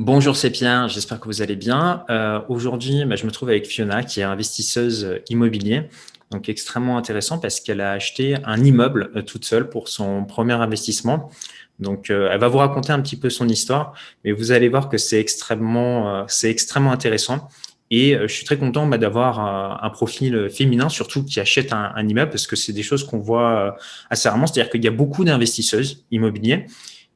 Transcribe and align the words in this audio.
Bonjour, 0.00 0.36
c'est 0.36 0.50
Pierre, 0.50 0.88
j'espère 0.88 1.18
que 1.18 1.24
vous 1.24 1.42
allez 1.42 1.56
bien. 1.56 2.04
Euh, 2.08 2.40
aujourd'hui, 2.48 3.04
bah, 3.04 3.16
je 3.16 3.26
me 3.26 3.32
trouve 3.32 3.48
avec 3.48 3.66
Fiona, 3.66 4.04
qui 4.04 4.20
est 4.20 4.22
investisseuse 4.22 5.18
immobilier. 5.28 5.88
Donc, 6.30 6.48
extrêmement 6.48 6.98
intéressant 6.98 7.40
parce 7.40 7.58
qu'elle 7.58 7.80
a 7.80 7.90
acheté 7.90 8.36
un 8.44 8.62
immeuble 8.62 9.10
euh, 9.16 9.22
toute 9.22 9.44
seule 9.44 9.68
pour 9.68 9.88
son 9.88 10.24
premier 10.24 10.52
investissement. 10.52 11.30
Donc, 11.80 12.10
euh, 12.10 12.28
elle 12.30 12.38
va 12.38 12.46
vous 12.46 12.58
raconter 12.58 12.92
un 12.92 13.00
petit 13.00 13.16
peu 13.16 13.28
son 13.28 13.48
histoire, 13.48 13.92
mais 14.24 14.30
vous 14.30 14.52
allez 14.52 14.68
voir 14.68 14.88
que 14.88 14.98
c'est 14.98 15.18
extrêmement, 15.18 16.24
c'est 16.28 16.48
extrêmement 16.48 16.92
intéressant. 16.92 17.48
Et 17.90 18.16
je 18.22 18.32
suis 18.32 18.44
très 18.44 18.56
content 18.56 18.86
bah, 18.86 18.98
d'avoir 18.98 19.82
un 19.82 19.90
profil 19.90 20.48
féminin, 20.48 20.88
surtout 20.88 21.24
qui 21.24 21.40
achète 21.40 21.72
un, 21.72 21.90
un 21.96 22.06
immeuble, 22.06 22.30
parce 22.30 22.46
que 22.46 22.54
c'est 22.54 22.72
des 22.72 22.84
choses 22.84 23.02
qu'on 23.02 23.18
voit 23.18 23.76
assez 24.10 24.28
rarement. 24.28 24.46
C'est-à-dire 24.46 24.70
qu'il 24.70 24.84
y 24.84 24.88
a 24.88 24.92
beaucoup 24.92 25.24
d'investisseuses 25.24 26.04
immobiliers 26.12 26.66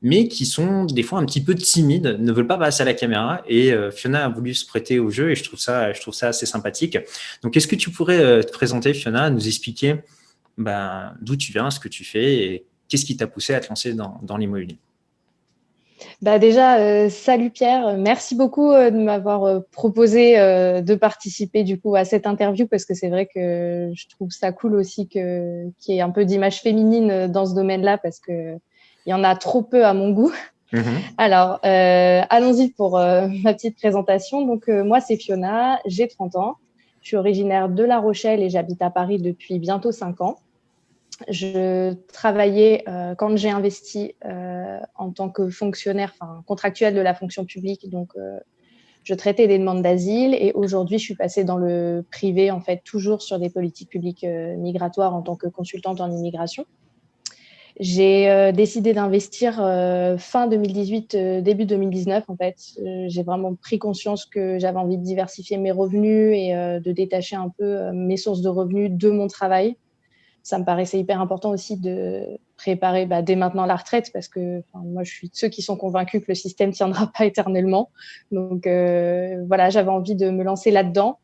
mais 0.02 0.26
qui 0.26 0.46
sont 0.46 0.84
des 0.84 1.04
fois 1.04 1.20
un 1.20 1.24
petit 1.24 1.42
peu 1.42 1.54
timides, 1.54 2.18
ne 2.18 2.32
veulent 2.32 2.46
pas 2.46 2.58
passer 2.58 2.82
à 2.82 2.84
la 2.84 2.94
caméra. 2.94 3.42
Et 3.46 3.72
euh, 3.72 3.92
Fiona 3.92 4.24
a 4.24 4.28
voulu 4.28 4.52
se 4.52 4.66
prêter 4.66 4.98
au 4.98 5.10
jeu 5.10 5.30
et 5.30 5.36
je 5.36 5.44
trouve 5.44 5.60
ça, 5.60 5.92
je 5.92 6.00
trouve 6.00 6.12
ça 6.12 6.28
assez 6.28 6.44
sympathique. 6.44 6.98
Donc, 7.42 7.56
est-ce 7.56 7.68
que 7.68 7.76
tu 7.76 7.90
pourrais 7.90 8.18
euh, 8.18 8.42
te 8.42 8.50
présenter, 8.50 8.92
Fiona, 8.94 9.30
nous 9.30 9.46
expliquer 9.46 9.96
ben, 10.58 11.14
d'où 11.22 11.36
tu 11.36 11.52
viens, 11.52 11.70
ce 11.70 11.78
que 11.78 11.88
tu 11.88 12.04
fais 12.04 12.34
et 12.34 12.66
qu'est-ce 12.88 13.04
qui 13.04 13.16
t'a 13.16 13.28
poussé 13.28 13.54
à 13.54 13.60
te 13.60 13.68
lancer 13.68 13.94
dans, 13.94 14.18
dans 14.22 14.36
l'immobilier? 14.36 14.76
Bah 16.20 16.40
déjà, 16.40 16.78
euh, 16.78 17.08
salut 17.08 17.50
Pierre, 17.50 17.96
merci 17.96 18.34
beaucoup 18.34 18.72
de 18.72 18.90
m'avoir 18.90 19.62
proposé 19.70 20.34
de 20.34 20.94
participer 20.96 21.62
du 21.62 21.78
coup 21.78 21.94
à 21.94 22.04
cette 22.04 22.26
interview 22.26 22.66
parce 22.66 22.84
que 22.84 22.94
c'est 22.94 23.08
vrai 23.08 23.26
que 23.32 23.92
je 23.94 24.08
trouve 24.08 24.30
ça 24.30 24.50
cool 24.50 24.74
aussi 24.74 25.06
qu'il 25.06 25.72
y 25.86 25.92
ait 25.92 26.00
un 26.00 26.10
peu 26.10 26.24
d'image 26.24 26.60
féminine 26.60 27.28
dans 27.28 27.46
ce 27.46 27.54
domaine-là 27.54 27.98
parce 27.98 28.18
que 28.18 28.58
il 29.06 29.10
y 29.10 29.14
en 29.14 29.24
a 29.24 29.34
trop 29.36 29.62
peu 29.62 29.84
à 29.84 29.94
mon 29.94 30.10
goût. 30.10 30.32
Mhm. 30.72 31.00
Alors, 31.18 31.60
euh, 31.64 32.22
allons-y 32.30 32.70
pour 32.70 32.98
euh, 32.98 33.28
ma 33.42 33.52
petite 33.54 33.76
présentation. 33.76 34.46
Donc, 34.46 34.68
euh, 34.68 34.82
moi, 34.84 35.00
c'est 35.00 35.16
Fiona, 35.16 35.80
j'ai 35.86 36.08
30 36.08 36.36
ans. 36.36 36.56
Je 37.02 37.08
suis 37.08 37.16
originaire 37.16 37.68
de 37.68 37.84
La 37.84 37.98
Rochelle 37.98 38.42
et 38.42 38.48
j'habite 38.48 38.80
à 38.80 38.90
Paris 38.90 39.18
depuis 39.18 39.58
bientôt 39.58 39.92
5 39.92 40.20
ans. 40.20 40.38
Je 41.28 41.92
travaillais 42.12 42.84
quand 43.18 43.36
j'ai 43.36 43.50
investi 43.50 44.14
en 44.94 45.10
tant 45.10 45.28
que 45.28 45.50
fonctionnaire, 45.50 46.14
enfin 46.18 46.42
contractuel 46.46 46.94
de 46.94 47.00
la 47.00 47.12
fonction 47.12 47.44
publique. 47.44 47.90
Donc, 47.90 48.12
je 49.02 49.14
traitais 49.14 49.48
des 49.48 49.58
demandes 49.58 49.82
d'asile 49.82 50.34
et 50.34 50.52
aujourd'hui, 50.54 50.98
je 50.98 51.04
suis 51.04 51.16
passée 51.16 51.42
dans 51.42 51.58
le 51.58 52.04
privé, 52.10 52.52
en 52.52 52.60
fait, 52.60 52.82
toujours 52.84 53.20
sur 53.20 53.40
des 53.40 53.50
politiques 53.50 53.90
publiques 53.90 54.24
migratoires 54.24 55.14
en 55.14 55.22
tant 55.22 55.34
que 55.34 55.48
consultante 55.48 56.00
en 56.00 56.10
immigration. 56.10 56.66
J'ai 57.82 58.30
euh, 58.30 58.52
décidé 58.52 58.92
d'investir 58.92 59.60
euh, 59.60 60.16
fin 60.16 60.46
2018, 60.46 61.14
euh, 61.16 61.40
début 61.40 61.64
2019 61.64 62.22
en 62.28 62.36
fait. 62.36 62.54
j'ai 63.08 63.24
vraiment 63.24 63.56
pris 63.56 63.80
conscience 63.80 64.24
que 64.24 64.56
j'avais 64.60 64.78
envie 64.78 64.98
de 64.98 65.02
diversifier 65.02 65.58
mes 65.58 65.72
revenus 65.72 66.32
et 66.32 66.52
de 66.54 66.92
détacher 66.92 67.34
un 67.34 67.48
peu 67.48 67.90
mes 67.90 68.16
sources 68.16 68.40
de 68.40 68.48
revenus 68.48 68.92
de 68.92 69.10
mon 69.10 69.26
travail. 69.26 69.76
Ça 70.44 70.60
me 70.60 70.64
paraissait 70.64 71.00
hyper 71.00 71.20
important 71.20 71.50
aussi 71.50 71.76
de 71.76 72.24
préparer 72.56 73.04
bah, 73.04 73.20
dès 73.20 73.34
maintenant 73.34 73.66
la 73.66 73.74
retraite 73.74 74.10
parce 74.12 74.28
que 74.28 74.62
moi 74.74 75.02
je 75.02 75.10
suis 75.10 75.28
de 75.28 75.34
ceux 75.34 75.48
qui 75.48 75.62
sont 75.62 75.76
convaincus 75.76 76.20
que 76.20 76.26
le 76.28 76.36
système 76.36 76.70
tiendra 76.70 77.10
pas 77.18 77.24
éternellement. 77.24 77.90
Donc 78.30 78.62
voilà, 78.62 79.70
j'avais 79.70 79.90
envie 79.90 80.14
de 80.14 80.30
me 80.30 80.44
lancer 80.44 80.70
là-dedans. 80.70 81.18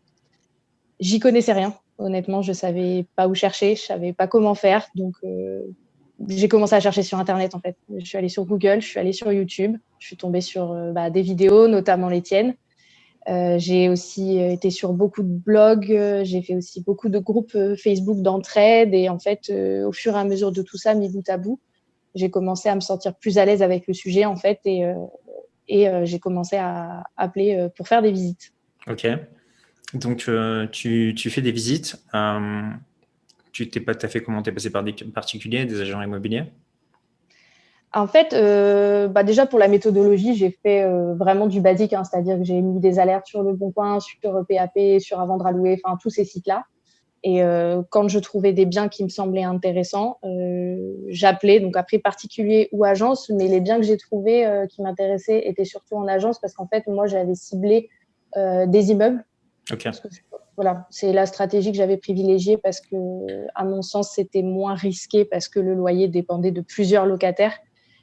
J'y 0.98 1.20
connaissais 1.20 1.52
rien. 1.52 1.72
Honnêtement, 1.98 2.42
je 2.42 2.52
savais 2.52 3.06
pas 3.14 3.28
où 3.28 3.34
chercher, 3.34 3.76
je 3.76 3.82
savais 3.82 4.12
pas 4.12 4.26
comment 4.26 4.56
faire. 4.56 4.88
Donc 4.96 5.14
j'ai 6.26 6.48
commencé 6.48 6.74
à 6.74 6.80
chercher 6.80 7.02
sur 7.02 7.18
Internet, 7.18 7.54
en 7.54 7.60
fait. 7.60 7.76
Je 7.96 8.04
suis 8.04 8.18
allée 8.18 8.28
sur 8.28 8.44
Google, 8.44 8.80
je 8.80 8.88
suis 8.88 8.98
allée 8.98 9.12
sur 9.12 9.32
YouTube, 9.32 9.76
je 9.98 10.06
suis 10.06 10.16
tombée 10.16 10.40
sur 10.40 10.72
euh, 10.72 10.92
bah, 10.92 11.10
des 11.10 11.22
vidéos, 11.22 11.68
notamment 11.68 12.08
les 12.08 12.22
tiennes. 12.22 12.54
Euh, 13.28 13.58
j'ai 13.58 13.88
aussi 13.88 14.40
euh, 14.40 14.50
été 14.50 14.70
sur 14.70 14.92
beaucoup 14.94 15.22
de 15.22 15.28
blogs, 15.28 16.22
j'ai 16.22 16.42
fait 16.42 16.56
aussi 16.56 16.82
beaucoup 16.82 17.08
de 17.08 17.18
groupes 17.18 17.56
Facebook 17.76 18.20
d'entraide 18.22 18.94
et 18.94 19.08
en 19.08 19.18
fait, 19.18 19.50
au 19.84 19.92
fur 19.92 20.16
et 20.16 20.18
à 20.18 20.24
mesure 20.24 20.50
de 20.50 20.62
tout 20.62 20.78
ça, 20.78 20.94
mis 20.94 21.10
bout 21.10 21.28
à 21.28 21.36
bout, 21.36 21.60
j'ai 22.14 22.30
commencé 22.30 22.68
à 22.68 22.74
me 22.74 22.80
sentir 22.80 23.14
plus 23.14 23.38
à 23.38 23.44
l'aise 23.44 23.62
avec 23.62 23.86
le 23.86 23.94
sujet 23.94 24.24
en 24.24 24.36
fait 24.36 24.60
et, 24.64 24.82
j'ai 26.04 26.18
commencé 26.18 26.56
à 26.56 27.04
appeler 27.18 27.68
pour 27.76 27.86
faire 27.86 28.00
des 28.00 28.10
visites. 28.10 28.52
Ok. 28.88 29.06
Donc, 29.92 30.30
tu, 30.72 31.14
fais 31.30 31.42
des 31.42 31.52
visites 31.52 32.02
tu 33.64 33.70
t'es 33.70 33.80
pas 33.80 33.94
tout 33.94 34.06
à 34.06 34.08
fait 34.08 34.22
comment 34.22 34.42
t'es 34.42 34.52
passé 34.52 34.70
par 34.70 34.84
des 34.84 34.92
particuliers, 34.92 35.64
des 35.64 35.80
agents 35.80 36.00
immobiliers? 36.00 36.44
En 37.92 38.06
fait, 38.06 38.34
euh, 38.34 39.08
bah 39.08 39.22
déjà 39.22 39.46
pour 39.46 39.58
la 39.58 39.66
méthodologie, 39.66 40.34
j'ai 40.34 40.50
fait 40.62 40.82
euh, 40.82 41.14
vraiment 41.14 41.46
du 41.46 41.60
basique, 41.60 41.94
hein, 41.94 42.04
c'est-à-dire 42.04 42.36
que 42.36 42.44
j'ai 42.44 42.60
mis 42.60 42.80
des 42.80 42.98
alertes 42.98 43.26
sur 43.26 43.42
le 43.42 43.54
Bon 43.54 43.72
Coin, 43.72 43.98
sur 43.98 44.20
PAP, 44.46 45.00
sur 45.00 45.20
Avant 45.20 45.38
à 45.38 45.52
louer, 45.52 45.80
enfin 45.82 45.96
tous 46.00 46.10
ces 46.10 46.24
sites-là. 46.24 46.64
Et 47.24 47.42
euh, 47.42 47.82
quand 47.90 48.06
je 48.06 48.20
trouvais 48.20 48.52
des 48.52 48.66
biens 48.66 48.88
qui 48.88 49.02
me 49.02 49.08
semblaient 49.08 49.42
intéressants, 49.42 50.20
j'appelais, 51.08 51.58
donc 51.58 51.76
après 51.76 51.98
particulier 51.98 52.68
ou 52.70 52.84
agence, 52.84 53.30
mais 53.30 53.48
les 53.48 53.60
biens 53.60 53.78
que 53.78 53.84
j'ai 53.84 53.96
trouvés 53.96 54.66
qui 54.70 54.82
m'intéressaient 54.82 55.48
étaient 55.48 55.64
surtout 55.64 55.96
en 55.96 56.06
agence 56.06 56.38
parce 56.38 56.54
qu'en 56.54 56.68
fait, 56.68 56.86
moi, 56.86 57.06
j'avais 57.08 57.34
ciblé 57.34 57.88
des 58.36 58.90
immeubles. 58.92 59.24
Ok 59.72 59.88
voilà, 60.58 60.88
c'est 60.90 61.12
la 61.12 61.24
stratégie 61.24 61.70
que 61.70 61.76
j'avais 61.76 61.98
privilégiée 61.98 62.56
parce 62.56 62.80
que, 62.80 62.96
à 63.54 63.62
mon 63.62 63.80
sens, 63.80 64.10
c'était 64.12 64.42
moins 64.42 64.74
risqué 64.74 65.24
parce 65.24 65.46
que 65.46 65.60
le 65.60 65.72
loyer 65.72 66.08
dépendait 66.08 66.50
de 66.50 66.62
plusieurs 66.62 67.06
locataires. 67.06 67.56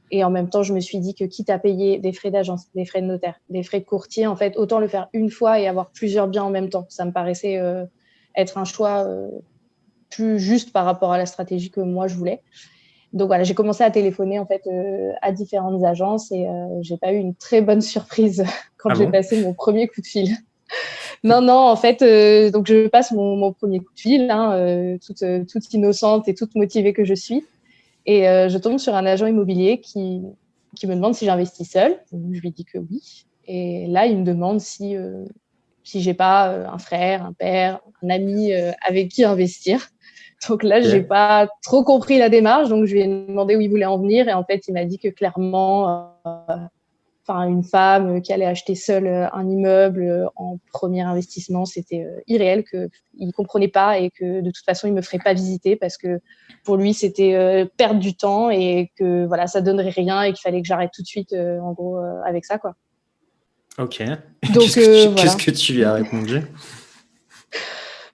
Et 0.10 0.24
en 0.24 0.30
même 0.30 0.50
temps, 0.50 0.64
je 0.64 0.74
me 0.74 0.80
suis 0.80 1.00
dit 1.00 1.16
que 1.16 1.26
quitte 1.26 1.50
à 1.50 1.60
payer 1.60 2.00
des 2.00 2.14
frais 2.14 2.32
d'agence, 2.32 2.68
des 2.74 2.86
frais 2.86 3.02
de 3.02 3.08
notaire, 3.08 3.36
des 3.50 3.62
frais 3.62 3.82
de 3.82 3.86
courtier, 3.86 4.26
en 4.26 4.38
fait, 4.38 4.56
autant 4.56 4.80
le 4.80 4.88
faire 4.88 5.10
une 5.12 5.30
fois 5.30 5.60
et 5.60 5.68
avoir 5.68 5.92
plusieurs 5.92 6.30
biens 6.30 6.46
en 6.46 6.50
même 6.50 6.70
temps. 6.70 6.86
Ça 6.88 7.04
me 7.04 7.12
paraissait 7.12 7.58
euh, 7.58 7.84
être 8.38 8.58
un 8.58 8.64
choix 8.64 9.04
euh, 9.06 9.28
plus 10.10 10.40
juste 10.40 10.72
par 10.72 10.86
rapport 10.86 11.12
à 11.12 11.18
la 11.18 11.26
stratégie 11.26 11.72
que 11.72 11.82
moi 11.82 12.08
je 12.08 12.16
voulais. 12.16 12.42
Donc 13.12 13.28
voilà, 13.28 13.44
j'ai 13.44 13.54
commencé 13.54 13.84
à 13.84 13.92
téléphoner 13.92 14.40
en 14.40 14.46
fait 14.46 14.62
euh, 14.68 15.12
à 15.22 15.34
différentes 15.34 15.84
agences 15.84 16.32
et 16.32 16.48
j'ai 16.80 16.96
pas 16.96 17.12
eu 17.12 17.18
une 17.18 17.36
très 17.36 17.62
bonne 17.62 17.82
surprise 17.82 18.46
quand 18.78 18.92
ah 18.92 18.96
j'ai 18.96 19.08
passé 19.08 19.44
mon 19.44 19.54
premier 19.54 19.90
coup 19.90 20.00
de 20.00 20.08
fil 20.08 20.38
non, 21.26 21.42
non, 21.42 21.58
en 21.58 21.76
fait, 21.76 22.04
euh, 22.04 22.52
donc 22.52 22.68
je 22.68 22.88
passe 22.88 23.12
mon, 23.12 23.52
premier 23.52 23.80
coup 23.80 23.92
de 23.96 24.00
fil, 24.00 24.30
hein, 24.30 24.54
euh, 24.54 24.98
euh, 25.24 25.44
toute, 25.44 25.74
innocente 25.74 26.28
et 26.28 26.36
toute 26.36 26.54
motivée 26.54 26.94
que 26.94 27.04
je 27.04 27.16
suis. 27.16 27.44
Et 28.06 28.26
je 28.26 28.58
tombe 28.60 28.78
sur 28.78 28.94
un 28.94 29.04
agent 29.08 29.26
immobilier 29.26 29.82
qui, 29.82 30.22
qui 30.76 30.86
me 30.86 30.94
demande 30.94 31.16
si 31.16 31.26
j'investis 31.26 31.68
seul. 31.68 31.98
Je 32.12 32.40
lui 32.40 32.52
dis 32.52 32.64
que 32.64 32.78
oui. 32.78 33.26
Et 33.48 33.88
là, 33.88 34.06
il 34.06 34.20
me 34.20 34.24
demande 34.24 34.60
si, 34.60 34.96
si 35.84 36.04
j'ai 36.04 36.14
pas 36.14 36.70
un 36.72 36.78
frère, 36.78 37.26
un 37.26 37.34
père, 37.34 37.80
un 38.04 38.10
ami 38.12 38.54
avec 38.88 39.10
qui 39.10 39.24
investir. 39.24 39.90
Donc 40.48 40.62
là, 40.62 40.82
j'ai 40.82 41.02
pas 41.02 41.48
trop 41.64 41.84
compris 41.84 42.20
la 42.20 42.30
démarche. 42.30 42.70
Donc 42.70 42.86
je 42.86 42.94
lui 42.94 43.02
ai 43.02 43.08
demandé 43.08 43.56
où 43.56 43.62
il 43.62 43.72
voulait 43.72 43.86
en 43.86 43.98
venir. 43.98 44.30
Et 44.30 44.34
en 44.34 44.44
fait, 44.44 44.68
il 44.68 44.74
m'a 44.74 44.86
dit 44.86 45.00
que 45.00 45.08
clairement, 45.08 46.14
enfin 47.28 47.48
une 47.48 47.64
femme 47.64 48.22
qui 48.22 48.34
allait 48.34 48.46
acheter 48.46 48.76
seule 48.76 49.08
euh, 49.08 49.28
un 49.34 49.50
immeuble 49.50 50.04
euh, 50.04 50.26
en 50.36 50.60
premier 50.72 51.02
investissement, 51.02 51.66
c'était 51.66 52.04
euh, 52.04 52.22
irréel, 52.28 52.64
que 52.64 52.90
il 53.18 53.32
comprenait 53.32 53.68
pas 53.68 53.98
et 53.98 54.12
que 54.12 54.42
de 54.42 54.52
toute 54.52 54.66
façon 54.66 54.88
il 54.88 54.94
me 54.94 55.02
ferait 55.02 55.20
pas 55.20 55.34
visiter 55.34 55.76
parce 55.76 55.98
que 55.98 56.20
pour 56.64 56.78
lui 56.78 56.94
c'était 56.94 57.66
perdre 57.78 58.00
du 58.00 58.16
temps 58.16 58.50
et 58.50 58.92
que 58.98 59.26
voilà 59.26 59.48
ça 59.48 59.62
donnerait 59.62 59.90
rien 59.90 60.22
et 60.24 60.34
qu'il 60.34 60.42
fallait 60.42 60.62
que 60.62 60.68
j'arrête 60.68 60.92
tout 60.94 61.02
de 61.02 61.08
suite 61.08 61.34
en 61.34 61.72
gros 61.72 61.98
avec 62.26 62.44
ça 62.44 62.58
quoi. 62.58 62.76
Ok. 63.78 64.04
Donc 64.54 64.64
qu'est-ce 64.64 65.38
que, 65.38 65.52
tu 65.52 65.74
lui 65.74 65.84
as 65.86 65.94
répondu? 65.94 66.42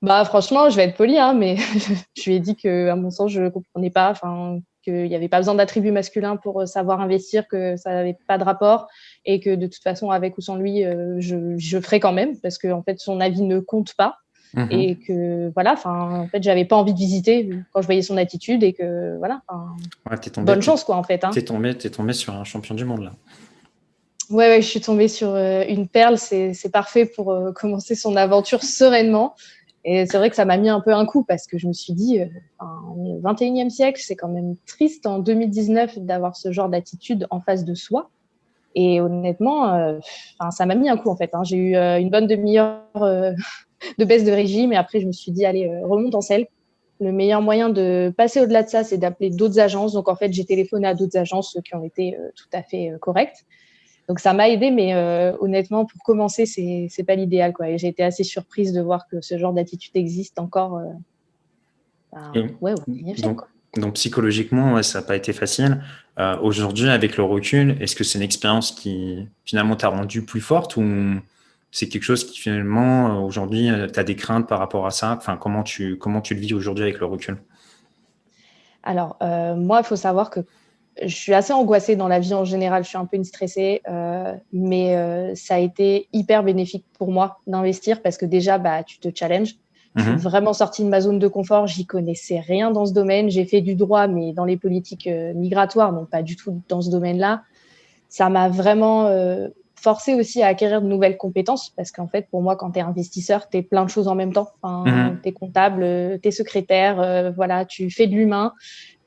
Bah 0.04 0.24
franchement, 0.26 0.70
je 0.70 0.76
vais 0.76 0.84
être 0.84 0.98
polie, 0.98 1.18
hein, 1.18 1.34
mais 1.34 1.58
je 2.16 2.24
lui 2.30 2.36
ai 2.36 2.40
dit 2.40 2.56
que 2.56 2.90
à 2.90 2.96
mon 2.96 3.10
sens 3.10 3.32
je 3.32 3.50
comprenais 3.50 3.90
pas, 3.90 4.12
enfin 4.12 4.60
qu'il 4.82 5.08
n'y 5.08 5.16
avait 5.16 5.28
pas 5.28 5.38
besoin 5.38 5.56
d'attributs 5.56 5.92
masculins 5.92 6.38
pour 6.38 6.62
euh, 6.62 6.66
savoir 6.66 7.02
investir, 7.02 7.48
que 7.48 7.76
ça 7.78 7.92
n'avait 7.92 8.18
pas 8.28 8.38
de 8.38 8.44
rapport 8.44 8.88
et 9.26 9.40
que 9.40 9.56
de 9.56 9.68
toute 9.68 9.84
façon, 9.84 10.12
avec 10.12 10.38
ou 10.38 10.42
sans 10.42 10.56
lui, 10.56 10.84
euh, 10.84 11.16
je, 11.20 11.58
je 11.58 11.80
ferai 11.80 12.00
quand 12.00 12.14
même 12.14 12.38
parce 12.40 12.58
que 12.58 12.72
en 12.72 12.82
fait, 12.84 13.00
son 13.00 13.20
avis 13.20 13.42
ne 13.42 13.60
compte 13.60 13.94
pas. 13.96 14.18
Mhm. 14.54 14.68
Et 14.70 14.96
que 14.98 15.50
voilà, 15.54 15.74
enfin, 15.74 16.24
en 16.24 16.28
fait, 16.28 16.44
j'avais 16.44 16.66
pas 16.66 16.76
envie 16.76 16.94
de 16.94 16.98
visiter 16.98 17.50
quand 17.72 17.82
je 17.82 17.86
voyais 17.86 18.02
son 18.02 18.18
attitude 18.18 18.64
et 18.64 18.74
que 18.74 19.18
voilà, 19.18 19.42
bonne 20.40 20.62
chance 20.62 20.84
quoi 20.84 20.98
en 20.98 21.04
fait. 21.04 21.24
Hein. 21.24 21.30
T'es 21.34 21.44
tombé, 21.44 21.70
es 21.70 21.90
tombé 21.90 22.12
sur 22.12 22.36
un 22.36 22.44
champion 22.44 22.76
du 22.76 22.84
monde 22.84 23.04
là. 23.04 23.12
Ouais, 24.30 24.48
ouais, 24.48 24.62
je 24.62 24.68
suis 24.68 24.82
tombée 24.82 25.08
sur 25.08 25.30
euh, 25.30 25.64
une 25.70 25.88
perle. 25.88 26.18
C'est 26.18 26.72
parfait 26.72 27.06
pour 27.06 27.34
commencer 27.56 27.96
son 27.96 28.18
aventure 28.18 28.62
sereinement. 28.62 29.36
Et 29.84 30.06
c'est 30.06 30.18
vrai 30.18 30.30
que 30.30 30.36
ça 30.36 30.46
m'a 30.46 30.58
mis 30.58 30.70
un 30.70 30.80
peu 30.80 30.94
un 30.94 31.06
coup 31.06 31.24
parce 31.24 31.48
que 31.48 31.58
je 31.58 31.68
me 31.68 31.74
suis 31.74 31.94
dit, 31.94 32.20
euh, 32.20 32.26
au 32.62 33.20
21e 33.22 33.70
siècle, 33.70 34.00
c'est 34.04 34.16
quand 34.16 34.28
même 34.28 34.56
triste 34.68 35.08
en 35.08 35.20
2019 35.20 36.00
d'avoir 36.00 36.36
ce 36.36 36.52
genre 36.52 36.70
d'attitude 36.70 37.26
en 37.32 37.40
face 37.40 37.66
de 37.66 37.74
soi. 37.74 38.10
Et 38.76 39.02
honnêtement, 39.02 39.74
euh, 39.74 40.00
ça 40.52 40.66
m'a 40.66 40.76
mis 40.76 40.88
un 40.88 40.98
coup 40.98 41.10
en 41.10 41.16
fait. 41.16 41.32
Hein. 41.34 41.44
J'ai 41.44 41.58
eu 41.58 41.76
euh, 41.76 42.00
une 42.00 42.10
bonne 42.10 42.28
demi-heure 42.28 42.84
de 42.96 44.06
baisse 44.06 44.24
de 44.24 44.32
régime 44.32 44.72
et 44.72 44.78
après 44.78 45.02
je 45.02 45.08
me 45.08 45.12
suis 45.12 45.32
dit, 45.32 45.46
allez, 45.46 45.70
remonte 45.84 46.16
en 46.16 46.22
selle. 46.22 46.48
Le 47.00 47.12
meilleur 47.12 47.42
moyen 47.42 47.70
de 47.70 48.14
passer 48.16 48.42
au-delà 48.42 48.62
de 48.62 48.70
ça, 48.70 48.84
c'est 48.84 49.00
d'appeler 49.00 49.32
d'autres 49.32 49.60
agences. 49.60 49.94
Donc 49.94 50.08
en 50.08 50.16
fait, 50.16 50.32
j'ai 50.32 50.46
téléphoné 50.46 50.88
à 50.88 50.94
d'autres 50.94 51.18
agences 51.18 51.58
qui 51.66 51.74
ont 51.74 51.84
été 51.84 52.16
tout 52.36 52.50
à 52.54 52.62
fait 52.62 52.92
correctes. 53.02 53.44
Donc 54.12 54.20
ça 54.20 54.34
m'a 54.34 54.50
aidé, 54.50 54.72
mais 54.72 54.94
honnêtement, 55.40 55.86
pour 55.86 56.04
commencer, 56.04 56.46
c'est 56.46 56.90
n'est 56.98 57.04
pas 57.06 57.16
l'idéal. 57.16 57.54
Et 57.66 57.78
j'ai 57.78 57.88
été 57.88 58.04
assez 58.04 58.26
surprise 58.26 58.74
de 58.74 58.82
voir 58.82 59.08
que 59.08 59.22
ce 59.22 59.38
genre 59.38 59.54
d'attitude 59.54 59.96
existe 59.96 60.38
encore. 60.38 60.82
Ben, 62.12 62.50
ouais, 62.60 62.76
donc, 63.78 63.94
psychologiquement, 63.94 64.84
ça 64.84 65.00
n'a 65.00 65.06
pas 65.06 65.16
été 65.16 65.32
facile. 65.32 65.82
Aujourd'hui, 66.42 66.90
avec 66.90 67.16
le 67.16 67.24
recul, 67.24 67.78
est-ce 67.80 67.96
que 67.96 68.04
c'est 68.04 68.18
une 68.18 68.26
expérience 68.26 68.74
qui 68.74 69.30
finalement 69.46 69.78
t'a 69.78 69.88
rendu 69.88 70.26
plus 70.26 70.42
forte 70.42 70.76
ou 70.76 70.84
c'est 71.72 71.88
quelque 71.88 72.04
chose 72.04 72.30
qui 72.30 72.38
finalement, 72.38 73.24
aujourd'hui, 73.24 73.70
tu 73.94 73.98
as 73.98 74.04
des 74.04 74.18
craintes 74.18 74.46
par 74.46 74.60
rapport 74.60 74.86
à 74.86 74.92
ça? 74.92 75.16
Enfin, 75.18 75.38
comment, 75.38 75.64
tu, 75.64 75.98
comment 75.98 76.20
tu 76.20 76.34
le 76.36 76.42
vis 76.42 76.54
aujourd'hui 76.54 76.84
avec 76.84 77.00
le 77.00 77.06
recul? 77.06 77.38
Alors, 78.84 79.16
moi, 79.56 79.80
il 79.80 79.86
faut 79.86 79.96
savoir 79.96 80.30
que 80.30 80.42
je 81.02 81.16
suis 81.16 81.34
assez 81.34 81.54
angoissée 81.54 81.96
dans 81.96 82.08
la 82.08 82.20
vie 82.20 82.34
en 82.34 82.46
général. 82.46 82.84
Je 82.84 82.90
suis 82.90 82.98
un 82.98 83.06
peu 83.06 83.18
une 83.18 83.24
stressée, 83.24 83.82
euh, 83.90 84.34
mais 84.52 84.96
euh, 84.96 85.34
ça 85.36 85.56
a 85.56 85.60
été 85.60 86.08
hyper 86.14 86.44
bénéfique 86.44 86.86
pour 86.98 87.12
moi 87.12 87.40
d'investir 87.48 88.02
parce 88.02 88.18
que 88.18 88.26
déjà, 88.26 88.58
bah, 88.58 88.84
tu 88.84 89.00
te 89.00 89.10
challenges. 89.14 89.56
Je 89.96 90.04
suis 90.04 90.12
mhm. 90.12 90.18
vraiment 90.20 90.54
sortie 90.54 90.84
de 90.84 90.90
ma 90.90 91.02
zone 91.02 91.20
de 91.20 91.28
confort. 91.28 91.68
J'y 91.68 91.86
connaissais 91.86 92.40
rien 92.40 92.72
dans 92.72 92.86
ce 92.86 92.94
domaine. 92.94 93.30
J'ai 93.30 93.44
fait 93.44 93.60
du 93.60 93.76
droit, 93.76 94.08
mais 94.08 94.32
dans 94.32 94.46
les 94.46 94.56
politiques 94.56 95.08
euh, 95.08 95.34
migratoires, 95.34 95.92
donc 95.92 96.10
pas 96.10 96.22
du 96.22 96.38
tout 96.38 96.62
dans 96.70 96.82
ce 96.82 96.90
domaine-là. 96.90 97.44
Ça 98.08 98.30
m'a 98.30 98.50
vraiment 98.50 99.10
forcé 99.76 100.16
aussi 100.16 100.44
à 100.44 100.48
acquérir 100.48 100.82
de 100.82 100.88
nouvelles 100.88 101.16
compétences 101.16 101.70
parce 101.70 101.92
qu'en 101.92 102.08
fait, 102.08 102.28
pour 102.30 102.42
moi, 102.42 102.58
quand 102.58 102.72
tu 102.72 102.80
es 102.80 102.82
investisseur, 102.82 103.48
tu 103.48 103.58
es 103.58 103.62
plein 103.62 103.86
de 103.86 103.90
choses 103.90 104.10
en 104.10 104.16
même 104.16 104.34
temps. 104.34 104.50
Enfin, 104.62 104.84
mhm. 104.86 105.20
Tu 105.24 105.30
es 105.30 105.32
comptable, 105.32 106.20
tu 106.22 106.28
es 106.28 106.32
secrétaire, 106.32 107.32
voilà, 107.34 107.64
tu 107.64 107.90
fais 107.90 108.08
de 108.08 108.14
l'humain 108.14 108.52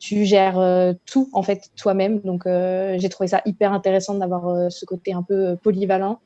tu 0.05 0.27
gères 0.27 0.59
euh, 0.59 0.93
tout 1.06 1.31
en 1.33 1.43
fait 1.43 1.71
toi-même. 1.77 2.21
Donc 2.21 2.47
euh, 2.47 2.97
j'ai 2.99 3.09
trouvé 3.09 3.27
ça 3.27 3.41
hyper 3.47 3.73
intéressant 3.73 4.15
d'avoir 4.15 4.49
euh, 4.49 4.69
ce 4.69 4.85
côté 4.85 5.15
un 5.15 5.23
peu 5.23 5.56
polyvalent. 5.56 6.21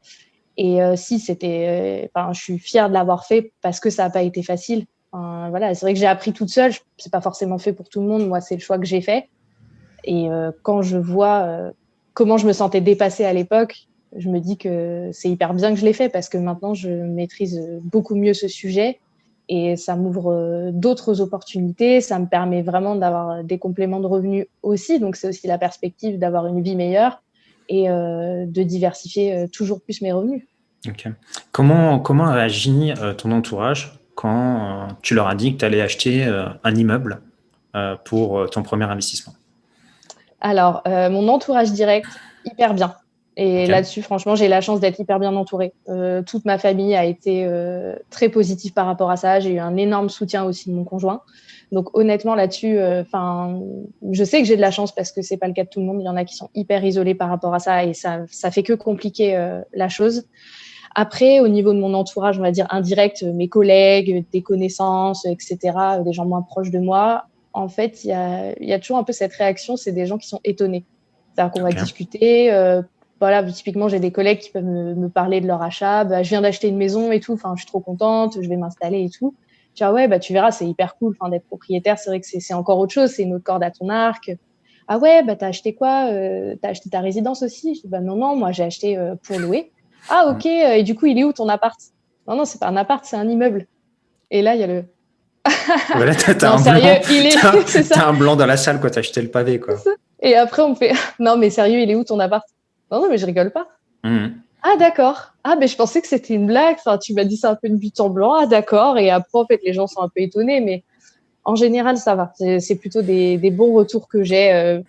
Et 0.61 0.81
si 0.97 1.21
c'était, 1.21 2.11
je 2.33 2.41
suis 2.41 2.59
fière 2.59 2.89
de 2.89 2.95
l'avoir 2.95 3.27
fait 3.27 3.53
parce 3.63 3.79
que 3.79 3.91
ça 3.91 4.03
n'a 4.03 4.11
pas 4.11 4.23
été 4.23 4.43
facile. 4.43 4.87
voilà, 5.13 5.73
c'est 5.73 5.87
vrai 5.87 5.93
que 5.95 6.01
j'ai 6.01 6.07
appris 6.09 6.33
toute 6.33 6.49
seule. 6.49 6.73
C'est 6.97 7.13
pas 7.13 7.21
forcément 7.21 7.59
fait 7.59 7.73
pour 7.73 7.89
tout 7.89 8.01
le 8.01 8.09
monde. 8.09 8.27
Moi, 8.27 8.41
c'est 8.41 8.57
le 8.57 8.61
choix 8.61 8.77
que 8.77 8.85
j'ai 8.85 9.01
fait. 9.01 9.29
Et 10.03 10.27
quand 10.65 10.83
je 10.83 10.99
vois 10.99 11.71
comment 12.13 12.39
je 12.39 12.49
me 12.49 12.53
sentais 12.53 12.81
dépassée 12.81 13.25
à 13.25 13.33
l'époque, 13.33 13.87
je 14.17 14.29
me 14.29 14.41
dis 14.41 14.57
que 14.57 15.11
c'est 15.13 15.29
hyper 15.29 15.55
bien 15.55 15.73
que 15.73 15.79
je 15.79 15.85
l'ai 15.85 15.93
fait 15.93 16.09
parce 16.09 16.29
que 16.29 16.39
maintenant 16.39 16.75
je 16.75 16.91
maîtrise 16.91 17.63
beaucoup 17.85 18.17
mieux 18.17 18.35
ce 18.35 18.49
sujet 18.49 18.99
et 19.49 19.77
ça 19.77 19.97
m'ouvre 19.97 20.33
euh, 20.33 20.71
d'autres 20.73 21.21
opportunités. 21.21 22.00
Ça 22.00 22.19
me 22.19 22.27
permet 22.27 22.62
vraiment 22.62 22.97
d'avoir 22.97 23.43
des 23.43 23.59
compléments 23.59 24.00
de 24.00 24.06
revenus 24.06 24.47
aussi. 24.62 25.00
Donc, 25.00 25.17
c'est 25.17 25.29
aussi 25.29 25.47
la 25.47 25.59
perspective 25.59 26.19
d'avoir 26.19 26.47
une 26.47 26.62
vie 26.62 26.77
meilleure 26.77 27.23
et 27.69 27.89
euh, 27.89 28.45
de 28.47 28.62
diversifier 28.62 29.35
euh, 29.35 29.47
toujours 29.47 29.81
plus 29.81 30.03
mes 30.03 30.12
revenus. 30.12 30.43
Comment, 31.50 31.99
comment 31.99 32.29
a 32.29 32.39
agi 32.39 32.93
ton 33.19 33.33
entourage 33.33 33.99
quand 34.15 34.89
tu 35.03 35.15
leur 35.15 35.27
as 35.27 35.35
dit 35.35 35.53
que 35.53 35.59
tu 35.59 35.65
allais 35.65 35.83
acheter 35.83 36.25
un 36.25 36.75
immeuble 36.75 37.21
pour 38.05 38.49
ton 38.49 38.62
premier 38.62 38.85
investissement? 38.85 39.35
Alors, 40.41 40.83
mon 40.87 41.29
entourage 41.29 41.73
direct, 41.73 42.06
hyper 42.45 42.75
bien. 42.75 42.95
Et 43.40 43.69
là-dessus, 43.69 44.02
franchement, 44.02 44.35
j'ai 44.35 44.49
la 44.49 44.61
chance 44.61 44.81
d'être 44.81 44.99
hyper 44.99 45.20
bien 45.20 45.37
entourée. 45.37 45.73
Euh, 45.88 46.23
toute 46.23 46.44
ma 46.44 46.58
famille 46.58 46.96
a 46.96 47.05
été 47.05 47.44
euh, 47.44 47.94
très 48.11 48.29
positive 48.29 48.73
par 48.73 48.85
rapport 48.85 49.12
à 49.12 49.17
ça. 49.17 49.38
J'ai 49.38 49.52
eu 49.52 49.58
un 49.61 49.76
énorme 49.76 50.08
soutien 50.08 50.43
aussi 50.43 50.69
de 50.69 50.75
mon 50.75 50.82
conjoint. 50.82 51.23
Donc 51.70 51.96
honnêtement, 51.96 52.35
là-dessus, 52.35 52.81
euh, 52.81 53.02
enfin, 53.02 53.61
je 54.11 54.25
sais 54.25 54.40
que 54.40 54.44
j'ai 54.44 54.56
de 54.56 54.61
la 54.61 54.73
chance 54.73 54.93
parce 54.93 55.12
que 55.12 55.23
c'est 55.23 55.37
pas 55.37 55.46
le 55.46 55.52
cas 55.52 55.62
de 55.62 55.69
tout 55.69 55.79
le 55.79 55.87
monde. 55.87 56.00
Il 56.00 56.05
y 56.05 56.08
en 56.08 56.17
a 56.17 56.25
qui 56.25 56.35
sont 56.35 56.50
hyper 56.56 56.85
isolés 56.85 57.14
par 57.14 57.29
rapport 57.29 57.55
à 57.55 57.61
ça 57.61 57.85
et 57.85 57.94
ça, 57.94 58.23
ça 58.29 58.50
fait 58.50 58.64
que 58.64 58.73
compliquer 58.73 59.38
la 59.73 59.88
chose. 59.88 60.25
Après, 60.96 61.38
au 61.38 61.46
niveau 61.46 61.73
de 61.73 61.79
mon 61.79 61.94
entourage, 61.94 62.40
on 62.40 62.43
va 62.43 62.50
dire 62.50 62.67
indirect, 62.70 63.23
mes 63.23 63.49
collègues, 63.49 64.25
des 64.32 64.43
connaissances, 64.43 65.25
etc., 65.26 65.58
des 66.05 66.12
gens 66.12 66.26
moins 66.26 66.43
proches 66.43 66.70
de 66.70 66.81
moi, 66.81 67.26
en 67.52 67.69
fait, 67.69 68.02
il 68.02 68.08
y 68.08 68.12
a, 68.12 68.61
y 68.61 68.73
a, 68.73 68.81
toujours 68.81 68.99
un 68.99 69.05
peu 69.05 69.12
cette 69.12 69.35
réaction, 69.35 69.76
c'est 69.76 69.93
des 69.93 70.06
gens 70.06 70.19
qui 70.19 70.26
sont 70.26 70.40
étonnés. 70.43 70.85
C'est-à-dire 71.35 71.52
qu'on 71.52 71.62
va 71.62 71.70
discuter, 71.70 72.50
voilà, 73.20 73.43
typiquement, 73.43 73.88
j'ai 73.88 74.00
des 74.00 74.12
collègues 74.12 74.38
qui 74.38 74.50
peuvent 74.50 74.65
me, 74.65 75.09
parler 75.09 75.41
de 75.41 75.47
leur 75.47 75.62
achat. 75.62 76.05
Bah, 76.05 76.23
je 76.23 76.29
viens 76.29 76.41
d'acheter 76.41 76.69
une 76.69 76.76
maison 76.76 77.11
et 77.11 77.20
tout. 77.20 77.32
Enfin, 77.32 77.53
je 77.56 77.62
suis 77.62 77.67
trop 77.67 77.81
contente. 77.81 78.38
Je 78.41 78.49
vais 78.49 78.56
m'installer 78.56 79.05
et 79.05 79.11
tout. 79.11 79.35
Tu 79.75 79.85
vois, 79.85 79.93
ouais, 79.93 80.09
bah, 80.09 80.19
tu 80.19 80.32
verras, 80.32 80.50
c'est 80.50 80.67
hyper 80.67 80.97
cool. 80.97 81.15
Enfin, 81.19 81.31
d'être 81.31 81.47
propriétaire, 81.47 81.99
c'est 81.99 82.11
vrai 82.11 82.20
que 82.20 82.26
c'est 82.26 82.55
encore 82.55 82.79
autre 82.79 82.93
chose. 82.93 83.11
C'est 83.11 83.23
une 83.23 83.35
autre 83.35 83.44
corde 83.44 83.62
à 83.62 83.70
ton 83.70 83.88
arc. 83.88 84.31
Ah 84.87 84.99
ouais, 84.99 85.23
bah, 85.23 85.37
t'as 85.37 85.49
acheté 85.49 85.75
quoi? 85.75 86.11
Euh, 86.11 86.55
t'as 86.62 86.70
acheté 86.70 86.91
ta 86.91 87.00
résidence 87.00 87.43
aussi? 87.43 87.75
Je 87.75 87.82
dis, 87.82 87.88
bah, 87.88 88.00
non, 88.00 88.17
non, 88.17 88.37
moi, 88.37 88.53
j'ai 88.53 88.65
acheté 88.65 88.97
euh, 88.97 89.17
pour 89.23 89.38
louer. 89.38 89.73
Ah, 90.09 90.32
ok. 90.32 90.47
Et 90.47 90.82
du 90.82 90.94
coup, 90.94 91.06
il 91.06 91.19
est 91.19 91.25
où 91.25 91.32
ton 91.32 91.49
appart? 91.49 91.79
Non, 92.26 92.37
non, 92.37 92.44
c'est 92.44 92.59
pas 92.61 92.69
un 92.69 92.76
appart, 92.76 93.05
c'est 93.05 93.17
un 93.17 93.29
immeuble. 93.29 93.67
Et 94.31 94.43
là, 94.43 94.55
il 94.55 94.61
y 94.61 94.64
a 94.64 94.67
le, 94.67 94.85
voilà, 95.94 96.14
t'as 96.14 96.53
un, 96.53 96.59
sérieux, 96.59 97.00
il 97.11 97.26
est... 97.26 97.97
un 97.97 98.12
blanc 98.12 98.37
dans 98.37 98.47
la 98.47 98.56
salle, 98.56 98.81
quoi. 98.81 98.91
T'as 98.91 99.00
acheté 99.00 99.23
le 99.23 99.31
pavé, 99.31 99.59
quoi. 99.59 99.75
Et 100.21 100.35
après, 100.35 100.62
on 100.62 100.71
me 100.71 100.75
fait, 100.75 100.93
non, 101.19 101.37
mais 101.37 101.50
sérieux, 101.50 101.81
il 101.81 101.91
est 101.91 101.94
où 101.94 102.05
ton 102.05 102.19
appart? 102.19 102.47
Non, 102.90 103.02
non, 103.02 103.08
mais 103.08 103.19
je 103.19 103.26
rigole 103.26 103.50
pas. 103.50 103.69
Mmh. 104.05 104.29
Ah, 104.62 104.76
d'accord. 104.79 105.32
Ah, 105.44 105.56
mais 105.58 105.69
je 105.69 105.76
pensais 105.76 106.00
que 106.02 106.08
c'était 106.08 106.35
une 106.35 106.46
blague. 106.46 106.76
Enfin, 106.79 106.99
tu 106.99 107.14
m'as 107.14 107.25
dit 107.25 107.37
ça 107.37 107.50
un 107.50 107.55
peu 107.55 107.69
une 107.69 107.79
but 107.79 107.99
en 108.00 108.11
blanc. 108.11 108.35
Ah, 108.35 108.46
d'accord. 108.46 108.99
Et 108.99 109.11
après, 109.11 109.38
en 109.38 109.46
fait, 109.46 109.61
les 109.64 109.73
gens 109.73 109.87
sont 109.87 110.02
un 110.02 110.08
peu 110.08 110.20
étonnés, 110.20 110.61
mais 110.61 110.82
en 111.44 111.55
général, 111.55 111.96
ça 111.96 112.14
va. 112.14 112.32
C'est 112.37 112.75
plutôt 112.76 113.02
des, 113.02 113.50
bons 113.50 113.73
retours 113.73 114.08
que 114.08 114.25
j'ai. 114.25 114.52
Euh, 114.52 114.81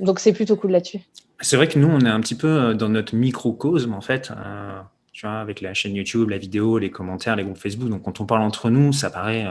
donc, 0.00 0.20
c'est 0.20 0.32
plutôt 0.32 0.56
cool 0.56 0.70
là-dessus. 0.70 1.00
C'est 1.40 1.56
vrai 1.56 1.66
que 1.66 1.78
nous, 1.78 1.88
on 1.88 2.00
est 2.00 2.08
un 2.08 2.20
petit 2.20 2.36
peu 2.36 2.48
euh, 2.48 2.74
dans 2.74 2.88
notre 2.88 3.16
microcosme, 3.16 3.92
en 3.92 4.00
fait. 4.00 4.30
Euh, 4.30 4.80
tu 5.12 5.26
vois, 5.26 5.40
avec 5.40 5.60
la 5.60 5.74
chaîne 5.74 5.94
YouTube, 5.94 6.30
la 6.30 6.38
vidéo, 6.38 6.78
les 6.78 6.90
commentaires, 6.90 7.36
les 7.36 7.44
groupes 7.44 7.58
Facebook. 7.58 7.88
Donc, 7.88 8.02
quand 8.02 8.20
on 8.20 8.26
parle 8.26 8.42
entre 8.42 8.70
nous, 8.70 8.92
ça 8.92 9.10
paraît. 9.10 9.44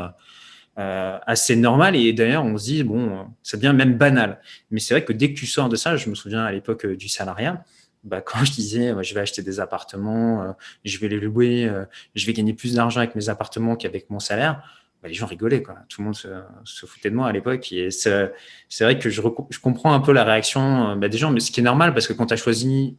Assez 0.77 1.55
normal 1.55 1.95
et 1.95 2.11
d'ailleurs 2.13 2.43
on 2.43 2.57
se 2.57 2.63
dit 2.63 2.83
bon 2.83 3.27
ça 3.43 3.55
devient 3.57 3.73
même 3.75 3.97
banal 3.97 4.39
mais 4.71 4.79
c'est 4.79 4.95
vrai 4.95 5.03
que 5.03 5.13
dès 5.13 5.31
que 5.31 5.37
tu 5.37 5.45
sors 5.45 5.69
de 5.69 5.75
ça 5.75 5.95
je 5.95 6.09
me 6.09 6.15
souviens 6.15 6.43
à 6.43 6.51
l'époque 6.51 6.87
du 6.87 7.07
salariat 7.07 7.63
bah, 8.03 8.21
quand 8.25 8.43
je 8.43 8.51
disais 8.51 8.93
je 9.01 9.13
vais 9.13 9.21
acheter 9.21 9.41
des 9.41 9.59
appartements, 9.59 10.43
euh, 10.43 10.51
je 10.85 10.97
vais 10.99 11.07
les 11.07 11.19
louer, 11.19 11.65
euh, 11.65 11.85
je 12.15 12.25
vais 12.25 12.33
gagner 12.33 12.53
plus 12.53 12.75
d'argent 12.75 12.99
avec 12.99 13.15
mes 13.15 13.29
appartements 13.29 13.75
qu'avec 13.75 14.09
mon 14.09 14.19
salaire, 14.19 14.63
bah, 15.01 15.09
les 15.09 15.13
gens 15.13 15.25
rigolaient. 15.25 15.63
Quoi. 15.63 15.75
Tout 15.89 16.01
le 16.01 16.05
monde 16.05 16.15
se, 16.15 16.85
foutait 16.85 17.09
de 17.09 17.15
moi 17.15 17.27
à 17.27 17.31
l'époque. 17.31 17.71
Et 17.71 17.91
c'est 17.91 18.31
vrai 18.79 18.99
que 18.99 19.09
je, 19.09 19.21
je, 19.49 19.59
comprends 19.59 19.93
un 19.93 19.99
peu 19.99 20.11
la 20.11 20.23
réaction 20.23 20.91
euh, 20.91 20.95
bah, 20.95 21.09
des 21.09 21.17
gens, 21.17 21.31
mais 21.31 21.39
ce 21.39 21.51
qui 21.51 21.59
est 21.59 21.63
normal 21.63 21.93
parce 21.93 22.07
que 22.07 22.13
quand 22.13 22.27
tu 22.27 22.33
as 22.33 22.37
choisi 22.37 22.97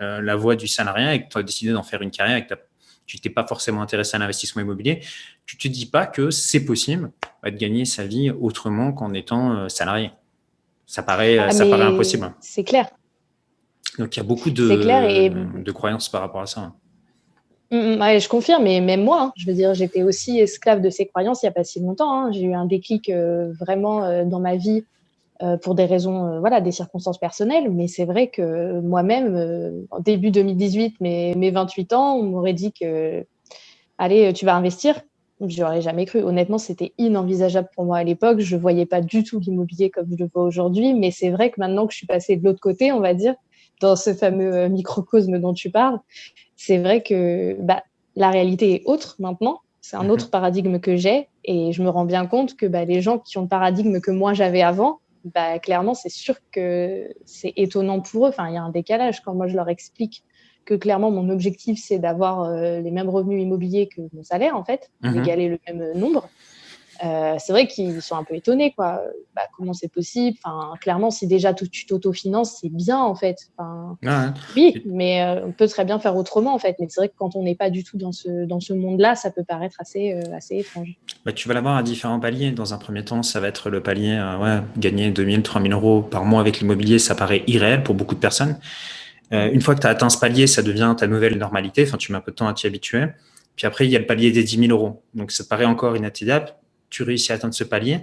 la 0.00 0.34
voie 0.34 0.56
du 0.56 0.66
salariat 0.66 1.14
et 1.14 1.22
que 1.22 1.28
tu 1.28 1.38
as 1.38 1.44
décidé 1.44 1.70
d'en 1.70 1.84
faire 1.84 2.02
une 2.02 2.10
carrière 2.10 2.36
et 2.36 2.44
que 2.44 2.54
tu 2.54 2.60
t'es 3.06 3.30
pas 3.30 3.46
forcément 3.46 3.82
intéressé 3.82 4.16
à 4.16 4.18
l'investissement 4.18 4.62
immobilier, 4.62 5.00
tu 5.46 5.56
te 5.56 5.68
dis 5.68 5.86
pas 5.86 6.06
que 6.06 6.30
c'est 6.30 6.64
possible 6.64 7.10
de 7.44 7.50
gagner 7.50 7.84
sa 7.84 8.06
vie 8.06 8.30
autrement 8.30 8.92
qu'en 8.92 9.12
étant 9.12 9.68
salarié. 9.68 10.10
Ça 10.86 11.02
paraît, 11.02 11.38
ah, 11.38 11.50
ça 11.50 11.66
paraît 11.66 11.84
impossible. 11.84 12.34
C'est 12.40 12.64
clair. 12.64 12.88
Donc 13.98 14.16
il 14.16 14.18
y 14.18 14.20
a 14.20 14.24
beaucoup 14.24 14.50
de, 14.50 15.62
de 15.62 15.72
croyances 15.72 16.08
par 16.08 16.20
rapport 16.20 16.42
à 16.42 16.46
ça. 16.46 16.72
Mm, 17.72 17.96
mm, 17.96 18.20
je 18.20 18.28
confirme, 18.28 18.64
mais 18.64 18.80
même 18.82 19.02
moi, 19.02 19.22
hein, 19.22 19.32
je 19.34 19.46
veux 19.46 19.54
dire, 19.54 19.72
j'étais 19.72 20.02
aussi 20.02 20.38
esclave 20.38 20.82
de 20.82 20.90
ces 20.90 21.06
croyances 21.06 21.42
il 21.42 21.46
n'y 21.46 21.48
a 21.48 21.52
pas 21.52 21.64
si 21.64 21.80
longtemps. 21.80 22.12
Hein. 22.12 22.30
J'ai 22.30 22.42
eu 22.42 22.54
un 22.54 22.66
déclic 22.66 23.08
euh, 23.08 23.52
vraiment 23.58 24.04
euh, 24.04 24.24
dans 24.26 24.40
ma 24.40 24.56
vie 24.56 24.84
euh, 24.84 24.84
pour 25.62 25.74
des 25.74 25.86
raisons, 25.86 26.38
voilà, 26.40 26.60
des 26.60 26.70
circonstances 26.70 27.18
personnelles. 27.18 27.70
Mais 27.70 27.88
c'est 27.88 28.04
vrai 28.04 28.28
que 28.28 28.80
moi-même, 28.80 29.86
en 29.90 29.98
début 29.98 30.30
2018, 30.30 31.00
mes, 31.00 31.34
mes 31.34 31.50
28 31.50 31.92
ans, 31.94 32.16
on 32.16 32.22
m'aurait 32.22 32.52
dit 32.52 32.72
que, 32.72 33.24
allez, 33.98 34.32
tu 34.32 34.44
vas 34.44 34.54
investir. 34.54 35.00
Je 35.48 35.60
n'aurais 35.62 35.82
jamais 35.82 36.06
cru. 36.06 36.22
Honnêtement, 36.22 36.58
c'était 36.58 36.92
inenvisageable 36.98 37.68
pour 37.74 37.84
moi 37.84 37.98
à 37.98 38.04
l'époque. 38.04 38.38
Je 38.40 38.54
ne 38.54 38.60
voyais 38.60 38.86
pas 38.86 39.00
du 39.00 39.24
tout 39.24 39.40
l'immobilier 39.40 39.90
comme 39.90 40.06
je 40.10 40.22
le 40.22 40.30
vois 40.32 40.44
aujourd'hui. 40.44 40.94
Mais 40.94 41.10
c'est 41.10 41.30
vrai 41.30 41.50
que 41.50 41.58
maintenant 41.58 41.86
que 41.86 41.92
je 41.92 41.98
suis 41.98 42.06
passée 42.06 42.36
de 42.36 42.44
l'autre 42.44 42.60
côté, 42.60 42.92
on 42.92 43.00
va 43.00 43.14
dire, 43.14 43.34
dans 43.80 43.96
ce 43.96 44.14
fameux 44.14 44.54
euh, 44.54 44.68
microcosme 44.68 45.38
dont 45.38 45.52
tu 45.52 45.70
parles, 45.70 45.98
c'est 46.56 46.78
vrai 46.78 47.02
que 47.02 47.56
bah, 47.60 47.82
la 48.14 48.30
réalité 48.30 48.74
est 48.74 48.82
autre 48.86 49.16
maintenant. 49.18 49.58
C'est 49.80 49.96
un 49.96 50.04
mhm. 50.04 50.10
autre 50.10 50.30
paradigme 50.30 50.78
que 50.78 50.96
j'ai 50.96 51.28
et 51.44 51.72
je 51.72 51.82
me 51.82 51.90
rends 51.90 52.04
bien 52.04 52.26
compte 52.26 52.56
que 52.56 52.66
bah, 52.66 52.84
les 52.84 53.00
gens 53.00 53.18
qui 53.18 53.36
ont 53.38 53.42
le 53.42 53.48
paradigme 53.48 54.00
que 54.00 54.12
moi 54.12 54.32
j'avais 54.32 54.62
avant, 54.62 55.00
bah, 55.24 55.58
clairement, 55.58 55.94
c'est 55.94 56.08
sûr 56.08 56.36
que 56.50 57.08
c'est 57.24 57.52
étonnant 57.56 58.00
pour 58.00 58.26
eux. 58.26 58.28
Enfin, 58.28 58.48
il 58.48 58.54
y 58.54 58.56
a 58.56 58.62
un 58.62 58.70
décalage 58.70 59.22
quand 59.22 59.34
moi 59.34 59.46
je 59.46 59.56
leur 59.56 59.68
explique 59.68 60.24
que 60.64 60.74
clairement 60.74 61.10
mon 61.10 61.28
objectif 61.28 61.82
c'est 61.82 61.98
d'avoir 61.98 62.44
euh, 62.44 62.80
les 62.80 62.90
mêmes 62.92 63.08
revenus 63.08 63.42
immobiliers 63.42 63.88
que 63.88 64.00
mon 64.12 64.22
salaire 64.22 64.56
en 64.56 64.64
fait, 64.64 64.90
mhm. 65.02 65.12
d'égaler 65.14 65.48
le 65.48 65.58
même 65.66 65.98
nombre. 65.98 66.28
Euh, 67.04 67.34
c'est 67.38 67.52
vrai 67.52 67.66
qu'ils 67.66 68.00
sont 68.00 68.16
un 68.16 68.22
peu 68.22 68.34
étonnés, 68.34 68.72
quoi. 68.76 69.02
Bah, 69.34 69.42
comment 69.56 69.72
c'est 69.72 69.90
possible? 69.90 70.38
Enfin, 70.44 70.74
clairement, 70.80 71.10
si 71.10 71.26
déjà 71.26 71.52
tu 71.52 71.86
t'autofinances, 71.86 72.58
c'est 72.60 72.68
bien 72.68 72.98
en 72.98 73.14
fait. 73.14 73.50
Oui, 74.54 74.82
mais 74.86 75.22
euh, 75.22 75.46
on 75.46 75.52
peut 75.52 75.66
très 75.66 75.84
bien 75.84 75.98
faire 75.98 76.16
autrement 76.16 76.54
en 76.54 76.58
fait. 76.58 76.76
Mais 76.78 76.86
c'est 76.88 77.00
vrai 77.00 77.08
que 77.08 77.14
quand 77.16 77.34
on 77.34 77.42
n'est 77.42 77.56
pas 77.56 77.70
du 77.70 77.82
tout 77.82 77.96
dans 77.96 78.12
ce 78.12 78.46
dans 78.46 78.60
ce 78.60 78.72
monde-là, 78.72 79.16
ça 79.16 79.30
peut 79.30 79.42
paraître 79.42 79.76
assez 79.80 80.12
euh, 80.12 80.36
assez 80.36 80.58
étrange. 80.58 80.96
Bah, 81.24 81.32
tu 81.32 81.48
vas 81.48 81.54
l'avoir 81.54 81.76
à 81.76 81.82
différents 81.82 82.20
paliers. 82.20 82.52
Dans 82.52 82.72
un 82.72 82.78
premier 82.78 83.04
temps, 83.04 83.22
ça 83.22 83.40
va 83.40 83.48
être 83.48 83.68
le 83.68 83.82
palier, 83.82 84.20
ouais, 84.40 84.60
gagner 84.76 85.10
2000, 85.10 85.42
3000 85.42 85.72
euros 85.72 86.02
par 86.02 86.24
mois 86.24 86.40
avec 86.40 86.60
l'immobilier, 86.60 86.98
ça 86.98 87.14
paraît 87.14 87.42
irréel 87.46 87.82
pour 87.82 87.94
beaucoup 87.94 88.14
de 88.14 88.20
personnes. 88.20 88.58
une 89.32 89.60
fois 89.60 89.74
que 89.74 89.80
tu 89.80 89.86
as 89.86 89.90
atteint 89.90 90.10
ce 90.10 90.18
palier, 90.18 90.46
ça 90.46 90.62
devient 90.62 90.94
ta 90.96 91.06
nouvelle 91.08 91.36
normalité. 91.36 91.84
Enfin, 91.86 91.96
tu 91.96 92.12
mets 92.12 92.18
un 92.18 92.20
peu 92.20 92.30
de 92.30 92.36
temps 92.36 92.48
à 92.48 92.54
t'y 92.54 92.66
habituer. 92.66 93.06
Puis 93.56 93.66
après, 93.66 93.86
il 93.86 93.90
y 93.90 93.96
a 93.96 93.98
le 93.98 94.06
palier 94.06 94.30
des 94.30 94.44
10 94.44 94.66
000 94.66 94.70
euros. 94.70 95.02
Donc, 95.14 95.30
ça 95.30 95.44
paraît 95.44 95.64
encore 95.64 95.96
inatteignable. 95.96 96.54
Tu 96.92 97.02
réussis 97.02 97.32
à 97.32 97.36
atteindre 97.36 97.54
ce 97.54 97.64
palier. 97.64 98.00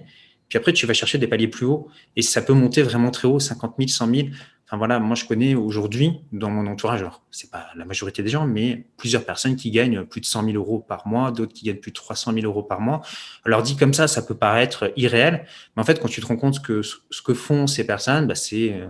Puis 0.49 0.57
après, 0.57 0.73
tu 0.73 0.87
vas 0.87 0.93
chercher 0.93 1.19
des 1.19 1.27
paliers 1.27 1.47
plus 1.47 1.65
hauts. 1.65 1.87
Et 2.15 2.23
ça 2.23 2.41
peut 2.41 2.53
monter 2.53 2.81
vraiment 2.81 3.11
très 3.11 3.27
haut, 3.27 3.39
50 3.39 3.75
000, 3.77 3.87
100 3.87 4.13
000. 4.13 4.27
Enfin 4.69 4.77
voilà, 4.77 4.99
moi 4.99 5.15
je 5.15 5.25
connais 5.25 5.55
aujourd'hui 5.55 6.19
dans 6.31 6.51
mon 6.51 6.67
entourage, 6.67 6.99
alors 6.99 7.23
c'est 7.31 7.49
pas 7.49 7.69
la 7.75 7.85
majorité 7.85 8.21
des 8.21 8.29
gens, 8.29 8.45
mais 8.45 8.85
plusieurs 8.97 9.25
personnes 9.25 9.55
qui 9.55 9.71
gagnent 9.71 10.05
plus 10.05 10.21
de 10.21 10.27
100 10.27 10.45
000 10.45 10.57
euros 10.57 10.77
par 10.77 11.07
mois, 11.07 11.31
d'autres 11.31 11.53
qui 11.53 11.65
gagnent 11.65 11.79
plus 11.79 11.89
de 11.89 11.95
300 11.95 12.33
000 12.33 12.45
euros 12.45 12.61
par 12.61 12.79
mois. 12.79 13.01
Alors 13.45 13.63
dit 13.63 13.75
comme 13.75 13.95
ça, 13.95 14.07
ça 14.07 14.21
peut 14.21 14.37
paraître 14.37 14.93
irréel, 14.95 15.47
mais 15.75 15.81
en 15.81 15.85
fait 15.85 15.99
quand 15.99 16.07
tu 16.07 16.21
te 16.21 16.27
rends 16.27 16.37
compte 16.37 16.61
que 16.61 16.83
ce 16.83 17.21
que 17.23 17.33
font 17.33 17.65
ces 17.65 17.83
personnes, 17.83 18.27
bah, 18.27 18.35
c'est 18.35 18.73
euh, 18.73 18.85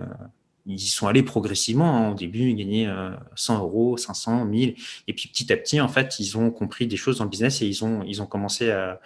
ils 0.66 0.76
y 0.76 0.88
sont 0.88 1.08
allés 1.08 1.24
progressivement. 1.24 1.98
Hein. 1.98 2.12
Au 2.12 2.14
début, 2.14 2.50
ils 2.50 2.56
gagnaient 2.56 2.90
100 3.36 3.56
euh, 3.56 3.60
euros, 3.60 3.98
500, 3.98 4.46
1000. 4.46 4.76
Et 5.08 5.14
puis 5.14 5.30
petit 5.30 5.52
à 5.52 5.58
petit, 5.58 5.82
en 5.82 5.88
fait, 5.88 6.20
ils 6.20 6.38
ont 6.38 6.52
compris 6.52 6.86
des 6.88 6.98
choses 6.98 7.18
dans 7.18 7.24
le 7.24 7.30
business 7.30 7.62
et 7.62 7.66
ils 7.66 7.84
ont, 7.84 8.04
ils 8.04 8.22
ont 8.22 8.28
commencé 8.28 8.70
à, 8.70 9.00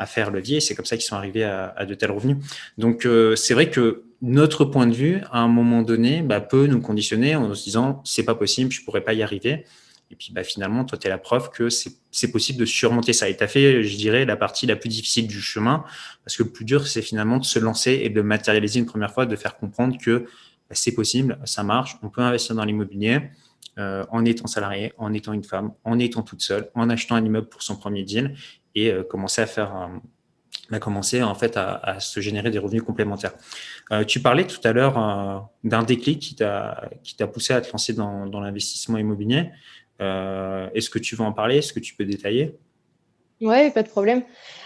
à 0.00 0.06
faire 0.06 0.30
levier. 0.30 0.60
C'est 0.60 0.74
comme 0.74 0.86
ça 0.86 0.96
qu'ils 0.96 1.04
sont 1.04 1.14
arrivés 1.14 1.44
à, 1.44 1.84
de 1.84 1.94
tels 1.94 2.10
revenus. 2.10 2.38
Donc, 2.78 3.04
euh, 3.04 3.36
c'est 3.36 3.52
vrai 3.52 3.70
que 3.70 4.04
notre 4.22 4.64
point 4.64 4.86
de 4.86 4.94
vue, 4.94 5.20
à 5.30 5.40
un 5.40 5.48
moment 5.48 5.82
donné, 5.82 6.22
bah, 6.22 6.40
peut 6.40 6.66
nous 6.66 6.80
conditionner 6.80 7.36
en 7.36 7.54
se 7.54 7.62
disant 7.62 8.02
c'est 8.04 8.24
pas 8.24 8.34
possible, 8.34 8.72
je 8.72 8.82
pourrais 8.82 9.02
pas 9.02 9.12
y 9.12 9.22
arriver. 9.22 9.66
Et 10.10 10.16
puis 10.16 10.32
bah, 10.32 10.42
finalement, 10.42 10.84
toi, 10.86 10.98
tu 10.98 11.06
es 11.06 11.10
la 11.10 11.18
preuve 11.18 11.50
que 11.50 11.68
c'est 11.68 12.32
possible 12.32 12.58
de 12.58 12.64
surmonter 12.64 13.12
ça. 13.12 13.28
Et 13.28 13.36
tu 13.36 13.44
as 13.44 13.48
fait, 13.48 13.82
je 13.82 13.96
dirais, 13.96 14.24
la 14.24 14.36
partie 14.36 14.66
la 14.66 14.74
plus 14.74 14.88
difficile 14.88 15.28
du 15.28 15.40
chemin, 15.40 15.84
parce 16.24 16.36
que 16.36 16.42
le 16.42 16.50
plus 16.50 16.64
dur, 16.64 16.86
c'est 16.88 17.02
finalement 17.02 17.36
de 17.36 17.44
se 17.44 17.58
lancer 17.58 18.00
et 18.02 18.08
de 18.08 18.22
matérialiser 18.22 18.80
une 18.80 18.86
première 18.86 19.12
fois, 19.12 19.26
de 19.26 19.36
faire 19.36 19.58
comprendre 19.58 19.98
que 19.98 20.20
bah, 20.20 20.74
c'est 20.74 20.94
possible, 20.94 21.38
ça 21.44 21.62
marche, 21.62 21.98
on 22.02 22.08
peut 22.08 22.22
investir 22.22 22.56
dans 22.56 22.64
l'immobilier 22.64 23.20
euh, 23.78 24.04
en 24.10 24.24
étant 24.24 24.46
salarié, 24.46 24.92
en 24.98 25.12
étant 25.12 25.32
une 25.32 25.44
femme, 25.44 25.72
en 25.84 25.98
étant 25.98 26.22
toute 26.22 26.42
seule, 26.42 26.70
en 26.74 26.88
achetant 26.90 27.14
un 27.14 27.24
immeuble 27.24 27.48
pour 27.48 27.62
son 27.62 27.76
premier 27.76 28.02
deal 28.02 28.34
et 28.74 28.90
euh, 28.90 29.02
commencer 29.02 29.42
à 29.42 29.46
faire 29.46 29.88
euh, 30.72 30.78
commencer 30.78 31.22
en 31.22 31.34
fait 31.34 31.56
à, 31.56 31.98
se 31.98 32.20
générer 32.20 32.50
des 32.50 32.58
revenus 32.58 32.82
complémentaires. 32.82 33.32
tu 34.06 34.20
parlais 34.20 34.46
tout 34.46 34.60
à 34.62 34.72
l'heure 34.72 35.50
d'un 35.64 35.82
déclic 35.82 36.20
qui 36.20 36.36
t'a 36.36 36.88
qui 37.02 37.16
t'a 37.16 37.26
poussé 37.26 37.52
à 37.52 37.60
te 37.60 37.72
lancer 37.72 37.92
dans, 37.92 38.26
dans 38.26 38.40
l'investissement 38.40 38.96
immobilier. 38.96 39.50
Est-ce 39.98 40.88
que 40.88 41.00
tu 41.00 41.16
veux 41.16 41.24
en 41.24 41.32
parler? 41.32 41.56
Est-ce 41.56 41.72
que 41.72 41.80
tu 41.80 41.96
peux 41.96 42.04
détailler? 42.04 42.56
Oui, 43.40 43.70
pas 43.72 43.82
de 43.82 43.88
problème. 43.88 44.22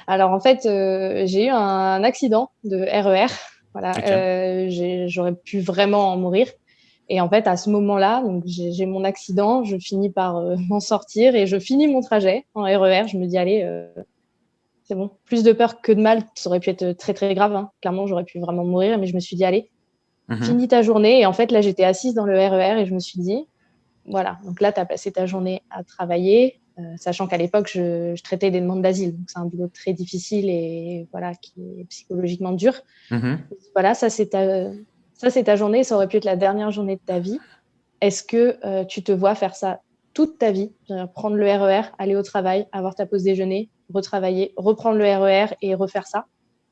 Alors 0.06 0.30
en 0.30 0.40
fait, 0.40 0.60
j'ai 0.64 1.46
eu 1.46 1.48
un 1.48 2.04
accident 2.04 2.50
de 2.64 2.76
RER 2.76 3.32
voilà, 3.74 3.92
euh, 4.06 5.06
j'aurais 5.08 5.34
pu 5.34 5.58
vraiment 5.60 6.12
en 6.12 6.16
mourir. 6.16 6.46
Et 7.08 7.20
en 7.20 7.28
fait, 7.28 7.46
à 7.46 7.56
ce 7.56 7.68
moment-là, 7.70 8.22
donc 8.22 8.44
j'ai 8.46 8.86
mon 8.86 9.04
accident, 9.04 9.62
je 9.64 9.76
finis 9.76 10.10
par 10.10 10.36
euh, 10.36 10.56
m'en 10.68 10.80
sortir 10.80 11.34
et 11.34 11.46
je 11.46 11.58
finis 11.58 11.88
mon 11.88 12.00
trajet 12.00 12.46
en 12.54 12.62
RER. 12.62 13.04
E 13.04 13.08
je 13.08 13.18
me 13.18 13.26
dis, 13.26 13.38
allez, 13.38 13.62
euh, 13.62 13.86
c'est 14.84 14.94
bon. 14.94 15.10
Plus 15.24 15.42
de 15.42 15.52
peur 15.52 15.80
que 15.80 15.92
de 15.92 16.00
mal, 16.00 16.22
ça 16.34 16.48
aurait 16.48 16.60
pu 16.60 16.70
être 16.70 16.92
très, 16.92 17.14
très 17.14 17.34
grave. 17.34 17.54
Hein. 17.54 17.70
Clairement, 17.80 18.06
j'aurais 18.06 18.24
pu 18.24 18.38
vraiment 18.38 18.64
mourir, 18.64 18.98
mais 18.98 19.06
je 19.06 19.14
me 19.14 19.20
suis 19.20 19.36
dit, 19.36 19.44
allez, 19.44 19.70
mhm. 20.28 20.42
finis 20.42 20.68
ta 20.68 20.82
journée. 20.82 21.20
Et 21.20 21.26
en 21.26 21.32
fait, 21.32 21.52
là, 21.52 21.60
j'étais 21.60 21.84
assise 21.84 22.14
dans 22.14 22.24
le 22.24 22.34
RER 22.34 22.76
e 22.76 22.80
et 22.80 22.86
je 22.86 22.94
me 22.94 23.00
suis 23.00 23.20
dit, 23.20 23.46
voilà, 24.06 24.38
donc 24.44 24.60
là, 24.60 24.72
tu 24.72 24.80
as 24.80 24.86
passé 24.86 25.12
ta 25.12 25.24
journée 25.24 25.62
à 25.70 25.82
travailler, 25.82 26.60
euh, 26.78 26.82
sachant 26.96 27.26
qu'à 27.26 27.38
l'époque, 27.38 27.70
je, 27.72 28.20
traitais 28.22 28.50
des 28.50 28.60
demandes 28.60 28.82
d'asile. 28.82 29.16
Donc, 29.16 29.26
c'est 29.28 29.38
un 29.38 29.46
boulot 29.46 29.68
très 29.68 29.92
difficile 29.92 30.50
et 30.50 31.06
voilà, 31.10 31.34
qui 31.34 31.52
est 31.78 31.84
psychologiquement 31.84 32.52
dur. 32.52 32.74
Mhm. 33.10 33.38
Voilà, 33.74 33.94
ça, 33.94 34.10
c'est 34.10 34.30
ta, 34.30 34.70
ça, 35.14 35.30
c'est 35.30 35.44
ta 35.44 35.56
journée. 35.56 35.84
Ça 35.84 35.94
aurait 35.94 36.08
pu 36.08 36.16
être 36.16 36.24
la 36.24 36.36
dernière 36.36 36.70
journée 36.70 36.96
de 36.96 37.00
ta 37.04 37.18
vie. 37.18 37.38
Est-ce 38.00 38.22
que 38.22 38.58
euh, 38.64 38.84
tu 38.84 39.02
te 39.02 39.12
vois 39.12 39.34
faire 39.34 39.54
ça 39.54 39.80
toute 40.12 40.38
ta 40.38 40.52
vie? 40.52 40.72
Prendre 41.14 41.36
le 41.36 41.46
RER, 41.46 41.80
e 41.80 41.94
aller 41.98 42.16
au 42.16 42.22
travail, 42.22 42.66
avoir 42.72 42.94
ta 42.94 43.06
pause 43.06 43.22
déjeuner, 43.22 43.70
retravailler, 43.92 44.52
reprendre 44.56 44.98
le 44.98 45.04
RER 45.04 45.52
e 45.52 45.56
et 45.62 45.74
refaire 45.74 46.06
ça? 46.06 46.26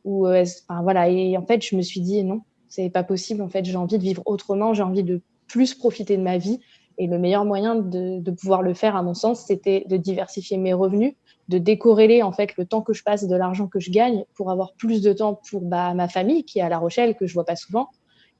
Ou 0.04 0.26
euh, 0.26 0.44
enfin, 0.68 0.82
voilà. 0.82 1.08
Et 1.08 1.36
en 1.36 1.46
fait, 1.46 1.62
je 1.62 1.76
me 1.76 1.82
suis 1.82 2.00
dit 2.00 2.24
non, 2.24 2.42
c'est 2.68 2.90
pas 2.90 3.04
possible. 3.04 3.42
En 3.42 3.48
fait, 3.48 3.64
j'ai 3.64 3.76
envie 3.76 3.98
de 3.98 4.02
vivre 4.02 4.22
autrement. 4.26 4.74
J'ai 4.74 4.82
envie 4.82 5.04
de 5.04 5.22
plus 5.46 5.74
profiter 5.74 6.16
de 6.16 6.22
ma 6.22 6.38
vie. 6.38 6.60
Et 6.98 7.06
le 7.06 7.18
meilleur 7.18 7.44
moyen 7.44 7.76
de, 7.76 8.30
pouvoir 8.32 8.62
le 8.62 8.74
faire, 8.74 8.96
à 8.96 9.02
mon 9.02 9.14
sens, 9.14 9.46
c'était 9.46 9.84
de 9.88 9.96
diversifier 9.96 10.58
mes 10.58 10.74
revenus, 10.74 11.14
de 11.48 11.58
décorréler 11.58 12.22
en 12.22 12.32
fait 12.32 12.56
le 12.58 12.66
temps 12.66 12.82
que 12.82 12.92
je 12.92 13.02
passe 13.02 13.26
de 13.26 13.34
l'argent 13.34 13.66
que 13.66 13.80
je 13.80 13.90
gagne 13.90 14.24
pour 14.34 14.50
avoir 14.50 14.74
plus 14.74 15.00
de 15.00 15.12
temps 15.12 15.40
pour 15.50 15.62
bah, 15.62 15.94
ma 15.94 16.08
famille 16.08 16.44
qui 16.44 16.58
est 16.58 16.62
à 16.62 16.68
La 16.68 16.78
Rochelle 16.78 17.16
que 17.16 17.26
je 17.26 17.32
vois 17.32 17.46
pas 17.46 17.56
souvent 17.56 17.88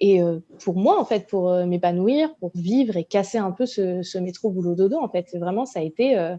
et 0.03 0.21
euh, 0.21 0.41
pour 0.63 0.77
moi 0.77 1.01
en 1.01 1.05
fait 1.05 1.29
pour 1.29 1.49
euh, 1.49 1.65
m'épanouir, 1.65 2.35
pour 2.41 2.51
vivre 2.55 2.97
et 2.97 3.05
casser 3.05 3.39
un 3.39 3.53
peu 3.53 3.67
ce, 3.67 4.19
métro 4.19 4.51
boulot 4.51 4.75
dodo 4.75 4.99
en 5.01 5.09
fait. 5.09 5.29
Vraiment 5.35 5.65
ça 5.65 5.79
a 5.79 5.83
été 5.83 6.19
euh, 6.19 6.37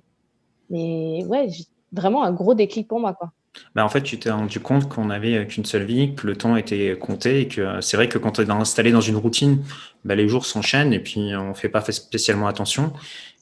mais 0.69 1.23
ouais 1.25 1.47
vraiment 1.93 2.23
un 2.23 2.33
gros 2.33 2.53
déclic 2.53 2.87
pour 2.87 2.99
moi 2.99 3.13
quoi. 3.13 3.31
Bah 3.75 3.85
en 3.85 3.89
fait, 3.89 4.01
tu 4.01 4.17
t'es 4.17 4.31
rendu 4.31 4.59
compte 4.59 4.89
qu'on 4.89 5.05
n'avait 5.05 5.45
qu'une 5.45 5.63
seule 5.63 5.83
vie, 5.83 6.15
que 6.15 6.25
le 6.25 6.35
temps 6.35 6.57
était 6.57 6.97
compté 6.97 7.41
et 7.41 7.47
que 7.47 7.81
c'est 7.81 7.95
vrai 7.97 8.09
que 8.09 8.17
quand 8.17 8.31
tu 8.31 8.41
es 8.41 8.49
installé 8.49 8.91
dans 8.91 8.99
une 8.99 9.15
routine, 9.15 9.63
bah, 10.05 10.15
les 10.15 10.27
jours 10.27 10.47
s'enchaînent 10.47 10.91
et 10.91 10.99
puis 10.99 11.35
on 11.35 11.53
fait 11.53 11.69
pas 11.69 11.81
spécialement 11.81 12.47
attention. 12.47 12.93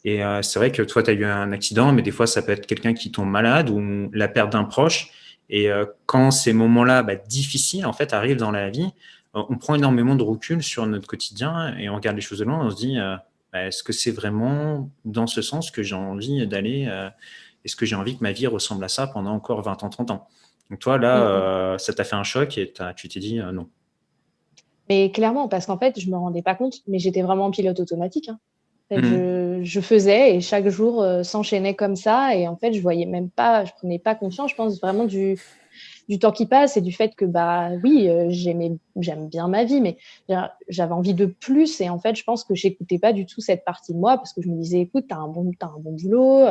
Et 0.03 0.19
c'est 0.41 0.59
vrai 0.59 0.73
que 0.73 0.81
toi, 0.81 1.01
tu 1.01 1.11
as 1.11 1.13
eu 1.13 1.23
un 1.23 1.53
accident, 1.53 1.93
mais 1.93 2.01
des 2.01 2.11
fois, 2.11 2.27
ça 2.27 2.41
peut 2.41 2.51
être 2.51 2.67
quelqu'un 2.67 2.93
qui 2.93 3.09
tombe 3.09 3.29
malade 3.29 3.69
ou 3.69 4.09
la 4.11 4.27
perte 4.27 4.51
d'un 4.51 4.65
proche. 4.65 5.11
Et 5.49 5.69
quand 6.07 6.31
ces 6.31 6.51
moments-là 6.51 7.03
bah, 7.03 7.15
difficiles, 7.15 7.85
en 7.85 7.93
fait, 7.93 8.11
arrivent 8.11 8.35
dans 8.35 8.51
la 8.51 8.69
vie, 8.69 8.91
on 9.33 9.57
prend 9.57 9.75
énormément 9.75 10.15
de 10.15 10.23
recul 10.23 10.61
sur 10.61 10.85
notre 10.87 11.07
quotidien 11.07 11.75
et 11.77 11.89
on 11.89 11.95
regarde 11.95 12.15
les 12.15 12.21
choses 12.21 12.39
de 12.39 12.43
loin. 12.43 12.65
On 12.65 12.69
se 12.69 12.75
dit, 12.75 12.97
bah, 13.53 13.65
est-ce 13.67 13.83
que 13.83 13.93
c'est 13.93 14.11
vraiment 14.11 14.89
dans 15.05 15.27
ce 15.27 15.41
sens 15.41 15.71
que 15.71 15.83
j'ai 15.83 15.95
envie 15.95 16.45
d'aller 16.47 16.89
est-ce 17.63 17.75
que 17.75 17.85
j'ai 17.85 17.95
envie 17.95 18.17
que 18.17 18.23
ma 18.23 18.31
vie 18.31 18.47
ressemble 18.47 18.83
à 18.83 18.87
ça 18.87 19.07
pendant 19.07 19.31
encore 19.31 19.61
20 19.61 19.83
ans, 19.83 19.89
30 19.89 20.11
ans? 20.11 20.27
Donc 20.69 20.79
toi, 20.79 20.97
là, 20.97 21.23
euh, 21.23 21.77
ça 21.77 21.93
t'a 21.93 22.03
fait 22.03 22.15
un 22.15 22.23
choc 22.23 22.57
et 22.57 22.73
tu 22.95 23.09
t'es 23.09 23.19
dit 23.19 23.39
euh, 23.39 23.51
non. 23.51 23.67
Mais 24.89 25.11
clairement, 25.11 25.47
parce 25.47 25.65
qu'en 25.65 25.77
fait, 25.77 25.99
je 25.99 26.07
ne 26.07 26.11
me 26.11 26.17
rendais 26.17 26.41
pas 26.41 26.55
compte, 26.55 26.75
mais 26.87 26.99
j'étais 26.99 27.21
vraiment 27.21 27.45
en 27.45 27.51
pilote 27.51 27.79
automatique. 27.79 28.29
Hein. 28.29 28.39
Mm-hmm. 28.89 29.63
je, 29.63 29.79
faisais 29.79 30.35
et 30.35 30.41
chaque 30.41 30.67
jour 30.67 31.01
euh, 31.01 31.23
s'enchaînait 31.23 31.75
comme 31.75 31.95
ça. 31.95 32.35
Et 32.35 32.47
en 32.47 32.57
fait, 32.57 32.73
je 32.73 32.81
voyais 32.81 33.05
même 33.05 33.29
pas, 33.29 33.63
je 33.63 33.71
prenais 33.77 33.99
pas 33.99 34.15
conscience, 34.15 34.51
je 34.51 34.55
pense 34.55 34.81
vraiment 34.81 35.05
du, 35.05 35.39
du 36.11 36.19
temps 36.19 36.33
qui 36.33 36.45
passe 36.45 36.75
et 36.75 36.81
du 36.81 36.91
fait 36.91 37.15
que, 37.15 37.23
bah 37.23 37.69
oui, 37.83 38.09
j'aimais, 38.27 38.73
j'aime 38.97 39.29
bien 39.29 39.47
ma 39.47 39.63
vie, 39.63 39.79
mais 39.79 39.97
j'avais 40.67 40.91
envie 40.91 41.13
de 41.13 41.25
plus. 41.25 41.79
Et 41.79 41.89
en 41.89 41.99
fait, 41.99 42.15
je 42.15 42.23
pense 42.25 42.43
que 42.43 42.53
j'écoutais 42.53 42.99
pas 42.99 43.13
du 43.13 43.25
tout 43.25 43.39
cette 43.39 43.63
partie 43.63 43.93
de 43.93 43.97
moi 43.97 44.17
parce 44.17 44.33
que 44.33 44.41
je 44.41 44.49
me 44.49 44.61
disais, 44.61 44.81
écoute, 44.81 45.05
tu 45.07 45.15
as 45.15 45.17
un 45.17 45.29
bon, 45.29 45.49
un 45.61 45.79
bon 45.79 45.93
boulot, 45.93 46.47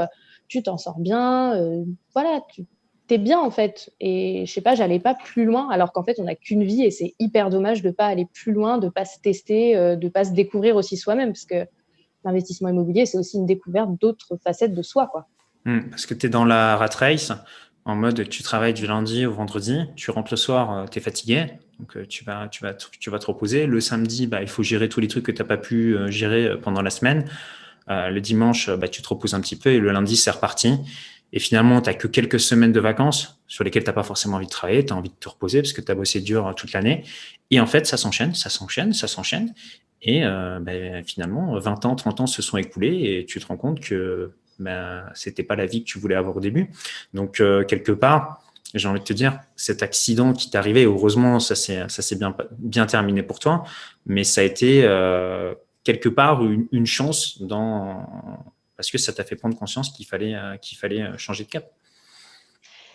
tu 0.50 0.62
t'en 0.62 0.76
sors 0.76 0.98
bien, 0.98 1.54
euh, 1.54 1.84
voilà, 2.12 2.40
tu 2.48 2.66
es 3.08 3.18
bien 3.18 3.38
en 3.38 3.50
fait. 3.50 3.90
Et 4.00 4.44
je 4.46 4.52
sais 4.52 4.60
pas, 4.60 4.74
j'allais 4.74 4.98
pas 4.98 5.14
plus 5.14 5.44
loin, 5.44 5.70
alors 5.70 5.92
qu'en 5.92 6.02
fait, 6.02 6.18
on 6.18 6.24
n'a 6.24 6.34
qu'une 6.34 6.64
vie 6.64 6.82
et 6.82 6.90
c'est 6.90 7.14
hyper 7.18 7.50
dommage 7.50 7.82
de 7.82 7.90
pas 7.90 8.06
aller 8.06 8.26
plus 8.32 8.52
loin, 8.52 8.78
de 8.78 8.88
pas 8.88 9.04
se 9.04 9.20
tester, 9.20 9.76
euh, 9.76 9.94
de 9.94 10.08
pas 10.08 10.24
se 10.24 10.32
découvrir 10.32 10.76
aussi 10.76 10.96
soi-même, 10.96 11.32
parce 11.32 11.44
que 11.44 11.66
l'investissement 12.24 12.68
immobilier, 12.68 13.06
c'est 13.06 13.16
aussi 13.16 13.36
une 13.38 13.46
découverte 13.46 13.90
d'autres 14.00 14.36
facettes 14.42 14.74
de 14.74 14.82
soi, 14.82 15.06
quoi. 15.06 15.26
Hmm, 15.64 15.90
parce 15.90 16.06
que 16.06 16.14
tu 16.14 16.26
es 16.26 16.28
dans 16.28 16.44
la 16.44 16.76
rat 16.76 16.88
race, 16.96 17.32
en 17.90 17.96
mode 17.96 18.28
tu 18.28 18.42
travailles 18.42 18.74
du 18.74 18.86
lundi 18.86 19.26
au 19.26 19.32
vendredi, 19.32 19.80
tu 19.96 20.10
rentres 20.10 20.32
le 20.32 20.36
soir, 20.36 20.72
euh, 20.72 20.86
tu 20.86 20.98
es 20.98 21.02
fatigué, 21.02 21.46
donc 21.78 21.96
tu 22.08 22.24
vas, 22.24 22.48
tu, 22.48 22.62
vas, 22.62 22.74
tu 22.74 23.10
vas 23.10 23.18
te 23.18 23.26
reposer. 23.26 23.66
Le 23.66 23.80
samedi, 23.80 24.26
bah, 24.26 24.42
il 24.42 24.48
faut 24.48 24.62
gérer 24.62 24.88
tous 24.88 25.00
les 25.00 25.08
trucs 25.08 25.24
que 25.24 25.32
tu 25.32 25.40
n'as 25.40 25.48
pas 25.48 25.56
pu 25.56 25.96
gérer 26.08 26.58
pendant 26.60 26.82
la 26.82 26.90
semaine. 26.90 27.24
Euh, 27.90 28.08
le 28.10 28.20
dimanche, 28.20 28.70
bah, 28.70 28.88
tu 28.88 29.02
te 29.02 29.08
reposes 29.08 29.34
un 29.34 29.40
petit 29.40 29.56
peu 29.56 29.70
et 29.70 29.78
le 29.78 29.90
lundi, 29.90 30.16
c'est 30.16 30.30
reparti. 30.30 30.78
Et 31.32 31.38
finalement, 31.38 31.80
tu 31.80 31.90
n'as 31.90 31.94
que 31.94 32.08
quelques 32.08 32.40
semaines 32.40 32.72
de 32.72 32.80
vacances 32.80 33.40
sur 33.46 33.64
lesquelles 33.64 33.84
tu 33.84 33.90
n'as 33.90 33.94
pas 33.94 34.02
forcément 34.02 34.36
envie 34.36 34.46
de 34.46 34.50
travailler, 34.50 34.84
tu 34.84 34.92
as 34.92 34.96
envie 34.96 35.10
de 35.10 35.14
te 35.14 35.28
reposer 35.28 35.60
parce 35.62 35.72
que 35.72 35.80
tu 35.80 35.90
as 35.90 35.94
bossé 35.94 36.20
dur 36.20 36.46
euh, 36.46 36.52
toute 36.52 36.72
l'année. 36.72 37.04
Et 37.50 37.60
en 37.60 37.66
fait, 37.66 37.86
ça 37.86 37.96
s'enchaîne, 37.96 38.34
ça 38.34 38.50
s'enchaîne, 38.50 38.92
ça 38.92 39.08
s'enchaîne. 39.08 39.54
Et 40.02 40.24
euh, 40.24 40.60
ben, 40.60 41.04
finalement, 41.04 41.58
20 41.58 41.84
ans, 41.84 41.94
30 41.94 42.20
ans 42.20 42.26
se 42.26 42.42
sont 42.42 42.56
écoulés 42.56 43.18
et 43.18 43.26
tu 43.26 43.38
te 43.38 43.46
rends 43.46 43.56
compte 43.56 43.80
que 43.80 44.32
ben, 44.60 45.04
c'était 45.14 45.42
pas 45.42 45.56
la 45.56 45.66
vie 45.66 45.84
que 45.84 45.90
tu 45.90 45.98
voulais 45.98 46.14
avoir 46.14 46.36
au 46.36 46.40
début. 46.40 46.70
Donc, 47.14 47.36
quelque 47.36 47.92
part, 47.92 48.42
j'ai 48.74 48.86
envie 48.86 49.00
de 49.00 49.04
te 49.04 49.12
dire, 49.12 49.40
cet 49.56 49.82
accident 49.82 50.32
qui 50.32 50.50
t'est 50.50 50.58
arrivé, 50.58 50.84
heureusement, 50.84 51.40
ça 51.40 51.54
s'est 51.54 52.16
bien, 52.16 52.36
bien 52.58 52.86
terminé 52.86 53.22
pour 53.22 53.38
toi, 53.40 53.64
mais 54.06 54.22
ça 54.22 54.42
a 54.42 54.44
été 54.44 54.86
quelque 55.84 56.08
part 56.08 56.42
une, 56.44 56.86
chance 56.86 57.40
dans, 57.42 58.06
parce 58.76 58.90
que 58.90 58.98
ça 58.98 59.12
t'a 59.12 59.24
fait 59.24 59.36
prendre 59.36 59.56
conscience 59.58 59.90
qu'il 59.90 60.06
fallait, 60.06 60.34
euh, 60.34 60.56
qu'il 60.56 60.78
fallait 60.78 61.02
euh, 61.02 61.18
changer 61.18 61.44
de 61.44 61.48
cap. 61.48 61.70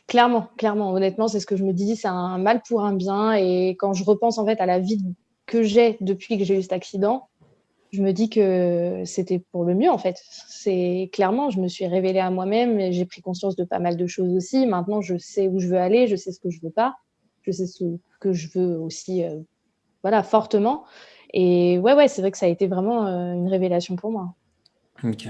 Clairement, 0.08 0.50
clairement, 0.58 0.94
honnêtement, 0.94 1.28
c'est 1.28 1.40
ce 1.40 1.46
que 1.46 1.56
je 1.56 1.64
me 1.64 1.74
dis, 1.74 1.96
c'est 1.96 2.08
un 2.08 2.38
mal 2.38 2.62
pour 2.68 2.84
un 2.84 2.94
bien. 2.94 3.34
Et 3.34 3.76
quand 3.80 3.94
je 3.94 4.04
repense 4.04 4.38
en 4.38 4.46
fait 4.46 4.60
à 4.62 4.66
la 4.68 4.80
vie 4.80 5.04
que 5.48 5.64
j'ai 5.64 5.98
depuis 6.02 6.38
que 6.38 6.44
j'ai 6.44 6.58
eu 6.58 6.62
cet 6.62 6.74
accident, 6.74 7.28
je 7.92 8.02
me 8.02 8.12
dis 8.12 8.30
que 8.30 9.04
c'était 9.06 9.40
pour 9.40 9.64
le 9.64 9.74
mieux 9.74 9.90
en 9.90 9.98
fait. 9.98 10.22
C'est 10.48 11.10
clairement, 11.14 11.50
je 11.50 11.60
me 11.60 11.68
suis 11.68 11.88
révélée 11.88 12.20
à 12.20 12.30
moi-même, 12.30 12.92
j'ai 12.92 13.06
pris 13.06 13.22
conscience 13.22 13.56
de 13.56 13.64
pas 13.64 13.80
mal 13.80 13.98
de 13.98 14.08
choses 14.08 14.34
aussi. 14.36 14.66
Maintenant, 14.66 15.02
je 15.02 15.18
sais 15.18 15.48
où 15.48 15.60
je 15.60 15.68
veux 15.68 15.78
aller, 15.78 16.08
je 16.08 16.16
sais 16.16 16.32
ce 16.32 16.40
que 16.40 16.50
je 16.50 16.60
veux 16.62 16.72
pas, 16.72 16.96
je 17.44 17.52
sais 17.52 17.68
ce 17.68 17.84
que 18.20 18.34
je 18.34 18.50
veux 18.54 18.78
aussi, 18.78 19.24
euh, 19.24 19.40
voilà, 20.02 20.24
fortement. 20.24 20.86
Et 21.34 21.80
ouais, 21.80 21.94
ouais, 21.94 22.08
c'est 22.08 22.22
vrai 22.22 22.32
que 22.32 22.38
ça 22.38 22.46
a 22.46 22.50
été 22.50 22.68
vraiment 22.68 23.06
une 23.06 23.48
révélation 23.48 23.96
pour 23.96 24.12
moi. 24.12 24.34
Ok. 25.04 25.28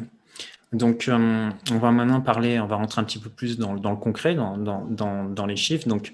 Donc, 0.74 1.09
on 1.09 1.77
va 1.77 1.91
maintenant 1.91 2.21
parler, 2.21 2.59
on 2.59 2.67
va 2.67 2.75
rentrer 2.75 3.01
un 3.01 3.05
petit 3.05 3.19
peu 3.19 3.29
plus 3.29 3.57
dans, 3.57 3.74
le 3.74 3.95
concret, 3.95 4.35
dans, 4.35 5.45
les 5.47 5.55
chiffres. 5.55 5.88
Donc, 5.88 6.13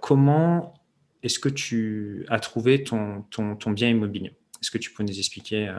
comment 0.00 0.74
est-ce 1.22 1.38
que 1.38 1.50
tu 1.50 2.24
as 2.30 2.40
trouvé 2.40 2.82
ton 2.82 3.24
bien 3.66 3.90
immobilier? 3.90 4.32
Est-ce 4.62 4.70
que 4.70 4.78
tu 4.78 4.92
peux 4.92 5.02
nous 5.02 5.18
expliquer 5.18 5.70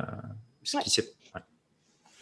ce 0.64 0.78
qui 0.78 0.90
s'est 0.90 1.14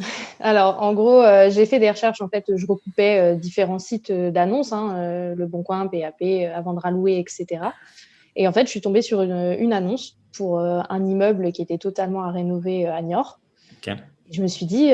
alors, 0.40 0.82
en 0.82 0.94
gros, 0.94 1.22
euh, 1.22 1.50
j'ai 1.50 1.66
fait 1.66 1.80
des 1.80 1.90
recherches. 1.90 2.22
En 2.22 2.30
fait, 2.30 2.46
je 2.56 2.66
recoupais 2.66 3.20
euh, 3.20 3.36
différents 3.36 3.80
sites 3.80 4.10
euh, 4.10 4.32
d'annonces, 4.32 4.74
hein, 4.74 5.34
Le 5.36 5.46
Bon 5.48 5.64
Coin, 5.64 5.88
PAP, 5.88 6.22
à 6.54 6.62
vendre 6.62 6.86
à 6.86 6.92
louer, 6.92 7.18
etc. 7.20 7.64
Et 8.36 8.48
en 8.48 8.52
fait, 8.52 8.66
je 8.66 8.72
suis 8.72 8.82
tombée 8.82 9.02
sur 9.02 9.22
une, 9.22 9.74
annonce 9.74 10.18
pour 10.34 10.60
un 10.60 11.06
immeuble 11.06 11.52
qui 11.52 11.62
était 11.62 11.78
totalement 11.78 12.24
à 12.24 12.32
rénover 12.32 12.88
à 12.88 13.02
Niort. 13.02 13.42
Je 14.32 14.42
me 14.42 14.48
suis 14.48 14.66
dit, 14.66 14.94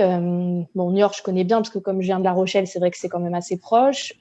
bon, 0.74 0.92
Niort, 0.92 1.14
je 1.14 1.22
connais 1.22 1.44
bien 1.44 1.58
parce 1.58 1.70
que 1.70 1.78
comme 1.78 2.02
je 2.02 2.08
viens 2.08 2.18
de 2.18 2.24
La 2.24 2.32
Rochelle, 2.32 2.66
c'est 2.66 2.80
vrai 2.80 2.90
que 2.90 2.98
c'est 2.98 3.10
quand 3.10 3.20
même 3.20 3.36
assez 3.36 3.58
proche. 3.58 4.14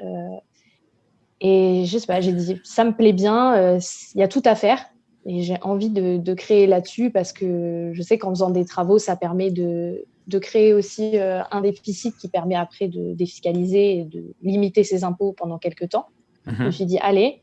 et 1.40 1.84
je 1.86 1.96
sais 1.96 2.06
pas, 2.06 2.20
j'ai 2.20 2.32
dit, 2.32 2.60
ça 2.62 2.84
me 2.84 2.92
plaît 2.92 3.14
bien, 3.14 3.78
il 3.78 4.20
y 4.20 4.22
a 4.22 4.28
tout 4.28 4.42
à 4.44 4.54
faire. 4.54 4.84
Et 5.28 5.42
j'ai 5.42 5.56
envie 5.62 5.90
de, 5.90 6.18
de 6.18 6.34
créer 6.34 6.66
là-dessus 6.66 7.10
parce 7.10 7.32
que 7.32 7.90
je 7.92 8.02
sais 8.02 8.16
qu'en 8.18 8.30
faisant 8.30 8.50
des 8.50 8.64
travaux, 8.64 8.98
ça 8.98 9.16
permet 9.16 9.50
de, 9.50 10.04
de 10.26 10.38
créer 10.38 10.72
aussi 10.72 11.18
euh, 11.18 11.42
un 11.50 11.60
déficit 11.60 12.16
qui 12.16 12.28
permet 12.28 12.56
après 12.56 12.88
de 12.88 13.14
défiscaliser 13.14 13.98
et 13.98 14.04
de 14.04 14.24
limiter 14.42 14.84
ses 14.84 15.04
impôts 15.04 15.32
pendant 15.32 15.58
quelques 15.58 15.90
temps. 15.90 16.06
Je 16.46 16.52
me 16.52 16.66
mhm. 16.66 16.72
suis 16.72 16.84
dit, 16.84 16.98
allez, 16.98 17.42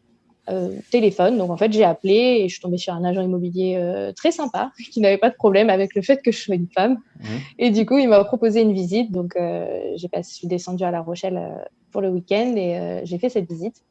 euh, 0.49 0.75
téléphone. 0.91 1.37
Donc 1.37 1.49
en 1.49 1.57
fait, 1.57 1.71
j'ai 1.71 1.83
appelé 1.83 2.41
et 2.41 2.49
je 2.49 2.53
suis 2.53 2.61
tombée 2.61 2.77
sur 2.77 2.93
un 2.93 3.03
agent 3.03 3.21
immobilier 3.21 3.75
euh, 3.77 4.11
très 4.11 4.31
sympa 4.31 4.71
qui 4.91 4.99
n'avait 4.99 5.17
pas 5.17 5.29
de 5.29 5.35
problème 5.35 5.69
avec 5.69 5.95
le 5.95 6.01
fait 6.01 6.21
que 6.21 6.31
je 6.31 6.39
sois 6.39 6.55
une 6.55 6.67
femme. 6.67 6.99
Mhm. 7.19 7.39
Et 7.59 7.71
du 7.71 7.85
coup, 7.85 7.97
il 7.97 8.09
m'a 8.09 8.23
proposé 8.23 8.61
une 8.61 8.73
visite. 8.73 9.11
Donc 9.11 9.35
j'ai 9.35 10.09
je 10.13 10.21
suis 10.21 10.47
descendue 10.47 10.83
à 10.83 10.91
La 10.91 11.01
Rochelle 11.01 11.39
pour 11.91 12.01
le 12.01 12.09
week-end 12.09 12.55
et 12.55 13.01
j'ai 13.03 13.17
fait 13.17 13.29
cette 13.29 13.49
visite. 13.49 13.83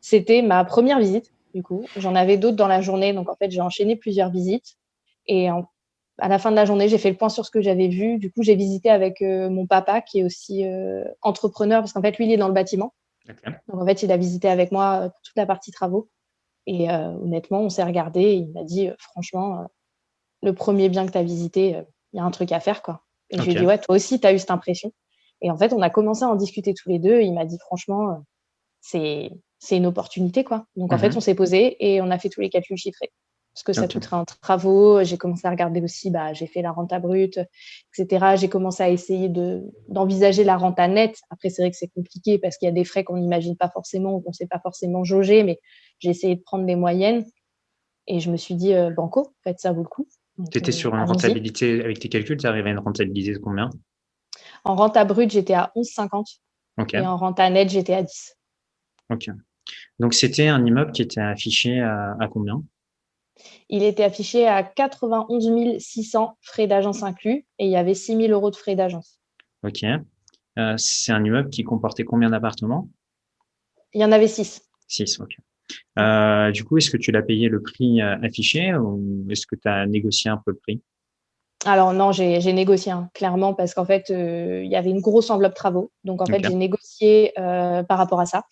C'était 0.00 0.42
ma 0.42 0.64
première 0.64 0.98
visite, 0.98 1.32
du 1.56 1.62
coup. 1.62 1.86
J'en 1.96 2.14
avais 2.14 2.36
d'autres 2.36 2.56
dans 2.56 2.68
la 2.68 2.82
journée. 2.82 3.14
Donc 3.14 3.30
en 3.30 3.34
fait, 3.34 3.50
j'ai 3.50 3.62
enchaîné 3.62 3.96
plusieurs 3.96 4.30
visites. 4.30 4.76
Et 5.26 5.50
en 5.50 5.66
à 6.18 6.28
la 6.28 6.38
fin 6.38 6.50
de 6.50 6.56
la 6.56 6.64
journée, 6.64 6.88
j'ai 6.88 6.98
fait 6.98 7.10
le 7.10 7.16
point 7.16 7.28
sur 7.28 7.44
ce 7.44 7.50
que 7.50 7.60
j'avais 7.60 7.88
vu. 7.88 8.18
Du 8.18 8.30
coup, 8.30 8.42
j'ai 8.42 8.54
visité 8.54 8.90
avec 8.90 9.20
euh, 9.20 9.50
mon 9.50 9.66
papa, 9.66 10.00
qui 10.00 10.20
est 10.20 10.24
aussi 10.24 10.66
euh, 10.66 11.04
entrepreneur, 11.22 11.80
parce 11.80 11.92
qu'en 11.92 12.00
fait, 12.00 12.16
lui, 12.16 12.26
il 12.26 12.32
est 12.32 12.36
dans 12.36 12.48
le 12.48 12.54
bâtiment. 12.54 12.94
Donc, 13.68 13.82
en 13.82 13.86
fait, 13.86 14.02
il 14.02 14.12
a 14.12 14.16
visité 14.16 14.48
avec 14.48 14.72
moi 14.72 15.00
euh, 15.02 15.08
toute 15.24 15.36
la 15.36 15.46
partie 15.46 15.72
travaux. 15.72 16.08
Et 16.68 16.90
honnêtement, 16.90 17.60
on 17.60 17.68
s'est 17.68 17.84
regardé 17.84 18.22
et 18.22 18.34
il 18.34 18.50
m'a 18.50 18.64
dit, 18.64 18.90
franchement, 18.98 19.68
le 20.42 20.52
premier 20.52 20.88
bien 20.88 21.06
que 21.06 21.12
tu 21.12 21.18
as 21.18 21.22
visité, 21.22 21.80
il 22.12 22.16
y 22.16 22.18
a 22.18 22.24
un 22.24 22.30
truc 22.32 22.50
à 22.50 22.58
faire. 22.58 22.82
quoi. 22.82 23.04
Et 23.30 23.38
je 23.38 23.42
lui 23.44 23.52
ai 23.52 23.54
dit, 23.54 23.64
ouais, 23.64 23.78
toi 23.78 23.94
aussi, 23.94 24.18
tu 24.18 24.26
as 24.26 24.32
eu 24.32 24.40
cette 24.40 24.50
impression. 24.50 24.90
Et 25.42 25.52
en 25.52 25.56
fait, 25.56 25.72
on 25.72 25.80
a 25.80 25.90
commencé 25.90 26.24
à 26.24 26.28
en 26.28 26.34
discuter 26.34 26.74
tous 26.74 26.88
les 26.88 26.98
deux. 26.98 27.20
il 27.20 27.32
m'a 27.34 27.44
dit, 27.44 27.56
franchement, 27.60 28.20
c'est 28.80 29.30
une 29.70 29.86
opportunité. 29.86 30.44
quoi. 30.44 30.66
Donc, 30.76 30.92
en 30.92 30.98
fait, 30.98 31.10
mhm. 31.10 31.16
on 31.16 31.20
s'est 31.20 31.34
posé 31.34 31.76
et 31.80 32.00
on 32.00 32.10
a 32.10 32.18
fait 32.18 32.28
tous 32.28 32.40
les 32.40 32.50
calculs 32.50 32.76
chiffrés 32.76 33.10
parce 33.56 33.62
que 33.64 33.72
ça 33.72 33.88
coûterait 33.88 34.16
en 34.16 34.24
travaux. 34.26 35.02
J'ai 35.02 35.16
commencé 35.16 35.46
à 35.46 35.50
regarder 35.50 35.80
aussi, 35.80 36.10
bah, 36.10 36.34
j'ai 36.34 36.46
fait 36.46 36.60
la 36.60 36.72
renta 36.72 36.98
brute, 36.98 37.40
etc. 37.96 38.36
J'ai 38.36 38.50
commencé 38.50 38.82
à 38.82 38.90
essayer 38.90 39.30
d'envisager 39.88 40.44
la 40.44 40.58
renta 40.58 40.86
nette. 40.88 41.16
Après, 41.30 41.48
c'est 41.48 41.62
vrai 41.62 41.70
que 41.70 41.76
c'est 41.78 41.88
compliqué 41.88 42.38
parce 42.38 42.58
qu'il 42.58 42.66
y 42.66 42.68
a 42.68 42.74
des 42.74 42.84
frais 42.84 43.02
qu'on 43.02 43.16
n'imagine 43.16 43.56
pas 43.56 43.70
forcément 43.70 44.14
ou 44.14 44.20
qu'on 44.20 44.30
ne 44.30 44.34
sait 44.34 44.46
pas 44.46 44.60
forcément 44.60 45.04
jauger, 45.04 45.42
mais 45.42 45.58
j'ai 46.00 46.10
essayé 46.10 46.36
de 46.36 46.42
prendre 46.42 46.66
des 46.66 46.76
moyennes 46.76 47.24
et 48.06 48.20
je 48.20 48.30
me 48.30 48.36
suis 48.36 48.56
dit, 48.56 48.74
euh, 48.74 48.90
banco, 48.90 49.20
en 49.20 49.42
fait, 49.42 49.58
ça 49.58 49.72
vaut 49.72 49.82
le 49.82 49.88
coup. 49.88 50.06
Tu 50.52 50.58
étais 50.58 50.72
sur 50.72 50.94
une 50.94 51.04
rentabilité, 51.04 51.82
avec 51.82 51.98
tes 51.98 52.10
calculs, 52.10 52.36
tu 52.36 52.46
arrivé 52.46 52.68
à 52.68 52.72
une 52.72 52.78
rentabilité 52.78 53.32
de 53.32 53.38
combien? 53.38 53.70
En 54.64 54.76
renta 54.76 55.06
brute, 55.06 55.30
j'étais 55.30 55.54
à 55.54 55.72
11,50 55.76 56.40
et 56.92 57.00
en 57.00 57.16
renta 57.16 57.48
nette, 57.48 57.70
j'étais 57.70 57.94
à 57.94 58.02
10. 58.02 58.35
Ok. 59.10 59.28
Donc, 59.98 60.14
c'était 60.14 60.48
un 60.48 60.64
immeuble 60.64 60.92
qui 60.92 61.02
était 61.02 61.20
affiché 61.20 61.80
à 61.80 62.28
combien? 62.30 62.62
Il 63.68 63.82
était 63.82 64.04
affiché 64.04 64.46
à 64.46 64.62
91 64.62 65.78
600 65.78 66.38
frais 66.40 66.66
d'agence 66.66 67.02
inclus 67.02 67.44
et 67.58 67.66
il 67.66 67.70
y 67.70 67.76
avait 67.76 67.94
6 67.94 68.16
000 68.16 68.28
euros 68.28 68.50
de 68.50 68.56
frais 68.56 68.76
d'agence. 68.76 69.18
Ok. 69.62 69.84
Euh, 70.58 70.74
c'est 70.78 71.12
un 71.12 71.24
immeuble 71.24 71.50
qui 71.50 71.64
comportait 71.64 72.04
combien 72.04 72.30
d'appartements? 72.30 72.88
Il 73.92 74.00
y 74.00 74.04
en 74.04 74.12
avait 74.12 74.28
6. 74.28 74.62
6, 74.88 75.20
ok. 75.20 75.36
Euh, 75.98 76.52
du 76.52 76.64
coup, 76.64 76.78
est-ce 76.78 76.90
que 76.90 76.96
tu 76.96 77.10
l'as 77.10 77.22
payé 77.22 77.48
le 77.48 77.60
prix 77.60 78.00
euh, 78.00 78.16
affiché 78.22 78.74
ou 78.76 79.26
est-ce 79.28 79.46
que 79.46 79.56
tu 79.56 79.68
as 79.68 79.86
négocié 79.86 80.30
un 80.30 80.36
peu 80.36 80.52
le 80.52 80.58
prix? 80.58 80.80
Alors 81.64 81.92
non, 81.92 82.12
j'ai 82.12 82.52
négocié 82.52 82.92
hein, 82.92 83.10
clairement 83.12 83.52
parce 83.52 83.74
qu'en 83.74 83.84
fait, 83.84 84.10
il 84.10 84.66
y 84.66 84.76
avait 84.76 84.90
une 84.90 85.00
grosse 85.00 85.30
enveloppe 85.30 85.54
travaux. 85.54 85.90
Donc 86.04 86.22
en 86.22 86.26
fait, 86.26 86.40
j'ai 86.44 86.54
négocié 86.54 87.32
par 87.34 87.98
rapport 87.98 88.20
à 88.20 88.26
ça. 88.26 88.44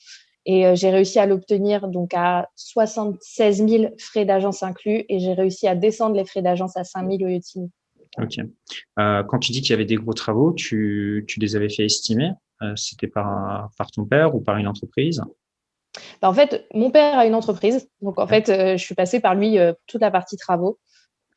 Et 0.47 0.67
euh, 0.67 0.75
j'ai 0.75 0.91
réussi 0.91 1.19
à 1.19 1.27
l'obtenir 1.27 1.89
donc 1.89 2.13
à 2.15 2.49
76 2.57 3.67
000 3.67 3.95
frais 3.99 4.25
d'agence 4.25 4.63
inclus 4.63 5.05
et 5.09 5.19
j'ai 5.19 5.33
réussi 5.33 5.67
à 5.67 5.75
descendre 5.75 6.17
les 6.17 6.25
frais 6.25 6.43
d'agence 6.43 6.77
à 6.77 6.85
5 6.85 7.11
000 7.11 7.23
au 7.23 7.27
lieu 7.27 7.41
Ok. 8.19 8.39
Euh, 8.99 9.25
quand 9.25 9.39
tu 9.39 9.53
dis 9.53 9.61
qu'il 9.61 9.71
y 9.71 9.73
avait 9.73 9.87
des 9.87 9.97
gros 9.97 10.13
travaux, 10.13 10.53
tu, 10.53 11.25
tu 11.27 11.41
les 11.41 11.57
avais 11.57 11.69
fait 11.69 11.85
estimer 11.85 12.31
euh, 12.63 12.77
C'était 12.77 13.09
par, 13.09 13.71
par 13.77 13.91
ton 13.91 14.05
père 14.05 14.35
ou 14.35 14.41
par 14.41 14.57
une 14.59 14.69
entreprise? 14.69 15.23
Bah, 16.21 16.29
En 16.29 16.35
fait, 16.35 16.67
mon 16.75 16.91
père 16.91 17.19
a 17.19 17.27
une 17.27 17.35
entreprise. 17.35 17.89
Donc, 18.03 18.21
en 18.21 18.27
fait, 18.27 18.47
je 18.49 18.83
suis 18.83 18.95
passée 18.95 19.21
par 19.21 19.35
lui 19.35 19.57
toute 19.87 20.01
la 20.01 20.13
partie 20.13 20.37
travaux. 20.37 20.79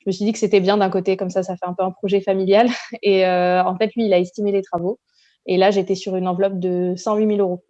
Je 0.02 0.10
me 0.10 0.12
suis 0.12 0.26
dit 0.26 0.34
que 0.34 0.40
c'était 0.40 0.60
bien 0.60 0.78
d'un 0.78 0.90
côté, 0.90 1.18
comme 1.18 1.32
ça, 1.32 1.42
ça 1.42 1.56
fait 1.58 1.66
un 1.66 1.74
peu 1.74 1.84
un 1.84 1.92
projet 1.92 2.22
familial. 2.22 2.68
Et 3.02 3.26
en 3.26 3.76
fait, 3.78 3.96
lui, 3.96 4.06
il 4.06 4.14
a 4.14 4.20
estimé 4.20 4.52
les 4.52 4.62
travaux. 4.62 5.00
Et 5.48 5.58
là, 5.58 5.72
j'étais 5.72 5.96
sur 5.96 6.16
une 6.16 6.28
enveloppe 6.28 6.60
de 6.60 6.94
108 6.96 7.28
000 7.28 7.40
euros. 7.40 7.64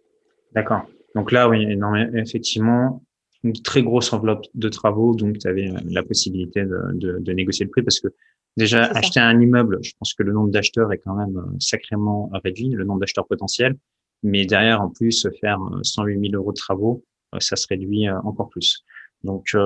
D'accord. 0.52 0.82
Donc 1.14 1.32
là, 1.32 1.48
oui, 1.48 1.76
non, 1.76 1.94
effectivement, 1.94 3.02
une 3.44 3.52
très 3.52 3.82
grosse 3.82 4.12
enveloppe 4.12 4.44
de 4.54 4.68
travaux, 4.68 5.14
donc 5.14 5.38
tu 5.38 5.48
avais 5.48 5.70
la 5.86 6.02
possibilité 6.02 6.64
de, 6.64 7.32
négocier 7.32 7.64
le 7.64 7.70
prix 7.70 7.82
parce 7.82 8.00
que 8.00 8.08
déjà, 8.56 8.84
acheter 8.84 9.20
un 9.20 9.40
immeuble, 9.40 9.78
je 9.82 9.92
pense 9.98 10.14
que 10.14 10.22
le 10.22 10.32
nombre 10.32 10.50
d'acheteurs 10.50 10.92
est 10.92 10.98
quand 10.98 11.14
même 11.14 11.36
euh, 11.36 11.56
sacrément 11.60 12.30
réduit, 12.44 12.70
le 12.70 12.84
nombre 12.84 13.00
d'acheteurs 13.00 13.26
potentiels, 13.26 13.76
mais 14.22 14.44
derrière, 14.46 14.80
en 14.82 14.90
plus, 14.90 15.28
faire 15.40 15.58
108 15.82 16.16
euh, 16.16 16.30
000 16.30 16.34
euros 16.34 16.52
de 16.52 16.56
travaux, 16.56 17.04
euh, 17.34 17.38
ça 17.40 17.56
se 17.56 17.66
réduit 17.68 18.08
encore 18.10 18.48
plus. 18.48 18.84
Donc, 19.24 19.56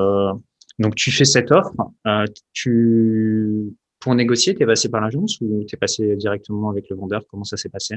donc 0.79 0.95
tu 0.95 1.11
fais 1.11 1.27
cette 1.27 1.53
offre, 1.53 1.75
tu 2.55 3.75
pour 4.01 4.15
négocier, 4.15 4.55
tu 4.55 4.63
es 4.63 4.67
passé 4.67 4.89
par 4.89 5.01
l'agence 5.01 5.39
ou 5.41 5.65
tu 5.65 5.77
es 5.77 5.79
passé 5.79 6.17
directement 6.17 6.71
avec 6.71 6.89
le 6.89 6.97
vendeur? 6.97 7.23
Comment 7.29 7.45
ça 7.45 7.57
s'est 7.57 7.69
passé? 7.69 7.97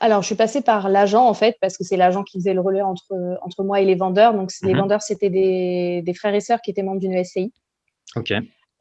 Alors, 0.00 0.22
je 0.22 0.26
suis 0.26 0.34
passée 0.34 0.62
par 0.62 0.88
l'agent, 0.88 1.26
en 1.26 1.34
fait, 1.34 1.56
parce 1.60 1.76
que 1.76 1.84
c'est 1.84 1.98
l'agent 1.98 2.24
qui 2.24 2.38
faisait 2.38 2.54
le 2.54 2.62
relais 2.62 2.80
entre, 2.80 3.38
entre 3.42 3.62
moi 3.62 3.80
et 3.82 3.84
les 3.84 3.94
vendeurs. 3.94 4.32
Donc, 4.32 4.50
les 4.62 4.72
mhm. 4.72 4.80
vendeurs, 4.80 5.02
c'était 5.02 5.28
des, 5.28 6.02
des, 6.02 6.14
frères 6.14 6.34
et 6.34 6.40
sœurs 6.40 6.62
qui 6.62 6.70
étaient 6.70 6.82
membres 6.82 7.00
d'une 7.00 7.22
SCI. 7.22 7.52
OK. 8.16 8.32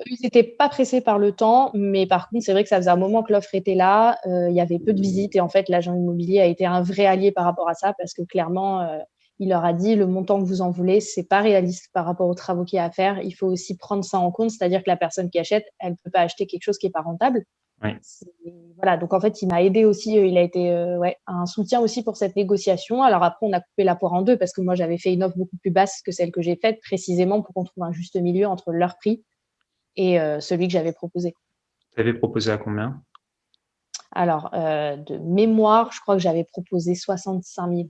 Ils 0.06 0.18
n'étaient 0.24 0.44
pas 0.44 0.70
pressés 0.70 1.02
par 1.02 1.20
le 1.20 1.34
temps, 1.34 1.72
mais 1.74 2.08
par 2.08 2.30
contre, 2.30 2.46
c'est 2.46 2.54
vrai 2.54 2.64
que 2.64 2.70
ça 2.70 2.78
faisait 2.78 2.90
un 2.90 2.96
moment 2.96 3.22
que 3.22 3.34
l'offre 3.34 3.54
était 3.54 3.76
là. 3.76 4.18
Euh, 4.26 4.50
il 4.50 4.56
y 4.56 4.62
avait 4.62 4.80
peu 4.80 4.94
de 4.94 5.02
visites 5.02 5.36
et 5.36 5.42
en 5.42 5.50
fait, 5.50 5.68
l'agent 5.68 5.94
immobilier 5.94 6.40
a 6.40 6.46
été 6.46 6.66
un 6.66 6.82
vrai 6.82 7.06
allié 7.06 7.34
par 7.34 7.44
rapport 7.44 7.68
à 7.68 7.74
ça 7.74 7.94
parce 7.98 8.14
que 8.14 8.22
clairement, 8.22 8.80
euh, 8.82 9.00
il 9.40 9.50
leur 9.50 9.66
a 9.66 9.74
dit 9.74 9.96
le 9.96 10.08
montant 10.08 10.40
que 10.40 10.46
vous 10.46 10.62
en 10.62 10.70
voulez, 10.70 11.02
c'est 11.02 11.28
pas 11.28 11.42
réaliste 11.42 11.90
par 11.94 12.06
rapport 12.06 12.30
aux 12.30 12.34
travaux 12.34 12.64
qu'il 12.64 12.78
y 12.78 12.80
a 12.80 12.86
à 12.86 12.92
faire. 12.92 13.22
Il 13.22 13.32
faut 13.32 13.48
aussi 13.48 13.76
prendre 13.76 14.06
ça 14.06 14.20
en 14.20 14.32
compte, 14.32 14.52
c'est-à-dire 14.52 14.84
que 14.84 14.90
la 14.90 14.96
personne 14.96 15.30
qui 15.30 15.38
achète, 15.38 15.66
elle 15.80 15.92
ne 15.92 15.98
peut 16.02 16.12
pas 16.12 16.22
acheter 16.22 16.48
quelque 16.48 16.64
chose 16.64 16.78
qui 16.78 16.88
n'est 16.88 16.92
pas 16.92 17.02
rentable. 17.02 17.44
Voilà, 18.78 18.98
donc 18.98 19.14
en 19.14 19.20
fait, 19.20 19.42
il 19.42 19.48
m'a 19.48 19.64
aidé 19.64 19.86
aussi, 19.86 20.18
euh, 20.18 20.26
il 20.26 20.38
a 20.38 20.42
été 20.42 20.72
euh, 20.72 20.98
ouais, 20.98 21.18
un 21.28 21.46
soutien 21.46 21.80
aussi 21.80 22.04
pour 22.04 22.18
cette 22.18 22.36
négociation. 22.36 23.04
Alors 23.04 23.24
après, 23.24 23.46
on 23.46 23.54
a 23.54 23.62
coupé 23.62 23.84
la 23.84 23.96
poire 23.96 24.14
en 24.14 24.22
deux 24.22 24.38
parce 24.38 24.54
que 24.54 24.62
moi, 24.62 24.76
j'avais 24.76 24.98
fait 24.98 25.14
une 25.14 25.24
offre 25.24 25.38
beaucoup 25.38 25.58
plus 25.58 25.72
basse 25.72 26.02
que 26.02 26.12
celle 26.12 26.32
que 26.32 26.42
j'ai 26.42 26.58
faite, 26.58 26.80
précisément 26.82 27.42
pour 27.42 27.54
qu'on 27.54 27.64
trouve 27.64 27.84
un 27.84 27.92
juste 27.92 28.16
milieu 28.16 28.48
entre 28.48 28.72
leur 28.72 28.98
prix 28.98 29.24
et 29.96 30.20
euh, 30.20 30.40
celui 30.40 30.68
que 30.68 30.74
j'avais 30.74 30.94
proposé. 30.94 31.34
Tu 31.94 32.02
avais 32.02 32.14
proposé 32.14 32.52
à 32.52 32.58
combien? 32.58 33.02
Alors, 34.12 34.50
de 34.52 35.18
mémoire, 35.20 35.92
je 35.92 36.02
crois 36.02 36.16
que 36.16 36.22
j'avais 36.22 36.44
proposé 36.44 36.96
65 36.96 37.70
000. 37.70 37.90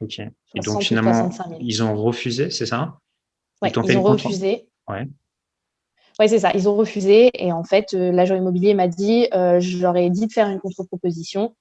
Ok. 0.00 0.18
Et 0.18 0.60
donc 0.60 0.82
finalement, 0.82 1.30
ils 1.60 1.82
ont 1.82 1.94
refusé, 1.94 2.50
c'est 2.50 2.66
ça? 2.66 2.98
Oui, 3.62 3.70
ils, 3.72 3.98
ont 3.98 4.02
refusé. 4.02 4.68
Ouais. 4.88 5.08
Oui, 6.18 6.28
c'est 6.28 6.40
ça. 6.40 6.50
Ils 6.54 6.68
ont 6.68 6.76
refusé. 6.76 7.30
Et 7.34 7.52
en 7.52 7.64
fait, 7.64 7.94
euh, 7.94 8.10
l'agent 8.10 8.34
immobilier 8.34 8.74
m'a 8.74 8.88
dit, 8.88 9.28
euh, 9.34 9.60
je 9.60 9.78
leur 9.78 9.96
ai 9.96 10.10
dit 10.10 10.26
de 10.26 10.32
faire 10.32 10.48
une 10.48 10.58
contre-proposition. 10.58 11.54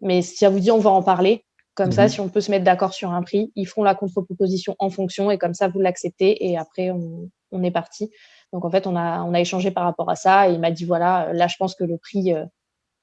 Mais 0.00 0.22
si 0.22 0.36
ça 0.36 0.50
vous 0.50 0.60
dit, 0.60 0.70
on 0.70 0.78
va 0.78 0.90
en 0.90 1.02
parler. 1.02 1.44
Comme 1.74 1.90
ça, 1.90 2.04
mhm. 2.04 2.08
si 2.08 2.20
on 2.20 2.28
peut 2.28 2.40
se 2.40 2.52
mettre 2.52 2.64
d'accord 2.64 2.94
sur 2.94 3.10
un 3.10 3.22
prix, 3.22 3.50
ils 3.56 3.66
feront 3.66 3.82
la 3.82 3.96
contre-proposition 3.96 4.76
en 4.78 4.90
fonction. 4.90 5.30
Et 5.32 5.38
comme 5.38 5.54
ça, 5.54 5.66
vous 5.66 5.80
l'acceptez. 5.80 6.46
Et 6.48 6.56
après, 6.56 6.92
on, 6.92 7.62
est 7.62 7.70
parti. 7.70 8.10
Donc, 8.52 8.64
en 8.64 8.70
fait, 8.70 8.86
on 8.86 8.96
a, 8.96 9.22
on 9.22 9.34
a 9.34 9.40
échangé 9.40 9.70
par 9.72 9.84
rapport 9.84 10.10
à 10.10 10.16
ça. 10.16 10.48
Et 10.48 10.54
il 10.54 10.60
m'a 10.60 10.70
dit, 10.70 10.84
voilà, 10.84 11.32
là, 11.32 11.48
je 11.48 11.56
pense 11.58 11.74
que 11.74 11.84
le 11.84 11.98
prix 11.98 12.32
euh, 12.32 12.44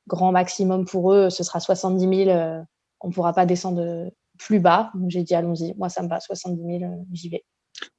grand 0.08 0.32
maximum 0.32 0.86
pour 0.86 1.14
eux, 1.14 1.30
ce 1.30 1.44
sera 1.44 1.60
70 1.60 2.26
000. 2.26 2.38
on 3.02 3.08
ne 3.08 3.14
pourra 3.14 3.34
pas 3.34 3.46
descendre 3.46 4.10
plus 4.38 4.60
bas. 4.60 4.92
J'ai 5.08 5.24
dit, 5.24 5.36
allons-y. 5.36 5.74
Moi, 5.78 5.90
ça 5.90 6.04
me 6.04 6.08
va, 6.08 6.22
70 6.22 6.80
000, 6.80 7.06
j'y 7.12 7.30
vais. 7.30 7.44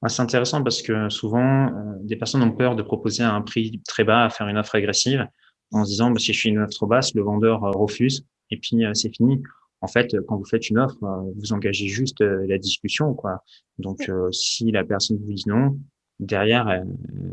C'est 0.06 0.22
intéressant 0.22 0.62
parce 0.62 0.82
que 0.82 1.08
souvent, 1.08 1.70
des 2.02 2.16
personnes 2.16 2.42
ont 2.42 2.52
peur 2.52 2.76
de 2.76 2.82
proposer 2.82 3.22
un 3.22 3.40
prix 3.42 3.80
très 3.86 4.04
bas, 4.04 4.24
à 4.24 4.30
faire 4.30 4.48
une 4.48 4.58
offre 4.58 4.74
agressive, 4.74 5.26
en 5.72 5.84
se 5.84 5.90
disant 5.90 6.10
bah, 6.10 6.18
si 6.18 6.32
je 6.32 6.40
fais 6.40 6.48
une 6.50 6.58
offre 6.58 6.74
trop 6.74 6.86
basse, 6.86 7.14
le 7.14 7.22
vendeur 7.22 7.60
refuse 7.60 8.24
et 8.50 8.58
puis 8.58 8.84
c'est 8.94 9.14
fini 9.14 9.42
en 9.80 9.88
fait, 9.88 10.14
quand 10.28 10.36
vous 10.36 10.44
faites 10.44 10.70
une 10.70 10.78
offre, 10.78 10.96
vous 11.36 11.52
engagez 11.52 11.88
juste 11.88 12.20
la 12.20 12.56
discussion, 12.56 13.14
quoi. 13.14 13.42
Donc, 13.78 14.08
si 14.30 14.70
la 14.70 14.84
personne 14.84 15.18
vous 15.18 15.32
dit 15.32 15.44
non, 15.48 15.76
derrière, 16.20 16.68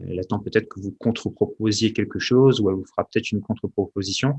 elle, 0.07 0.19
attend 0.19 0.39
peut-être 0.39 0.67
que 0.67 0.79
vous 0.79 0.91
contre-proposiez 0.99 1.93
quelque 1.93 2.19
chose 2.19 2.59
ou 2.59 2.69
elle 2.69 2.75
vous 2.75 2.85
fera 2.85 3.03
peut-être 3.03 3.31
une 3.31 3.41
contre-proposition. 3.41 4.33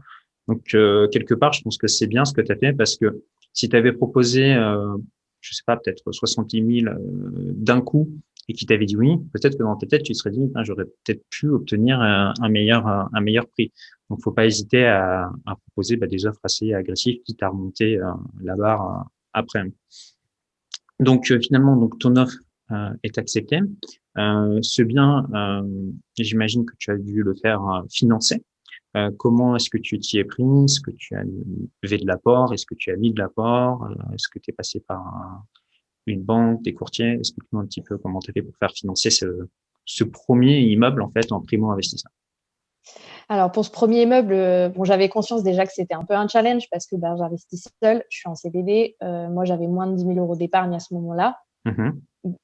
Donc, 0.48 0.74
euh, 0.74 1.08
quelque 1.08 1.34
part, 1.34 1.52
je 1.52 1.62
pense 1.62 1.78
que 1.78 1.86
c'est 1.86 2.06
bien 2.06 2.24
ce 2.24 2.32
que 2.32 2.40
tu 2.40 2.50
as 2.50 2.56
fait 2.56 2.72
parce 2.72 2.96
que 2.96 3.22
si 3.52 3.68
tu 3.68 3.76
avais 3.76 3.92
proposé, 3.92 4.54
euh, 4.54 4.96
je 5.40 5.54
sais 5.54 5.62
pas, 5.66 5.76
peut-être 5.76 6.10
70 6.10 6.82
000 6.82 6.94
euh, 6.94 6.98
d'un 7.54 7.80
coup 7.80 8.08
et 8.48 8.52
qui 8.52 8.66
t'avait 8.66 8.86
dit 8.86 8.96
oui, 8.96 9.16
peut-être 9.32 9.56
que 9.56 9.62
dans 9.62 9.76
ta 9.76 9.86
tête, 9.86 10.02
tu 10.02 10.14
serais 10.14 10.30
dit, 10.30 10.50
ah, 10.54 10.64
j'aurais 10.64 10.84
peut-être 10.84 11.22
pu 11.30 11.48
obtenir 11.48 12.00
un, 12.00 12.48
meilleur, 12.48 12.84
un 12.86 13.20
meilleur 13.20 13.46
prix. 13.46 13.72
Donc, 14.08 14.20
faut 14.24 14.32
pas 14.32 14.44
hésiter 14.44 14.86
à, 14.86 15.30
à 15.46 15.54
proposer 15.54 15.96
bah, 15.96 16.08
des 16.08 16.26
offres 16.26 16.40
assez 16.42 16.74
agressives, 16.74 17.20
quitte 17.24 17.42
à 17.44 17.48
remonter 17.48 18.00
la 18.42 18.56
barre 18.56 19.08
après. 19.34 19.62
Donc, 20.98 21.32
finalement, 21.40 21.76
donc 21.76 21.96
ton 22.00 22.16
offre 22.16 22.38
est 23.04 23.18
acceptée. 23.18 23.60
Euh, 24.18 24.58
ce 24.62 24.82
bien, 24.82 25.26
euh, 25.34 25.90
j'imagine 26.18 26.64
que 26.66 26.74
tu 26.78 26.90
as 26.90 26.96
dû 26.96 27.22
le 27.22 27.34
faire 27.34 27.84
euh, 28.96 29.10
comment 29.16 29.54
est-ce 29.56 29.70
que 29.70 29.78
tu 29.78 29.98
t'y 29.98 30.18
es 30.18 30.24
pris? 30.24 30.42
Est-ce 30.64 30.80
que 30.80 30.90
tu 30.90 31.14
as 31.14 31.22
levé 31.82 31.98
de 31.98 32.06
l'apport? 32.06 32.52
Est-ce 32.52 32.66
que 32.66 32.74
tu 32.74 32.90
as 32.90 32.96
mis 32.96 33.12
de 33.12 33.20
l'apport? 33.20 33.88
Est-ce 34.14 34.28
que 34.28 34.38
tu 34.38 34.50
es 34.50 34.52
passé 34.52 34.80
par 34.80 35.44
une 36.06 36.22
banque, 36.22 36.62
des 36.62 36.74
courtiers? 36.74 37.12
Explique-nous 37.12 37.60
un 37.60 37.66
petit 37.66 37.82
peu 37.82 37.98
comment 37.98 38.18
tu 38.18 38.30
as 38.30 38.32
fait 38.32 38.42
pour 38.42 38.56
faire 38.56 38.72
financer 38.72 39.10
ce, 39.10 40.04
premier 40.04 40.60
immeuble 40.60 41.02
en 41.02 41.10
fait 41.10 41.30
en 41.30 41.40
primo-investisseur. 41.40 42.10
Alors 43.28 43.52
pour 43.52 43.64
ce 43.64 43.70
premier 43.70 44.02
immeuble, 44.02 44.72
bon, 44.74 44.82
j'avais 44.82 45.08
conscience 45.08 45.44
déjà 45.44 45.64
que 45.66 45.72
c'était 45.72 45.94
un 45.94 46.04
peu 46.04 46.14
un 46.14 46.26
challenge 46.26 46.64
parce 46.70 46.86
que 46.86 46.96
ben, 46.96 47.16
j'investis 47.16 47.68
seule, 47.80 48.04
je 48.08 48.18
suis 48.18 48.28
en 48.28 48.34
CDD. 48.34 48.96
moi, 49.00 49.44
j'avais 49.44 49.68
moins 49.68 49.86
de 49.86 49.94
10 49.94 50.02
000 50.04 50.18
euros 50.18 50.34
d'épargne 50.34 50.74
à 50.74 50.80
ce 50.80 50.94
moment-là. 50.94 51.38
Mmh 51.64 51.90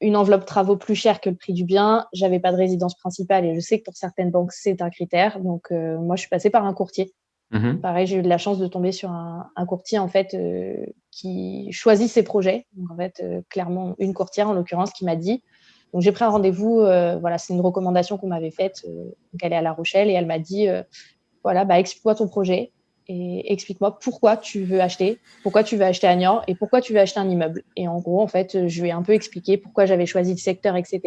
une 0.00 0.16
enveloppe 0.16 0.46
travaux 0.46 0.76
plus 0.76 0.94
chère 0.94 1.20
que 1.20 1.28
le 1.28 1.36
prix 1.36 1.52
du 1.52 1.64
bien. 1.64 2.06
J'avais 2.12 2.40
pas 2.40 2.50
de 2.50 2.56
résidence 2.56 2.94
principale 2.94 3.44
et 3.44 3.54
je 3.54 3.60
sais 3.60 3.78
que 3.78 3.84
pour 3.84 3.94
certaines 3.96 4.30
banques, 4.30 4.52
c'est 4.52 4.80
un 4.80 4.90
critère. 4.90 5.40
Donc, 5.40 5.66
euh, 5.70 5.98
moi, 5.98 6.16
je 6.16 6.20
suis 6.20 6.30
passée 6.30 6.50
par 6.50 6.64
un 6.64 6.72
courtier. 6.72 7.12
Mmh 7.50 7.76
Pareil, 7.76 8.06
j'ai 8.06 8.16
eu 8.16 8.22
de 8.22 8.28
la 8.28 8.38
chance 8.38 8.58
de 8.58 8.66
tomber 8.66 8.90
sur 8.90 9.10
un, 9.10 9.66
courtier 9.68 9.98
en 9.98 10.08
fait 10.08 10.34
euh, 10.34 10.86
qui 11.10 11.70
choisit 11.72 12.08
ses 12.08 12.22
projets. 12.22 12.66
Donc, 12.72 12.90
en 12.90 12.96
fait, 12.96 13.20
euh, 13.22 13.42
clairement, 13.50 13.94
une 13.98 14.14
courtière 14.14 14.48
en 14.48 14.54
l'occurrence 14.54 14.92
qui 14.92 15.04
m'a 15.04 15.14
dit. 15.14 15.42
Donc, 15.92 16.02
j'ai 16.02 16.12
pris 16.12 16.24
un 16.24 16.30
rendez-vous. 16.30 16.76
voilà, 17.20 17.38
c'est 17.38 17.52
une 17.52 17.60
recommandation 17.60 18.18
qu'on 18.18 18.28
m'avait 18.28 18.50
faite. 18.50 18.82
donc, 18.86 19.42
elle 19.42 19.52
est 19.52 19.56
à 19.56 19.62
La 19.62 19.72
Rochelle 19.72 20.08
et 20.08 20.14
elle 20.14 20.26
m'a 20.26 20.38
dit 20.38 20.68
voilà, 21.44 21.64
bah, 21.64 21.78
explique-moi 21.78 22.14
ton 22.16 22.26
projet 22.28 22.72
et 23.08 23.52
explique-moi 23.52 23.98
pourquoi 24.00 24.36
tu 24.36 24.64
veux 24.64 24.80
acheter, 24.80 25.18
pourquoi 25.42 25.62
tu 25.62 25.76
veux 25.76 25.84
acheter 25.84 26.06
à 26.06 26.16
Niort 26.16 26.42
et 26.48 26.54
pourquoi 26.54 26.80
tu 26.80 26.92
veux 26.92 26.98
acheter 26.98 27.20
un 27.20 27.28
immeuble. 27.28 27.62
Et 27.76 27.86
en 27.88 28.00
gros, 28.00 28.20
en 28.20 28.26
fait, 28.26 28.66
je 28.68 28.82
lui 28.82 28.88
ai 28.88 28.92
un 28.92 29.02
peu 29.02 29.12
expliqué 29.12 29.56
pourquoi 29.56 29.86
j'avais 29.86 30.06
choisi 30.06 30.32
le 30.32 30.38
secteur, 30.38 30.76
etc. 30.76 31.00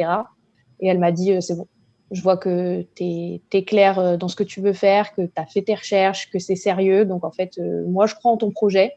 Et 0.79 0.87
elle 0.87 0.99
m'a 0.99 1.11
dit, 1.11 1.33
euh, 1.33 1.41
c'est 1.41 1.55
bon, 1.55 1.67
je 2.11 2.21
vois 2.21 2.37
que 2.37 2.85
tu 2.95 3.41
es, 3.51 3.63
clair 3.63 3.99
euh, 3.99 4.17
dans 4.17 4.27
ce 4.27 4.35
que 4.35 4.43
tu 4.43 4.61
veux 4.61 4.73
faire, 4.73 5.13
que 5.13 5.21
tu 5.21 5.31
as 5.35 5.45
fait 5.45 5.61
tes 5.61 5.75
recherches, 5.75 6.29
que 6.29 6.39
c'est 6.39 6.55
sérieux. 6.55 7.05
Donc, 7.05 7.23
en 7.23 7.31
fait, 7.31 7.57
euh, 7.57 7.85
moi, 7.87 8.07
je 8.07 8.15
crois 8.15 8.31
en 8.31 8.37
ton 8.37 8.51
projet. 8.51 8.93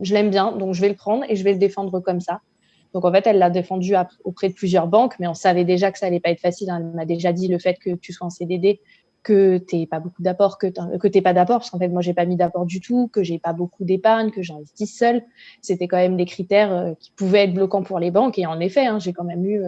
Je 0.00 0.14
l'aime 0.14 0.30
bien, 0.30 0.52
donc 0.52 0.74
je 0.74 0.80
vais 0.80 0.88
le 0.88 0.94
prendre 0.94 1.24
et 1.28 1.36
je 1.36 1.44
vais 1.44 1.52
le 1.52 1.58
défendre 1.58 2.00
comme 2.00 2.20
ça. 2.20 2.40
Donc, 2.94 3.04
en 3.04 3.12
fait, 3.12 3.26
elle 3.26 3.38
l'a 3.38 3.50
défendu 3.50 3.94
auprès 4.24 4.48
de 4.48 4.54
plusieurs 4.54 4.88
banques, 4.88 5.14
mais 5.20 5.26
on 5.26 5.34
savait 5.34 5.64
déjà 5.64 5.92
que 5.92 5.98
ça 5.98 6.06
allait 6.06 6.20
pas 6.20 6.30
être 6.30 6.40
facile. 6.40 6.70
Hein. 6.70 6.78
Elle 6.80 6.96
m'a 6.96 7.04
déjà 7.04 7.32
dit 7.32 7.48
le 7.48 7.58
fait 7.58 7.78
que 7.78 7.90
tu 7.94 8.12
sois 8.12 8.26
en 8.26 8.30
CDD, 8.30 8.80
que 9.22 9.58
tu 9.58 9.86
pas 9.86 10.00
beaucoup 10.00 10.22
d'apport, 10.22 10.58
que 10.58 11.08
tu 11.08 11.22
pas 11.22 11.32
d'apport, 11.32 11.58
parce 11.58 11.70
qu'en 11.70 11.78
fait, 11.78 11.88
moi, 11.88 12.00
j'ai 12.00 12.14
pas 12.14 12.24
mis 12.24 12.36
d'apport 12.36 12.64
du 12.64 12.80
tout, 12.80 13.08
que 13.12 13.22
j'ai 13.22 13.38
pas 13.38 13.52
beaucoup 13.52 13.84
d'épargne, 13.84 14.30
que 14.30 14.42
j'investis 14.42 14.96
seul. 14.96 15.22
C'était 15.60 15.88
quand 15.88 15.98
même 15.98 16.16
des 16.16 16.24
critères 16.24 16.72
euh, 16.72 16.94
qui 16.98 17.10
pouvaient 17.12 17.44
être 17.44 17.54
bloquants 17.54 17.82
pour 17.82 17.98
les 17.98 18.10
banques. 18.10 18.38
Et 18.38 18.46
en 18.46 18.60
effet, 18.60 18.86
hein, 18.86 18.98
j'ai 18.98 19.12
quand 19.12 19.24
même 19.24 19.44
eu 19.44 19.62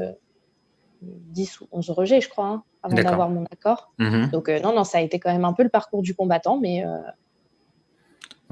10 1.02 1.58
euh, 1.60 1.64
ou 1.64 1.78
11 1.78 1.90
rejets, 1.90 2.20
je 2.20 2.28
crois, 2.28 2.46
hein, 2.46 2.62
avant 2.82 2.96
d'avoir 2.96 3.28
mon 3.28 3.44
accord. 3.44 3.92
Mm-hmm. 3.98 4.30
Donc, 4.30 4.48
euh, 4.48 4.60
non, 4.60 4.74
non, 4.74 4.84
ça 4.84 4.98
a 4.98 5.00
été 5.02 5.18
quand 5.18 5.32
même 5.32 5.44
un 5.44 5.52
peu 5.52 5.64
le 5.64 5.68
parcours 5.68 6.02
du 6.02 6.14
combattant, 6.14 6.58
mais 6.58 6.84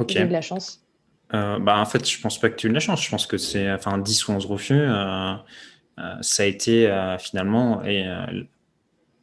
j'ai 0.09 0.23
eu 0.23 0.27
de 0.27 0.33
la 0.33 0.43
chance. 0.43 0.85
bah, 1.33 1.79
en 1.79 1.87
fait, 1.87 2.07
je 2.07 2.21
pense 2.21 2.39
pas 2.39 2.51
que 2.51 2.57
tu 2.57 2.67
aies 2.67 2.69
eu 2.69 2.73
de 2.73 2.75
la 2.75 2.81
chance. 2.81 3.03
Je 3.03 3.11
pense 3.11 3.27
que 3.27 3.39
c'est 3.39 3.73
enfin 3.73 3.97
10 3.97 4.29
ou 4.29 4.33
11 4.33 4.47
refus. 4.47 4.87
ça 6.21 6.43
a 6.43 6.47
été 6.47 7.17
finalement 7.19 7.83
et 7.85 8.05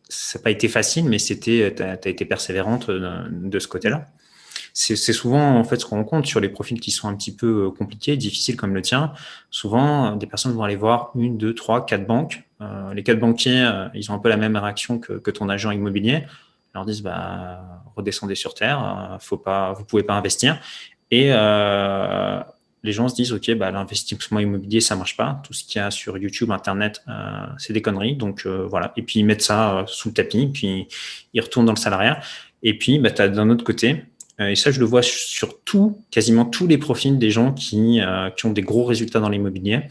ça 0.10 0.40
n'a 0.40 0.44
pas 0.44 0.52
été 0.52 0.68
facile, 0.68 1.06
mais 1.06 1.20
c'était, 1.20 1.74
tu 1.76 1.84
as, 1.84 2.08
été 2.08 2.26
persévérante 2.26 2.90
de, 2.90 3.60
ce 3.60 3.68
côté-là. 3.68 4.10
C'est 4.74 4.96
souvent 4.96 5.56
en 5.58 5.64
fait 5.64 5.78
ce 5.78 5.86
qu'on 5.86 5.96
rencontre 5.98 6.28
sur 6.28 6.40
les 6.40 6.50
profils 6.50 6.80
qui 6.80 6.92
sont 6.92 7.08
un 7.08 7.16
petit 7.16 7.36
peu 7.36 7.66
euh, 7.66 7.72
compliqués, 7.72 8.16
difficiles 8.16 8.56
comme 8.56 8.76
le 8.76 8.84
tien. 8.84 9.12
Souvent, 9.50 10.16
des 10.16 10.28
personnes 10.28 10.54
vont 10.54 10.64
aller 10.64 10.76
voir 10.76 11.12
une, 11.16 11.36
deux, 11.36 11.56
trois, 11.56 11.84
quatre 11.84 12.06
banques. 12.06 12.44
Euh, 12.62 12.94
les 12.94 13.02
quatre 13.02 13.20
banquiers, 13.20 13.64
euh, 13.64 13.88
ils 13.96 14.12
ont 14.12 14.14
un 14.14 14.20
peu 14.20 14.30
la 14.30 14.38
même 14.38 14.56
réaction 14.56 15.00
que, 15.00 15.14
que 15.14 15.32
ton 15.32 15.50
agent 15.50 15.72
immobilier. 15.72 16.26
Ils 16.26 16.76
leur 16.76 16.86
disent 16.86 17.02
bah, 17.02 17.84
redescendez 17.96 18.36
sur 18.36 18.54
terre, 18.54 19.18
faut 19.20 19.38
pas, 19.38 19.74
vous 19.74 19.84
pouvez 19.84 20.04
pas 20.04 20.14
investir. 20.14 20.60
Et 21.10 21.32
les 22.88 22.94
gens 22.94 23.10
se 23.10 23.16
disent 23.16 23.34
ok 23.34 23.54
bah 23.56 23.70
l'investissement 23.70 24.40
immobilier 24.40 24.80
ça 24.80 24.96
marche 24.96 25.18
pas. 25.18 25.42
Tout 25.44 25.54
ce 25.54 25.64
qu'il 25.64 25.80
y 25.80 25.84
a 25.84 25.92
sur 25.92 26.18
YouTube 26.18 26.52
internet 26.52 27.04
euh, 27.08 27.46
c'est 27.58 27.74
des 27.74 27.82
conneries. 27.82 28.16
Donc 28.16 28.44
euh, 28.46 28.66
voilà. 28.66 28.94
Et 28.96 29.04
puis 29.04 29.20
ils 29.20 29.26
mettent 29.26 29.44
ça 29.44 29.80
euh, 29.80 29.84
sous 29.86 30.10
le 30.10 30.14
tapis. 30.14 30.48
Puis 30.48 30.88
ils 31.34 31.42
retournent 31.42 31.66
dans 31.66 31.74
le 31.74 31.78
salariat. 31.78 32.20
Et 32.64 32.78
puis 32.78 32.98
bah, 32.98 33.12
tu 33.12 33.30
d'un 33.30 33.50
autre 33.50 33.64
côté 33.64 34.04
et 34.40 34.56
ça 34.56 34.70
je 34.70 34.80
le 34.80 34.86
vois 34.86 35.02
sur 35.02 35.62
tout 35.64 36.00
quasiment 36.12 36.46
tous 36.46 36.68
les 36.68 36.78
profils 36.78 37.18
des 37.18 37.32
gens 37.32 37.54
qui, 37.54 38.00
qui 38.36 38.46
ont 38.46 38.52
des 38.52 38.62
gros 38.62 38.86
résultats 38.86 39.20
dans 39.20 39.30
l'immobilier 39.30 39.82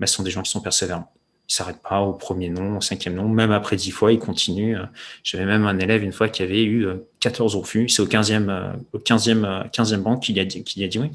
bah, 0.00 0.08
ce 0.08 0.16
sont 0.16 0.24
des 0.24 0.32
gens 0.32 0.42
qui 0.42 0.50
sont 0.50 0.60
persévérants. 0.60 1.12
Ils 1.48 1.54
s'arrêtent 1.54 1.82
pas 1.82 2.00
au 2.00 2.12
premier 2.12 2.48
nom, 2.48 2.78
au 2.78 2.80
cinquième 2.80 3.14
nom, 3.14 3.28
même 3.28 3.52
après 3.52 3.76
dix 3.76 3.92
fois, 3.92 4.12
ils 4.12 4.18
continuent. 4.18 4.76
J'avais 5.22 5.44
même 5.44 5.64
un 5.66 5.78
élève 5.78 6.02
une 6.02 6.12
fois 6.12 6.28
qui 6.28 6.42
avait 6.42 6.64
eu 6.64 6.88
14 7.20 7.54
refus. 7.54 7.88
C'est 7.88 8.02
au 8.02 8.06
15e, 8.06 8.72
au 8.92 8.98
15e, 8.98 9.70
15e 9.70 9.98
banque 9.98 10.22
qu'il 10.24 10.40
a, 10.40 10.42
a 10.42 10.44
dit 10.44 10.98
oui. 10.98 11.10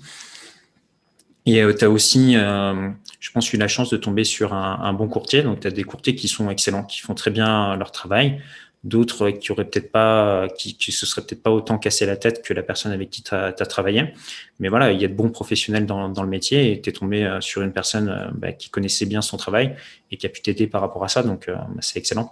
Et 1.50 1.64
euh, 1.64 1.74
tu 1.74 1.84
as 1.84 1.90
aussi, 1.90 2.36
euh, 2.36 2.90
je 3.20 3.32
pense, 3.32 3.52
eu 3.52 3.58
la 3.58 3.68
chance 3.68 3.90
de 3.90 3.98
tomber 3.98 4.24
sur 4.24 4.54
un, 4.54 4.94
bon 4.94 5.08
courtier. 5.08 5.42
Donc, 5.42 5.62
tu 5.62 5.68
as 5.68 5.72
des 5.72 5.84
courtiers 5.84 6.14
qui 6.14 6.28
sont 6.28 6.52
excellents, 6.52 6.84
qui 6.84 7.00
font 7.00 7.16
très 7.16 7.32
bien 7.32 7.76
leur 7.76 7.92
travail. 7.92 8.40
D'autres 8.84 9.32
qui 9.32 9.52
auraient 9.52 9.66
peut-être 9.66 9.92
pas, 9.92 10.48
qui, 10.58 10.92
se 10.92 11.06
seraient 11.08 11.24
peut-être 11.24 11.42
pas 11.42 11.50
autant 11.50 11.80
cassé 11.80 12.06
la 12.06 12.18
tête 12.18 12.44
que 12.44 12.54
la 12.54 12.62
personne 12.62 12.92
avec 12.92 13.10
qui 13.10 13.24
tu 13.24 13.34
as, 13.34 13.52
travaillé. 13.52 14.14
Mais 14.60 14.70
voilà, 14.70 14.92
il 14.92 15.02
y 15.02 15.06
a 15.06 15.08
de 15.08 15.14
bons 15.14 15.32
professionnels 15.32 15.88
dans, 15.88 16.08
le 16.08 16.30
métier 16.30 16.72
et 16.72 16.82
tu 16.82 16.92
es 16.92 16.94
tombé 16.94 17.26
euh, 17.26 17.42
sur 17.42 17.64
une 17.64 17.74
personne 17.74 18.32
bah, 18.36 18.52
qui 18.52 18.70
connaissait 18.70 19.08
bien 19.08 19.22
son 19.22 19.38
travail 19.38 19.76
et 20.12 20.18
qui 20.18 20.28
a 20.28 20.30
pu 20.30 20.42
t'aider 20.42 20.68
par 20.68 20.82
rapport 20.82 21.04
à 21.04 21.08
ça. 21.08 21.24
Donc, 21.24 21.48
bah, 21.48 21.68
c'est 21.80 21.98
excellent. 21.98 22.32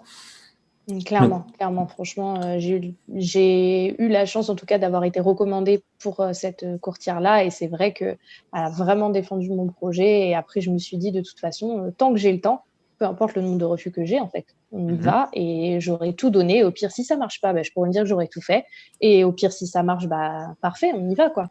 Clairement, 1.06 1.45
clairement, 1.58 1.86
franchement, 1.86 2.41
euh, 2.41 2.60
j'ai 2.60 3.95
eu, 4.02 4.08
la 4.08 4.26
chance 4.26 4.47
en 4.47 4.56
tout 4.56 4.65
cas 4.65 4.78
d'avoir 4.78 5.04
été 5.04 5.19
recommandée 5.19 5.84
pour 6.00 6.21
euh, 6.21 6.32
cette 6.32 6.63
euh, 6.63 6.78
courtière-là 6.78 7.43
et 7.43 7.50
c'est 7.50 7.67
vrai 7.67 7.91
qu'elle 7.91 8.17
a 8.54 8.69
vraiment 8.69 9.10
défendu 9.10 9.50
mon 9.50 9.67
projet 9.67 10.30
et 10.30 10.34
après 10.34 10.62
je 10.62 10.71
me 10.71 10.78
suis 10.78 10.95
dit 10.95 11.12
de 11.12 11.19
toute 11.19 11.41
façon, 11.41 11.93
tant 11.97 12.13
que 12.13 12.17
j'ai 12.17 12.32
le 12.32 12.39
temps, 12.39 12.63
peu 13.00 13.06
importe 13.06 13.36
le 13.36 13.41
nombre 13.41 13.58
de 13.58 13.65
refus 13.65 13.91
que 13.91 14.06
j'ai 14.06 14.21
en 14.21 14.30
fait, 14.30 14.45
on 14.71 14.88
y 14.88 14.93
mhm. 14.93 14.95
va 14.95 15.30
et 15.34 15.78
j'aurai 15.82 16.13
tout 16.13 16.30
donné. 16.30 16.63
Au 16.63 16.71
pire, 16.71 16.91
si 16.91 17.04
ça 17.04 17.17
marche 17.17 17.41
pas, 17.41 17.52
bah, 17.52 17.63
je 17.63 17.71
pourrais 17.71 17.89
me 17.89 17.93
dire 17.93 18.04
que 18.04 18.10
j'aurais 18.10 18.30
tout 18.30 18.41
fait 18.41 18.63
et 19.02 19.26
au 19.26 19.34
pire, 19.34 19.52
si 19.52 19.67
ça 19.67 19.84
marche, 19.84 20.08
bah, 20.08 20.56
parfait, 20.62 20.91
on 20.95 21.10
y 21.10 21.15
va 21.15 21.30
quoi. 21.30 21.50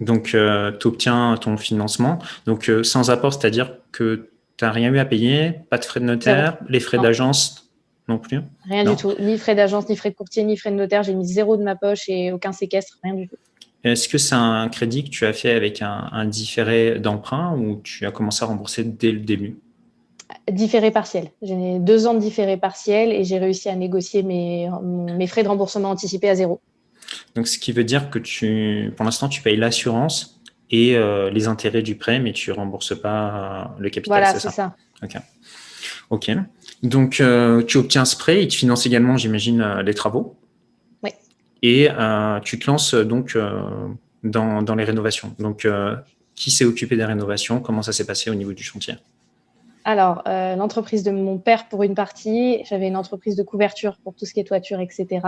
Donc, 0.00 0.26
tu 0.26 0.86
obtiens 0.86 1.36
ton 1.40 1.56
financement. 1.56 2.20
Donc, 2.46 2.70
sans 2.84 3.10
apport, 3.10 3.32
c'est-à-dire 3.32 3.78
que 3.90 4.30
tu 4.56 4.64
n'as 4.64 4.70
rien 4.70 4.92
eu 4.92 4.98
à 4.98 5.04
payer, 5.04 5.62
pas 5.68 5.78
de 5.78 5.84
frais 5.84 5.98
de 5.98 6.04
notaire, 6.04 6.58
les 6.68 6.78
frais 6.78 6.98
d'agence 6.98 7.67
non 8.08 8.18
plus 8.18 8.40
Rien 8.64 8.84
du 8.84 8.96
tout. 8.96 9.12
Ni 9.20 9.38
frais 9.38 9.54
d'agence, 9.54 9.88
ni 9.88 9.96
frais 9.96 10.10
de 10.10 10.14
courtier, 10.14 10.42
ni 10.44 10.56
frais 10.56 10.70
de 10.70 10.76
notaire. 10.76 11.02
J'ai 11.02 11.14
mis 11.14 11.26
zéro 11.26 11.56
de 11.56 11.62
ma 11.62 11.76
poche 11.76 12.08
et 12.08 12.32
aucun 12.32 12.52
séquestre, 12.52 12.98
rien 13.02 13.14
du 13.14 13.28
tout. 13.28 13.36
Est-ce 13.84 14.08
que 14.08 14.18
c'est 14.18 14.34
un 14.34 14.68
crédit 14.68 15.04
que 15.04 15.10
tu 15.10 15.24
as 15.24 15.32
fait 15.32 15.52
avec 15.52 15.82
un, 15.82 16.24
différé 16.24 16.98
d'emprunt 16.98 17.56
ou 17.56 17.80
tu 17.82 18.06
as 18.06 18.10
commencé 18.10 18.42
à 18.42 18.46
rembourser 18.46 18.82
dès 18.82 19.12
le 19.12 19.20
début? 19.20 19.58
Différé 20.50 20.90
partiel. 20.90 21.30
J'ai 21.42 21.78
deux 21.78 22.06
ans 22.06 22.14
de 22.14 22.18
différé 22.18 22.56
partiel 22.56 23.12
et 23.12 23.24
j'ai 23.24 23.38
réussi 23.38 23.68
à 23.68 23.76
négocier 23.76 24.22
mes, 24.22 24.68
mes 24.82 25.26
frais 25.26 25.42
de 25.42 25.48
remboursement 25.48 25.90
anticipés 25.90 26.28
à 26.28 26.34
zéro. 26.34 26.60
Donc, 27.34 27.46
ce 27.46 27.58
qui 27.58 27.72
veut 27.72 27.84
dire 27.84 28.10
que 28.10 28.18
tu, 28.18 28.92
pour 28.96 29.04
l'instant, 29.04 29.28
tu 29.28 29.42
payes 29.42 29.56
l'assurance 29.56 30.40
et 30.70 30.96
euh, 30.96 31.30
les 31.30 31.46
intérêts 31.46 31.82
du 31.82 31.96
prêt, 31.96 32.18
mais 32.18 32.32
tu 32.32 32.50
ne 32.50 32.56
rembourses 32.56 33.00
pas 33.00 33.74
le 33.78 33.88
capital. 33.90 34.22
Voilà, 34.22 34.38
c'est 34.38 34.50
ça. 34.50 34.74
Ok. 35.02 35.16
Ok. 36.10 36.30
Donc, 36.82 37.20
euh, 37.20 37.62
tu 37.62 37.76
obtiens 37.78 38.04
ce 38.04 38.16
prêt, 38.16 38.42
il 38.42 38.48
te 38.48 38.54
finance 38.54 38.86
également, 38.86 39.16
j'imagine, 39.16 39.60
euh, 39.60 39.82
les 39.82 39.94
travaux. 39.94 40.36
Oui. 41.02 41.10
Et 41.62 41.88
euh, 41.90 42.38
tu 42.40 42.58
te 42.58 42.70
lances 42.70 42.94
donc 42.94 43.36
dans, 44.22 44.74
les 44.76 44.84
rénovations. 44.84 45.34
Donc, 45.38 45.66
qui 46.34 46.50
s'est 46.50 46.64
occupé 46.64 46.96
des 46.96 47.04
rénovations? 47.04 47.60
Comment 47.60 47.82
ça 47.82 47.92
s'est 47.92 48.06
passé 48.06 48.30
au 48.30 48.34
niveau 48.34 48.52
du 48.52 48.62
chantier? 48.62 48.94
Alors, 49.84 50.22
l'entreprise 50.26 51.02
de 51.02 51.10
mon 51.10 51.38
père 51.38 51.68
pour 51.68 51.82
une 51.82 51.94
partie, 51.94 52.62
j'avais 52.68 52.88
une 52.88 52.96
entreprise 52.96 53.36
de 53.36 53.42
couverture 53.42 53.96
pour 54.04 54.14
tout 54.14 54.26
ce 54.26 54.34
qui 54.34 54.40
est 54.40 54.44
toiture, 54.44 54.80
etc. 54.80 55.20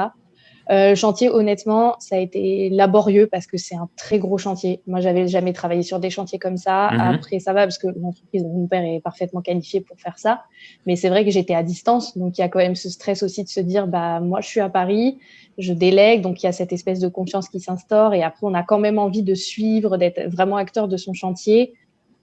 Euh, 0.71 0.95
chantier, 0.95 1.31
honnêtement, 1.31 1.97
ça 1.99 2.17
a 2.17 2.19
été 2.19 2.69
laborieux 2.71 3.27
parce 3.27 3.47
que 3.47 3.57
c'est 3.57 3.75
un 3.75 3.89
très 3.97 4.19
gros 4.19 4.39
chantier. 4.39 4.83
Moi, 4.87 5.01
j'avais 5.01 5.27
jamais 5.27 5.53
travaillé 5.53 5.83
sur 5.83 5.99
des 5.99 6.11
chantiers 6.11 6.39
comme 6.39 6.57
ça. 6.57 6.91
Mhm. 6.93 7.01
Après, 7.01 7.39
ça 7.39 7.53
va 7.53 7.63
parce 7.63 7.79
que 7.79 7.89
l'entreprise 7.89 8.43
de 8.45 8.49
mon 8.49 8.67
père 8.67 8.85
est 8.85 9.01
parfaitement 9.01 9.41
qualifiée 9.41 9.81
pour 9.81 9.99
faire 9.99 10.19
ça. 10.19 10.43
Mais 10.87 10.97
c'est 10.97 11.09
vrai 11.09 11.25
que 11.25 11.31
j'étais 11.31 11.55
à 11.55 11.63
distance, 11.63 12.17
donc 12.17 12.39
il 12.39 12.41
y 12.41 12.45
a 12.45 12.49
quand 12.49 12.59
même 12.59 12.77
ce 12.77 12.89
stress 12.89 13.23
aussi 13.23 13.43
de 13.43 13.49
se 13.49 13.61
dire, 13.61 13.87
bah 13.87 14.21
moi, 14.21 14.41
je 14.41 14.49
suis 14.49 14.61
à 14.61 14.69
Paris, 14.69 15.19
je 15.59 15.73
délègue, 15.73 16.21
donc 16.23 16.43
il 16.43 16.47
y 16.47 16.49
a 16.49 16.53
cette 16.53 16.73
espèce 16.73 17.01
de 17.01 17.09
confiance 17.09 17.49
qui 17.49 17.61
s'instaure. 17.61 18.15
Et 18.15 18.23
après, 18.23 18.47
on 18.47 18.55
a 18.55 18.63
quand 18.63 18.79
même 18.79 18.99
envie 18.99 19.23
de 19.23 19.35
suivre, 19.35 19.97
d'être 19.97 20.21
vraiment 20.29 20.57
acteur 20.57 20.89
de 20.89 20.97
son 20.97 21.15
chantier. 21.15 21.75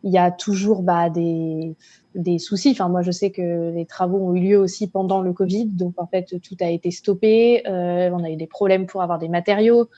Il 0.03 0.11
y 0.11 0.17
a 0.17 0.31
toujours 0.31 0.83
bah, 0.83 1.09
des 1.09 1.75
des 2.17 2.39
soucis. 2.39 2.71
Enfin, 2.71 2.89
moi, 2.89 3.01
je 3.01 3.11
sais 3.11 3.29
que 3.29 3.71
les 3.71 3.85
travaux 3.85 4.17
ont 4.17 4.35
eu 4.35 4.41
lieu 4.41 4.57
aussi 4.57 4.87
pendant 4.87 5.21
le 5.21 5.33
Covid, 5.33 5.67
donc 5.67 5.93
en 5.97 6.07
fait, 6.07 6.35
tout 6.41 6.57
a 6.59 6.69
été 6.69 6.91
stoppé. 6.91 7.63
Euh, 7.67 8.09
on 8.11 8.23
a 8.23 8.29
eu 8.29 8.35
des 8.35 8.47
problèmes 8.47 8.87
pour 8.87 9.01
avoir 9.01 9.19
des 9.19 9.29
matériaux. 9.29 9.89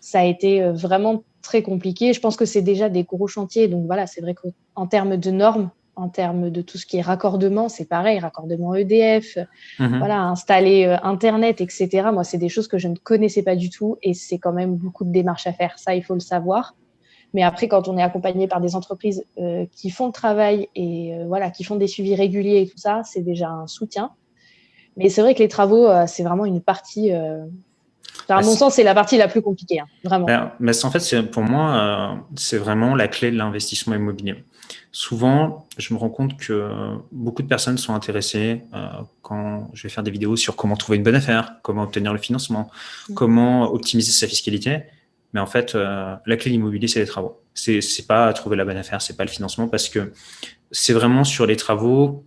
Ça 0.00 0.20
a 0.20 0.24
été 0.24 0.62
euh, 0.62 0.72
vraiment 0.72 1.22
très 1.42 1.62
compliqué. 1.62 2.12
Je 2.12 2.20
pense 2.20 2.36
que 2.36 2.44
c'est 2.44 2.62
déjà 2.62 2.88
des 2.88 3.04
gros 3.04 3.28
chantiers, 3.28 3.68
donc 3.68 3.86
voilà, 3.86 4.06
c'est 4.06 4.20
vrai 4.20 4.34
qu'en 4.34 4.86
termes 4.86 5.16
de 5.16 5.30
normes, 5.30 5.70
en 5.94 6.08
termes 6.08 6.50
de 6.50 6.60
tout 6.60 6.76
ce 6.76 6.84
qui 6.84 6.98
est 6.98 7.02
raccordement, 7.02 7.68
c'est 7.68 7.86
pareil, 7.86 8.18
raccordement 8.18 8.74
EDF, 8.74 9.38
mhm. 9.78 9.98
voilà, 9.98 10.20
installer 10.22 10.84
euh, 10.84 10.96
Internet, 11.02 11.60
etc. 11.60 12.08
Moi, 12.12 12.24
c'est 12.24 12.38
des 12.38 12.50
choses 12.50 12.68
que 12.68 12.78
je 12.78 12.88
ne 12.88 12.96
connaissais 12.96 13.42
pas 13.42 13.56
du 13.56 13.70
tout 13.70 13.96
et 14.02 14.12
c'est 14.12 14.38
quand 14.38 14.52
même 14.52 14.76
beaucoup 14.76 15.04
de 15.04 15.10
démarches 15.10 15.46
à 15.46 15.52
faire. 15.52 15.78
Ça, 15.78 15.94
il 15.94 16.02
faut 16.02 16.14
le 16.14 16.20
savoir. 16.20 16.74
Mais 17.36 17.42
après, 17.42 17.68
quand 17.68 17.86
on 17.86 17.98
est 17.98 18.02
accompagné 18.02 18.48
par 18.48 18.62
des 18.62 18.74
entreprises 18.74 19.22
euh, 19.36 19.66
qui 19.70 19.90
font 19.90 20.06
le 20.06 20.12
travail 20.12 20.70
et 20.74 21.14
euh, 21.14 21.26
voilà, 21.26 21.50
qui 21.50 21.64
font 21.64 21.76
des 21.76 21.86
suivis 21.86 22.14
réguliers 22.14 22.62
et 22.62 22.66
tout 22.66 22.78
ça, 22.78 23.02
c'est 23.04 23.20
déjà 23.20 23.50
un 23.50 23.66
soutien. 23.66 24.10
Mais 24.96 25.10
c'est 25.10 25.20
vrai 25.20 25.34
que 25.34 25.40
les 25.40 25.48
travaux, 25.48 25.86
euh, 25.86 26.06
c'est 26.06 26.22
vraiment 26.22 26.46
une 26.46 26.62
partie. 26.62 27.12
à 27.12 28.40
mon 28.40 28.56
sens, 28.56 28.76
c'est 28.76 28.84
la 28.84 28.94
partie 28.94 29.18
la 29.18 29.28
plus 29.28 29.42
compliquée, 29.42 29.80
hein, 29.80 29.86
vraiment. 30.02 30.24
Mais, 30.60 30.72
en 30.82 30.90
fait, 30.90 31.30
pour 31.30 31.42
moi, 31.42 32.18
c'est 32.36 32.56
vraiment 32.56 32.94
la 32.94 33.06
clé 33.06 33.30
de 33.30 33.36
l'investissement 33.36 33.94
immobilier. 33.94 34.42
Souvent, 34.90 35.66
je 35.76 35.92
me 35.92 35.98
rends 35.98 36.08
compte 36.08 36.38
que 36.38 36.70
beaucoup 37.12 37.42
de 37.42 37.48
personnes 37.48 37.76
sont 37.76 37.92
intéressées 37.92 38.62
quand 39.20 39.68
je 39.74 39.82
vais 39.82 39.90
faire 39.90 40.04
des 40.04 40.10
vidéos 40.10 40.36
sur 40.36 40.56
comment 40.56 40.74
trouver 40.74 40.96
une 40.96 41.04
bonne 41.04 41.14
affaire, 41.14 41.56
comment 41.60 41.82
obtenir 41.82 42.14
le 42.14 42.18
financement, 42.18 42.70
mmh. 43.10 43.14
comment 43.14 43.70
optimiser 43.70 44.12
sa 44.12 44.26
fiscalité. 44.26 44.84
Mais 45.36 45.42
en 45.42 45.46
fait, 45.46 45.74
euh, 45.74 46.16
la 46.24 46.36
clé 46.38 46.50
de 46.50 46.56
l'immobilier, 46.56 46.88
c'est 46.88 47.00
les 47.00 47.06
travaux. 47.06 47.42
C'est, 47.52 48.06
pas 48.08 48.32
trouver 48.32 48.56
la 48.56 48.64
bonne 48.64 48.78
affaire, 48.78 49.02
c'est 49.02 49.18
pas 49.18 49.24
le 49.24 49.28
financement, 49.28 49.68
parce 49.68 49.90
que 49.90 50.10
c'est 50.70 50.94
vraiment 50.94 51.24
sur 51.24 51.44
les 51.44 51.56
travaux 51.56 52.24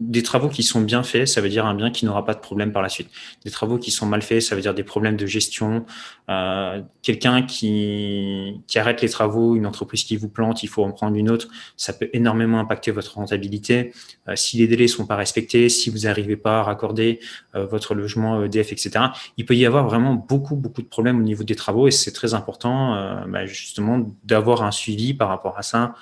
des 0.00 0.22
travaux 0.22 0.48
qui 0.48 0.62
sont 0.62 0.80
bien 0.80 1.02
faits, 1.02 1.26
ça 1.26 1.40
veut 1.40 1.48
dire 1.48 1.66
un 1.66 1.74
bien 1.74 1.90
qui 1.90 2.06
n'aura 2.06 2.24
pas 2.24 2.34
de 2.34 2.40
problème 2.40 2.72
par 2.72 2.82
la 2.82 2.88
suite. 2.88 3.08
Des 3.44 3.50
travaux 3.50 3.78
qui 3.78 3.90
sont 3.90 4.06
mal 4.06 4.22
faits, 4.22 4.42
ça 4.42 4.54
veut 4.54 4.62
dire 4.62 4.74
des 4.74 4.84
problèmes 4.84 5.16
de 5.16 5.26
gestion. 5.26 5.84
Euh, 6.28 6.82
Quelqu'un 7.02 7.42
qui, 7.42 8.60
qui 8.66 8.78
arrête 8.78 9.00
les 9.00 9.08
travaux, 9.08 9.56
une 9.56 9.66
entreprise 9.66 10.04
qui 10.04 10.16
vous 10.16 10.28
plante, 10.28 10.62
il 10.62 10.68
faut 10.68 10.84
en 10.84 10.92
prendre 10.92 11.16
une 11.16 11.30
autre, 11.30 11.48
ça 11.76 11.92
peut 11.92 12.10
énormément 12.12 12.60
impacter 12.60 12.90
votre 12.90 13.14
rentabilité. 13.14 13.92
Euh, 14.28 14.36
si 14.36 14.58
les 14.58 14.68
délais 14.68 14.88
sont 14.88 15.06
pas 15.06 15.16
respectés, 15.16 15.68
si 15.68 15.90
vous 15.90 16.00
n'arrivez 16.00 16.36
pas 16.36 16.60
à 16.60 16.62
raccorder 16.64 17.20
euh, 17.54 17.66
votre 17.66 17.94
logement 17.94 18.44
EDF, 18.44 18.72
etc., 18.72 19.06
il 19.36 19.46
peut 19.46 19.56
y 19.56 19.64
avoir 19.64 19.86
vraiment 19.86 20.14
beaucoup, 20.14 20.54
beaucoup 20.54 20.82
de 20.82 20.86
problèmes 20.86 21.18
au 21.18 21.22
niveau 21.22 21.44
des 21.44 21.56
travaux 21.56 21.88
et 21.88 21.90
c'est 21.90 22.12
très 22.12 22.34
important 22.34 22.94
euh, 22.94 23.24
bah, 23.26 23.46
justement 23.46 24.06
d'avoir 24.24 24.62
un 24.62 24.70
suivi 24.70 25.14
par 25.14 25.28
rapport 25.28 25.58
à 25.58 25.62
ça 25.62 25.94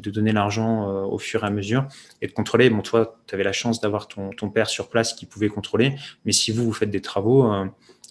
de 0.00 0.10
donner 0.10 0.32
l'argent 0.32 0.88
euh, 0.88 1.02
au 1.02 1.18
fur 1.18 1.44
et 1.44 1.46
à 1.46 1.50
mesure 1.50 1.86
et 2.20 2.26
de 2.26 2.32
contrôler. 2.32 2.70
Bon, 2.70 2.82
toi, 2.82 3.16
tu 3.26 3.34
avais 3.34 3.44
la 3.44 3.52
chance 3.52 3.80
d'avoir 3.80 4.08
ton, 4.08 4.30
ton, 4.30 4.50
père 4.50 4.68
sur 4.68 4.88
place 4.88 5.12
qui 5.14 5.26
pouvait 5.26 5.48
contrôler, 5.48 5.94
mais 6.24 6.32
si 6.32 6.52
vous, 6.52 6.64
vous 6.64 6.72
faites 6.72 6.90
des 6.90 7.00
travaux, 7.00 7.52
euh, 7.52 7.66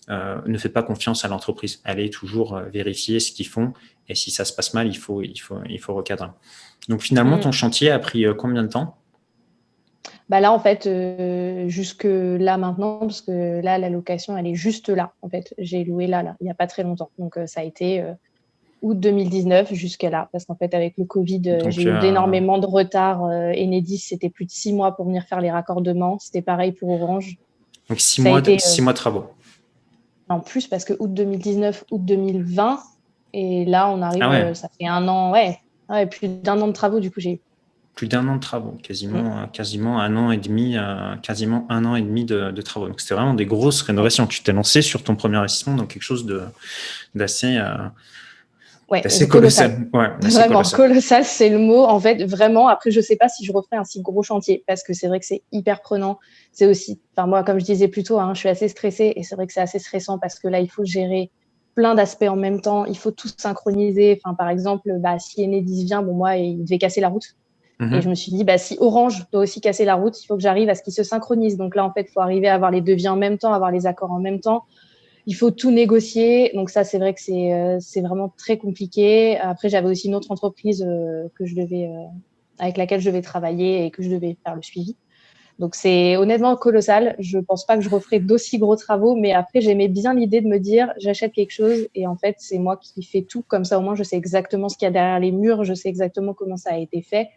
euh, 0.09 0.41
ne 0.45 0.57
faites 0.57 0.73
pas 0.73 0.83
confiance 0.83 1.25
à 1.25 1.27
l'entreprise. 1.27 1.81
Allez 1.83 2.09
toujours 2.09 2.59
vérifier 2.71 3.19
ce 3.19 3.31
qu'ils 3.31 3.47
font 3.47 3.73
et 4.07 4.15
si 4.15 4.31
ça 4.31 4.45
se 4.45 4.53
passe 4.53 4.73
mal, 4.73 4.87
il 4.87 4.97
faut, 4.97 5.21
il 5.21 5.37
faut, 5.37 5.57
il 5.69 5.79
faut 5.79 5.93
recadrer. 5.93 6.27
Donc 6.89 7.01
finalement, 7.01 7.39
ton 7.39 7.49
mm. 7.49 7.53
chantier 7.53 7.91
a 7.91 7.99
pris 7.99 8.25
combien 8.37 8.63
de 8.63 8.67
temps? 8.67 8.97
Bah 10.29 10.39
là, 10.39 10.51
en 10.51 10.59
fait, 10.59 10.89
jusque 11.67 12.05
là 12.05 12.57
maintenant, 12.57 12.99
parce 12.99 13.21
que 13.21 13.61
là, 13.61 13.77
la 13.77 13.89
location, 13.89 14.37
elle 14.37 14.47
est 14.47 14.55
juste 14.55 14.89
là. 14.89 15.13
En 15.21 15.29
fait, 15.29 15.53
j'ai 15.57 15.83
loué 15.83 16.07
là, 16.07 16.23
là, 16.23 16.35
il 16.41 16.45
n'y 16.45 16.51
a 16.51 16.55
pas 16.55 16.67
très 16.67 16.83
longtemps. 16.83 17.11
Donc, 17.17 17.37
ça 17.45 17.61
a 17.61 17.63
été 17.63 18.03
août 18.83 18.99
2019 18.99 19.73
jusqu'à 19.73 20.09
là. 20.11 20.29
Parce 20.31 20.45
qu'en 20.45 20.55
fait, 20.55 20.73
avec 20.75 20.93
le 20.97 21.05
Covid, 21.05 21.41
euh, 21.47 21.69
j'ai 21.69 21.83
eu 21.83 21.87
euh, 21.87 22.01
énormément 22.01 22.59
de 22.59 22.67
retard. 22.67 23.23
Euh, 23.23 23.51
Enedis, 23.53 23.97
c'était 23.97 24.29
plus 24.29 24.45
de 24.45 24.51
six 24.51 24.73
mois 24.73 24.95
pour 24.95 25.05
venir 25.05 25.23
faire 25.23 25.41
les 25.41 25.49
raccordements. 25.49 26.19
C'était 26.19 26.41
pareil 26.41 26.73
pour 26.73 26.89
Orange. 26.89 27.37
Donc 27.89 27.99
six, 27.99 28.21
mois, 28.21 28.41
de, 28.41 28.57
six 28.59 28.81
mois 28.81 28.93
de 28.93 28.97
travaux. 28.97 29.25
En 30.29 30.39
plus, 30.39 30.67
parce 30.67 30.85
que 30.85 30.93
août 30.99 31.13
2019, 31.13 31.85
août 31.91 32.01
2020. 32.03 32.79
Et 33.33 33.65
là, 33.65 33.89
on 33.89 34.01
arrive, 34.03 34.21
ah 34.21 34.53
ça 34.53 34.69
fait 34.79 34.85
un 34.85 35.07
an, 35.07 35.31
ouais, 35.31 35.57
ouais 35.89 36.05
plus 36.05 36.27
d'un 36.27 36.61
an 36.61 36.67
de 36.67 36.71
travaux, 36.71 36.99
du 36.99 37.09
coup, 37.09 37.19
j'ai 37.19 37.41
plus 37.95 38.07
d'un 38.07 38.27
an 38.27 38.35
de 38.35 38.39
travaux, 38.39 38.77
quasiment, 38.83 39.47
quasiment 39.47 39.99
un 39.99 40.15
an 40.15 40.31
et 40.31 40.37
demi, 40.37 40.77
quasiment 41.23 41.65
un 41.69 41.83
an 41.85 41.95
et 41.95 42.01
demi 42.01 42.25
de, 42.25 42.61
travaux. 42.61 42.87
Donc 42.87 43.01
c'était 43.01 43.15
vraiment 43.15 43.33
des 43.33 43.45
grosses 43.47 43.81
rénovations. 43.81 44.27
Tu 44.27 44.43
t'es 44.43 44.51
lancé 44.51 44.83
sur 44.83 45.03
ton 45.03 45.15
premier 45.15 45.37
investissement 45.37 45.75
dans 45.75 45.85
quelque 45.85 46.03
chose 46.03 46.27
d'assez 47.15 47.59
c'est 49.07 49.27
colossal. 49.27 49.87
vraiment, 49.91 50.61
colossal, 50.61 51.23
c'est 51.23 51.49
le 51.49 51.57
mot. 51.57 51.83
En 51.83 51.99
fait, 51.99 52.23
vraiment, 52.23 52.67
après, 52.67 52.91
je 52.91 53.01
sais 53.01 53.15
pas 53.15 53.29
si 53.29 53.45
je 53.45 53.51
referai 53.51 53.77
un 53.77 53.83
si 53.83 54.01
gros 54.01 54.23
chantier 54.23 54.63
parce 54.67 54.83
que 54.83 54.93
c'est 54.93 55.07
vrai 55.07 55.19
que 55.19 55.25
c'est 55.25 55.43
hyper 55.51 55.81
prenant. 55.81 56.19
C'est 56.51 56.65
aussi, 56.65 56.99
enfin, 57.15 57.27
moi, 57.27 57.43
comme 57.43 57.59
je 57.59 57.65
disais 57.65 57.87
plus 57.87 58.03
tôt, 58.03 58.19
hein, 58.19 58.33
je 58.33 58.39
suis 58.39 58.49
assez 58.49 58.67
stressée 58.67 59.13
et 59.15 59.23
c'est 59.23 59.35
vrai 59.35 59.47
que 59.47 59.53
c'est 59.53 59.61
assez 59.61 59.79
stressant 59.79 60.19
parce 60.19 60.39
que 60.39 60.47
là, 60.47 60.59
il 60.59 60.69
faut 60.69 60.85
gérer 60.85 61.31
plein 61.75 61.95
d'aspects 61.95 62.27
en 62.27 62.35
même 62.35 62.61
temps. 62.61 62.85
Il 62.85 62.97
faut 62.97 63.11
tout 63.11 63.29
synchroniser. 63.35 64.19
Enfin, 64.23 64.35
par 64.35 64.49
exemple, 64.49 64.89
bah, 64.99 65.17
si 65.19 65.43
Enedis 65.43 65.85
vient, 65.85 66.01
bon, 66.01 66.13
moi, 66.13 66.37
il 66.37 66.63
devait 66.63 66.77
casser 66.77 67.01
la 67.01 67.09
route. 67.09 67.35
Mhm. 67.79 67.93
Et 67.93 68.01
je 68.01 68.09
me 68.09 68.15
suis 68.15 68.31
dit, 68.31 68.43
bah, 68.43 68.57
si 68.57 68.77
Orange 68.79 69.25
doit 69.31 69.41
aussi 69.41 69.61
casser 69.61 69.85
la 69.85 69.95
route, 69.95 70.21
il 70.21 70.25
faut 70.25 70.35
que 70.35 70.41
j'arrive 70.41 70.69
à 70.69 70.75
ce 70.75 70.83
qu'ils 70.83 70.93
se 70.93 71.03
synchronisent. 71.03 71.57
Donc 71.57 71.75
là, 71.75 71.85
en 71.85 71.91
fait, 71.91 72.07
il 72.09 72.11
faut 72.11 72.21
arriver 72.21 72.47
à 72.47 72.55
avoir 72.55 72.71
les 72.71 72.81
devis 72.81 73.07
en 73.07 73.15
même 73.15 73.37
temps, 73.37 73.53
avoir 73.53 73.71
les 73.71 73.87
accords 73.87 74.11
en 74.11 74.19
même 74.19 74.39
temps 74.39 74.65
il 75.25 75.35
faut 75.35 75.51
tout 75.51 75.71
négocier. 75.71 76.51
Donc 76.53 76.69
ça, 76.69 76.83
c'est 76.83 76.97
vrai 76.97 77.13
que 77.13 77.21
c'est 77.21 77.53
euh, 77.53 77.79
vraiment 78.01 78.33
très 78.37 78.57
compliqué. 78.57 79.37
Après, 79.37 79.69
j'avais 79.69 79.89
aussi 79.89 80.07
une 80.07 80.15
autre 80.15 80.31
entreprise 80.31 80.83
euh, 80.87 81.27
que 81.35 81.45
je 81.45 81.55
devais 81.55 81.87
euh, 81.87 82.05
avec 82.59 82.77
laquelle 82.77 83.01
je 83.01 83.09
devais 83.09 83.21
travailler 83.21 83.85
et 83.85 83.91
que 83.91 84.03
je 84.03 84.09
devais 84.09 84.37
faire 84.43 84.55
le 84.55 84.61
suivi. 84.61 84.95
Donc 85.59 85.75
c'est 85.75 86.17
honnêtement 86.17 86.55
colossal. 86.55 87.15
Je 87.19 87.37
pense 87.37 87.65
pas 87.65 87.77
que 87.77 87.83
je 87.83 87.89
referai 87.89 88.19
d'aussi 88.19 88.57
gros 88.57 88.75
travaux, 88.75 89.15
mais 89.15 89.33
après 89.33 89.61
j'aimais 89.61 89.87
bien 89.87 90.15
l'idée 90.15 90.41
de 90.41 90.47
me 90.47 90.57
dire 90.57 90.91
j'achète 90.97 91.31
quelque 91.31 91.51
chose 91.51 91.87
et 91.93 92.07
en 92.07 92.15
fait 92.15 92.35
c'est 92.39 92.57
moi 92.57 92.77
qui 92.77 93.03
fais 93.03 93.21
tout 93.21 93.43
comme 93.47 93.63
ça 93.63 93.77
au 93.77 93.81
moins 93.81 93.93
je 93.93 94.01
sais 94.01 94.17
exactement 94.17 94.67
ce 94.67 94.77
qu'il 94.77 94.87
y 94.87 94.89
a 94.89 94.91
derrière 94.91 95.19
les 95.19 95.31
murs, 95.31 95.63
je 95.63 95.75
sais 95.75 95.89
exactement 95.89 96.33
comment 96.33 96.57
ça 96.57 96.73
a 96.73 96.77
été 96.79 97.03
fait 97.03 97.29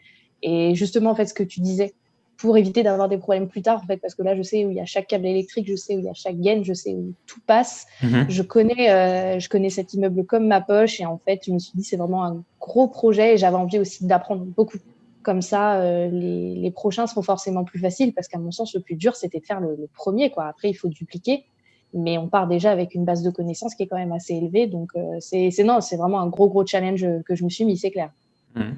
et 0.43 0.75
justement 0.75 1.11
en 1.11 1.15
fait 1.15 1.27
ce 1.27 1.35
que 1.35 1.43
tu 1.43 1.61
disais 1.61 1.93
pour 2.37 2.57
éviter 2.57 2.83
d'avoir 2.83 3.09
des 3.09 3.19
problèmes 3.19 3.49
plus 3.49 3.63
tard, 3.63 3.81
en 3.83 3.87
fait, 3.87 3.97
parce 3.99 4.15
que 4.15 4.23
là, 4.23 4.37
je 4.37 4.43
sais 4.43 4.65
où 4.65 4.71
il 4.71 4.77
y 4.77 4.81
a 4.81 4.85
chaque 4.85 5.07
câble 5.07 5.27
électrique, 5.27 5.67
je 5.69 5.75
sais 5.75 5.97
où 5.97 5.99
il 5.99 6.05
y 6.05 6.09
a 6.09 6.15
chaque 6.15 6.39
gaine, 6.39 6.65
je 6.65 6.75
sais 6.75 6.95
où 6.95 7.15
tout 7.27 7.41
passe. 7.47 7.87
Mhm. 8.03 8.27
Je 8.29 8.43
connais, 8.43 8.91
euh, 8.91 9.39
je 9.39 9.49
connais 9.49 9.71
cet 9.71 9.95
immeuble 9.95 10.25
comme 10.27 10.47
ma 10.47 10.61
poche, 10.61 11.01
et 11.01 11.07
en 11.07 11.19
fait, 11.19 11.43
je 11.47 11.53
me 11.53 11.59
suis 11.59 11.73
dit 11.75 11.85
c'est 11.85 11.97
vraiment 11.97 12.25
un 12.25 12.45
gros 12.61 12.89
projet, 12.89 13.35
et 13.35 13.37
j'avais 13.39 13.57
envie 13.57 13.79
aussi 13.79 14.07
d'apprendre 14.07 14.45
beaucoup. 14.45 14.79
Comme 15.23 15.43
ça, 15.43 15.81
euh, 15.81 16.09
les, 16.09 16.55
les, 16.55 16.71
prochains 16.71 17.09
seront 17.09 17.23
forcément 17.23 17.65
plus 17.65 17.81
faciles, 17.81 18.13
parce 18.13 18.29
qu'à 18.29 18.39
mon 18.39 18.53
sens, 18.53 18.75
le 18.75 18.81
plus 18.81 18.95
dur, 18.95 19.17
c'était 19.17 19.41
de 19.41 19.45
faire 19.45 19.61
le, 19.61 19.89
premier, 19.95 20.31
quoi. 20.31 20.47
Après, 20.47 20.71
il 20.71 20.75
faut 20.75 20.89
dupliquer, 20.89 21.47
mais 21.95 22.19
on 22.19 22.29
part 22.29 22.47
déjà 22.47 22.71
avec 22.71 22.95
une 22.95 23.05
base 23.05 23.23
de 23.23 23.31
connaissances 23.31 23.75
qui 23.75 23.85
est 23.85 23.87
quand 23.87 23.97
même 23.97 24.13
assez 24.13 24.35
élevée, 24.35 24.67
donc 24.67 24.91
euh, 24.95 25.17
c'est 25.21 25.65
non, 25.65 25.81
c'est 25.81 25.97
vraiment 25.97 26.21
un 26.21 26.29
gros 26.29 26.49
gros 26.49 26.67
challenge 26.67 27.07
que 27.27 27.35
je 27.35 27.45
me 27.45 27.49
suis 27.49 27.65
mis, 27.65 27.77
c'est 27.77 27.91
clair. 27.91 28.11
Mhm. 28.55 28.77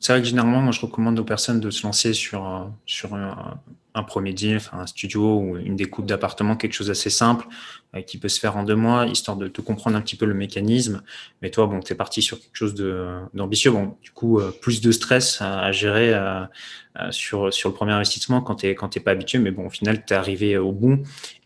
C'est 0.00 0.12
vrai 0.12 0.22
que 0.22 0.28
généralement, 0.28 0.62
moi, 0.62 0.72
je 0.72 0.80
recommande 0.80 1.18
aux 1.18 1.24
personnes 1.24 1.60
de 1.60 1.68
se 1.70 1.82
lancer 1.82 2.14
sur, 2.14 2.42
un, 2.42 4.02
premier 4.04 4.32
deal, 4.32 4.58
un 4.72 4.86
studio 4.86 5.38
ou 5.38 5.58
une 5.58 5.76
découpe 5.76 6.06
d'appartement, 6.06 6.56
quelque 6.56 6.72
chose 6.72 6.86
d'assez 6.86 7.10
simple 7.10 7.46
euh, 7.94 8.00
qui 8.00 8.16
peut 8.16 8.30
se 8.30 8.40
faire 8.40 8.56
en 8.56 8.62
deux 8.62 8.76
mois, 8.76 9.04
histoire 9.06 9.36
de 9.36 9.46
te 9.46 9.60
comprendre 9.60 9.98
un 9.98 10.00
petit 10.00 10.16
peu 10.16 10.24
le 10.24 10.32
mécanisme. 10.32 11.02
Mais 11.42 11.50
toi, 11.50 11.66
bon, 11.66 11.80
tu 11.80 11.92
es 11.92 11.96
parti 11.96 12.22
sur 12.22 12.40
quelque 12.40 12.56
chose 12.56 12.74
d'ambitieux. 13.34 13.72
Bon, 13.72 13.94
du 14.00 14.10
coup, 14.10 14.40
euh, 14.40 14.50
plus 14.62 14.80
de 14.80 14.90
stress 14.90 15.42
à, 15.42 15.70
gérer 15.70 16.14
euh, 16.14 16.46
sur, 17.10 17.48
le 17.48 17.70
premier 17.70 17.92
investissement 17.92 18.40
quand 18.40 18.54
tu 18.54 18.68
n'es 18.68 19.02
pas 19.04 19.10
habitué. 19.10 19.38
Mais 19.38 19.50
bon, 19.50 19.66
au 19.66 19.70
final, 19.70 20.02
tu 20.06 20.14
es 20.14 20.16
arrivé 20.16 20.56
au 20.56 20.72
bout. 20.72 20.98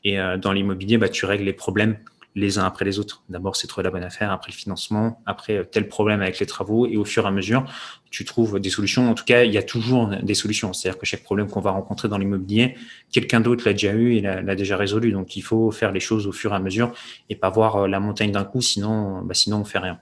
Et 0.05 0.17
dans 0.38 0.53
l'immobilier, 0.53 0.99
bah, 0.99 1.09
tu 1.09 1.25
règles 1.25 1.45
les 1.45 1.55
problèmes 1.55 1.97
les 2.35 2.59
uns 2.59 2.64
après 2.64 2.85
les 2.85 2.99
autres. 2.99 3.23
D'abord, 3.29 3.57
c'est 3.57 3.66
trouver 3.66 3.85
la 3.85 3.90
bonne 3.90 4.03
affaire, 4.03 4.33
après 4.33 4.51
le 4.51 4.57
financement, 4.57 5.23
après 5.25 5.59
euh, 5.59 5.64
tel 5.64 5.88
problème 5.88 6.20
avec 6.20 6.38
les 6.40 6.47
travaux, 6.47 6.87
et 6.87 6.97
au 6.97 7.05
fur 7.05 7.25
et 7.25 7.29
à 7.29 7.31
mesure, 7.31 7.64
tu 8.11 8.25
trouves 8.25 8.61
des 8.61 8.70
solutions. 8.70 9.11
En 9.11 9.14
tout 9.14 9.25
cas, 9.25 9.44
il 9.44 9.53
y 9.53 9.59
a 9.59 9.62
toujours 9.62 10.09
des 10.09 10.35
solutions. 10.35 10.73
C'est-à-dire 10.73 10.99
que 10.99 11.07
chaque 11.07 11.23
problème 11.23 11.49
qu'on 11.49 11.61
va 11.61 11.70
rencontrer 11.70 12.09
dans 12.09 12.18
l'immobilier, 12.18 12.77
quelqu'un 13.12 13.40
d'autre 13.40 13.64
l'a 13.66 13.73
déjà 13.73 13.92
eu 13.92 14.14
et 14.14 14.20
l'a 14.20 14.55
déjà 14.57 14.77
résolu. 14.77 15.12
Donc, 15.12 15.37
il 15.37 15.42
faut 15.42 15.70
faire 15.70 15.92
les 15.92 16.01
choses 16.01 16.27
au 16.27 16.33
fur 16.33 16.53
et 16.53 16.57
à 16.57 16.61
mesure 16.61 16.92
et 17.29 17.37
pas 17.37 17.51
voir 17.51 17.77
euh, 17.77 17.88
la 17.88 18.01
montagne 18.01 18.33
d'un 18.33 18.44
coup, 18.44 18.61
sinon, 18.61 19.23
bah, 19.23 19.35
sinon 19.35 19.59
on 19.59 19.64
fait 19.64 19.79
rien. 19.79 20.01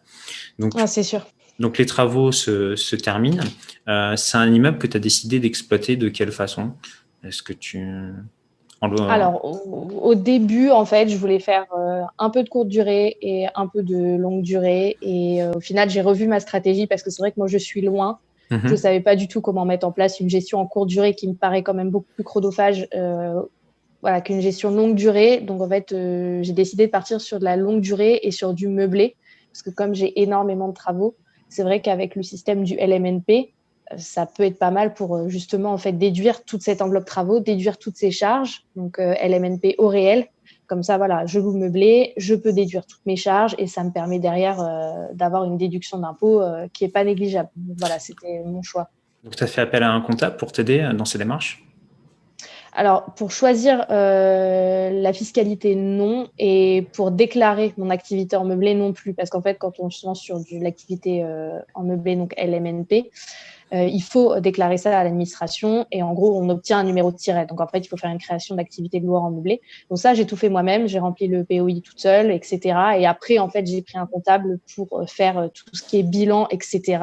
Donc, 0.59 0.73
ah, 0.77 0.87
c'est 0.87 1.03
sûr. 1.03 1.27
Donc 1.59 1.79
les 1.79 1.87
travaux 1.87 2.33
se, 2.33 2.97
terminent. 2.97 3.45
Euh, 3.89 4.17
c'est 4.17 4.37
un 4.37 4.53
immeuble 4.53 4.79
que 4.79 4.87
tu 4.87 4.97
as 4.97 5.01
décidé 5.01 5.39
d'exploiter 5.39 5.97
de 5.97 6.09
quelle 6.09 6.33
façon? 6.33 6.73
Est-ce 7.23 7.43
que 7.43 7.53
tu... 7.53 7.79
Alors, 8.83 9.45
au, 10.03 10.15
début, 10.15 10.71
en 10.71 10.85
fait, 10.85 11.09
je 11.09 11.17
voulais 11.17 11.39
faire 11.39 11.67
euh, 11.79 12.03
un 12.19 12.31
peu 12.31 12.43
de 12.43 12.49
courte 12.49 12.69
durée 12.69 13.17
et 13.23 13.47
un 13.55 13.69
peu 13.69 13.83
de 13.83 14.17
longue 14.17 14.43
durée. 14.43 14.97
Et 15.03 15.43
euh, 15.43 15.53
au 15.53 15.61
final, 15.61 15.89
j'ai 15.89 16.01
revu 16.01 16.27
ma 16.27 16.41
stratégie 16.41 16.89
parce 16.89 17.03
que 17.03 17.11
c'est 17.11 17.23
vrai 17.23 17.31
que 17.31 17.39
moi, 17.39 17.47
je 17.47 17.59
suis 17.59 17.81
loin. 17.81 18.19
Mhm. 18.51 18.63
Je 18.65 18.71
ne 18.71 18.77
savais 18.77 19.01
pas 19.01 19.15
du 19.15 19.29
tout 19.29 19.41
comment 19.41 19.65
mettre 19.65 19.87
en 19.87 19.93
place 19.93 20.19
une 20.19 20.29
gestion 20.29 20.59
en 20.59 20.67
courte 20.67 20.89
durée 20.89 21.15
qui 21.15 21.29
me 21.29 21.35
paraît 21.35 21.63
quand 21.63 21.75
même 21.75 21.91
beaucoup 21.91 22.13
plus 22.15 22.25
chronophage 22.25 22.89
voilà, 24.03 24.21
qu'une 24.21 24.41
gestion 24.41 24.73
longue 24.73 24.97
durée. 24.97 25.39
Donc, 25.39 25.61
en 25.63 25.69
fait, 25.69 25.91
j'ai 25.91 26.53
décidé 26.53 26.87
de 26.87 26.91
partir 26.91 27.21
sur 27.21 27.39
de 27.39 27.45
la 27.45 27.57
longue 27.57 27.81
durée 27.81 28.19
et 28.25 28.33
sur 28.33 28.53
du 28.53 28.67
meublé. 28.67 29.15
Parce 29.53 29.63
que 29.63 29.71
comme 29.71 29.95
j'ai 29.95 30.21
énormément 30.21 30.69
de 30.69 30.75
travaux, 30.75 31.15
c'est 31.49 31.63
vrai 31.63 31.81
qu'avec 31.81 32.17
le 32.17 32.23
système 32.23 32.65
du 32.65 32.75
LMNP, 32.75 33.31
euh, 33.31 33.45
ça 33.97 34.27
peut 34.27 34.45
être 34.45 34.59
pas 34.59 34.71
mal 34.71 34.95
pour 34.95 35.17
euh, 35.17 35.29
justement 35.29 35.73
en 35.73 35.79
fait 35.79 35.93
déduire 35.93 36.45
toute 36.45 36.63
cette 36.63 36.83
enveloppe 36.83 37.05
travaux, 37.05 37.41
déduire 37.41 37.79
toutes 37.79 37.97
ces 37.97 38.11
charges. 38.11 38.65
Donc 38.77 38.99
euh, 38.99 39.15
LMNP 39.23 39.75
au 39.79 39.89
réel, 39.89 40.27
comme 40.67 40.83
ça 40.83 40.97
voilà, 40.97 41.27
je 41.27 41.39
loue 41.39 41.57
meublé, 41.57 42.13
je 42.17 42.35
peux 42.35 42.53
déduire 42.53 42.87
toutes 42.87 43.05
mes 43.07 43.17
charges 43.17 43.55
et 43.59 43.67
ça 43.67 43.85
me 43.85 43.91
permet 43.91 44.19
derrière 44.19 44.59
d'avoir 45.13 45.45
une 45.45 45.59
déduction 45.59 45.99
d'impôt 45.99 46.43
qui 46.73 46.85
est 46.85 46.89
pas 46.89 47.05
négligeable. 47.05 47.51
voilà, 47.79 47.99
c'était 47.99 48.43
mon 48.45 48.63
choix. 48.63 48.89
Donc 49.23 49.37
tu 49.37 49.45
as 49.45 49.47
fait 49.47 49.61
appel 49.61 49.83
à 49.83 49.91
un 49.91 50.01
comptable 50.01 50.37
pour 50.37 50.51
t'aider 50.53 50.91
dans 50.95 51.05
ces 51.05 51.19
démarches? 51.19 51.63
Alors, 52.75 53.05
pour 53.17 53.33
choisir 53.33 53.85
euh, 53.91 54.91
la 54.91 55.13
fiscalité, 55.13 55.75
non. 55.75 56.29
Et 56.39 56.87
pour 56.95 57.11
déclarer 57.11 57.75
mon 57.77 57.91
activité 57.91 58.35
en 58.37 58.45
meublé, 58.45 58.75
non 58.75 58.95
plus. 58.95 59.13
Parce 59.13 59.29
qu'en 59.29 59.43
fait, 59.43 59.57
quand 59.57 59.79
on 59.79 59.91
se 59.91 60.07
lance 60.07 60.21
sur 60.21 60.39
l'activité 60.53 61.23
euh, 61.23 61.59
en 61.75 61.85
meublé, 61.85 62.17
donc 62.17 62.35
LMNP, 62.39 63.11
euh, 63.73 63.85
il 63.85 64.03
faut 64.03 64.39
déclarer 64.41 64.77
ça 64.77 64.99
à 64.99 65.05
l'administration. 65.05 65.87
Et 65.91 66.03
en 66.03 66.13
gros, 66.13 66.41
on 66.41 66.49
obtient 66.49 66.79
un 66.79 66.85
numéro 66.85 67.11
de 67.11 67.17
tiret. 67.17 67.47
Donc, 67.47 67.61
en 67.61 67.67
fait, 67.67 67.79
il 67.79 67.89
faut 67.89 67.97
faire 67.97 68.11
une 68.11 68.19
création 68.19 68.55
d'activité 68.55 69.01
de 69.01 69.07
loueur 69.07 69.23
en 69.23 69.31
meublé. 69.31 69.61
Donc, 69.89 69.99
ça, 69.99 70.15
j'ai 70.15 70.27
tout 70.27 70.37
fait 70.37 70.49
moi-même. 70.49 70.87
J'ai 70.89 70.99
rempli 70.99 71.29
le 71.29 71.45
POI 71.45 71.81
toute 71.83 71.99
seule, 71.99 72.31
etc. 72.31 72.61
Et 72.99 73.07
après, 73.07 73.39
en 73.39 73.49
fait, 73.49 73.67
j'ai 73.67 73.83
pris 73.83 73.99
un 73.99 74.07
comptable 74.07 74.59
pour 74.75 75.05
faire 75.09 75.49
tout 75.55 75.75
ce 75.75 75.83
qui 75.83 75.99
est 75.99 76.03
bilan, 76.03 76.49
etc. 76.51 76.99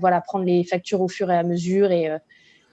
voilà, 0.00 0.20
prendre 0.20 0.44
les 0.44 0.64
factures 0.64 1.00
au 1.00 1.08
fur 1.08 1.30
et 1.30 1.36
à 1.36 1.42
mesure 1.42 1.90
et 1.90 2.10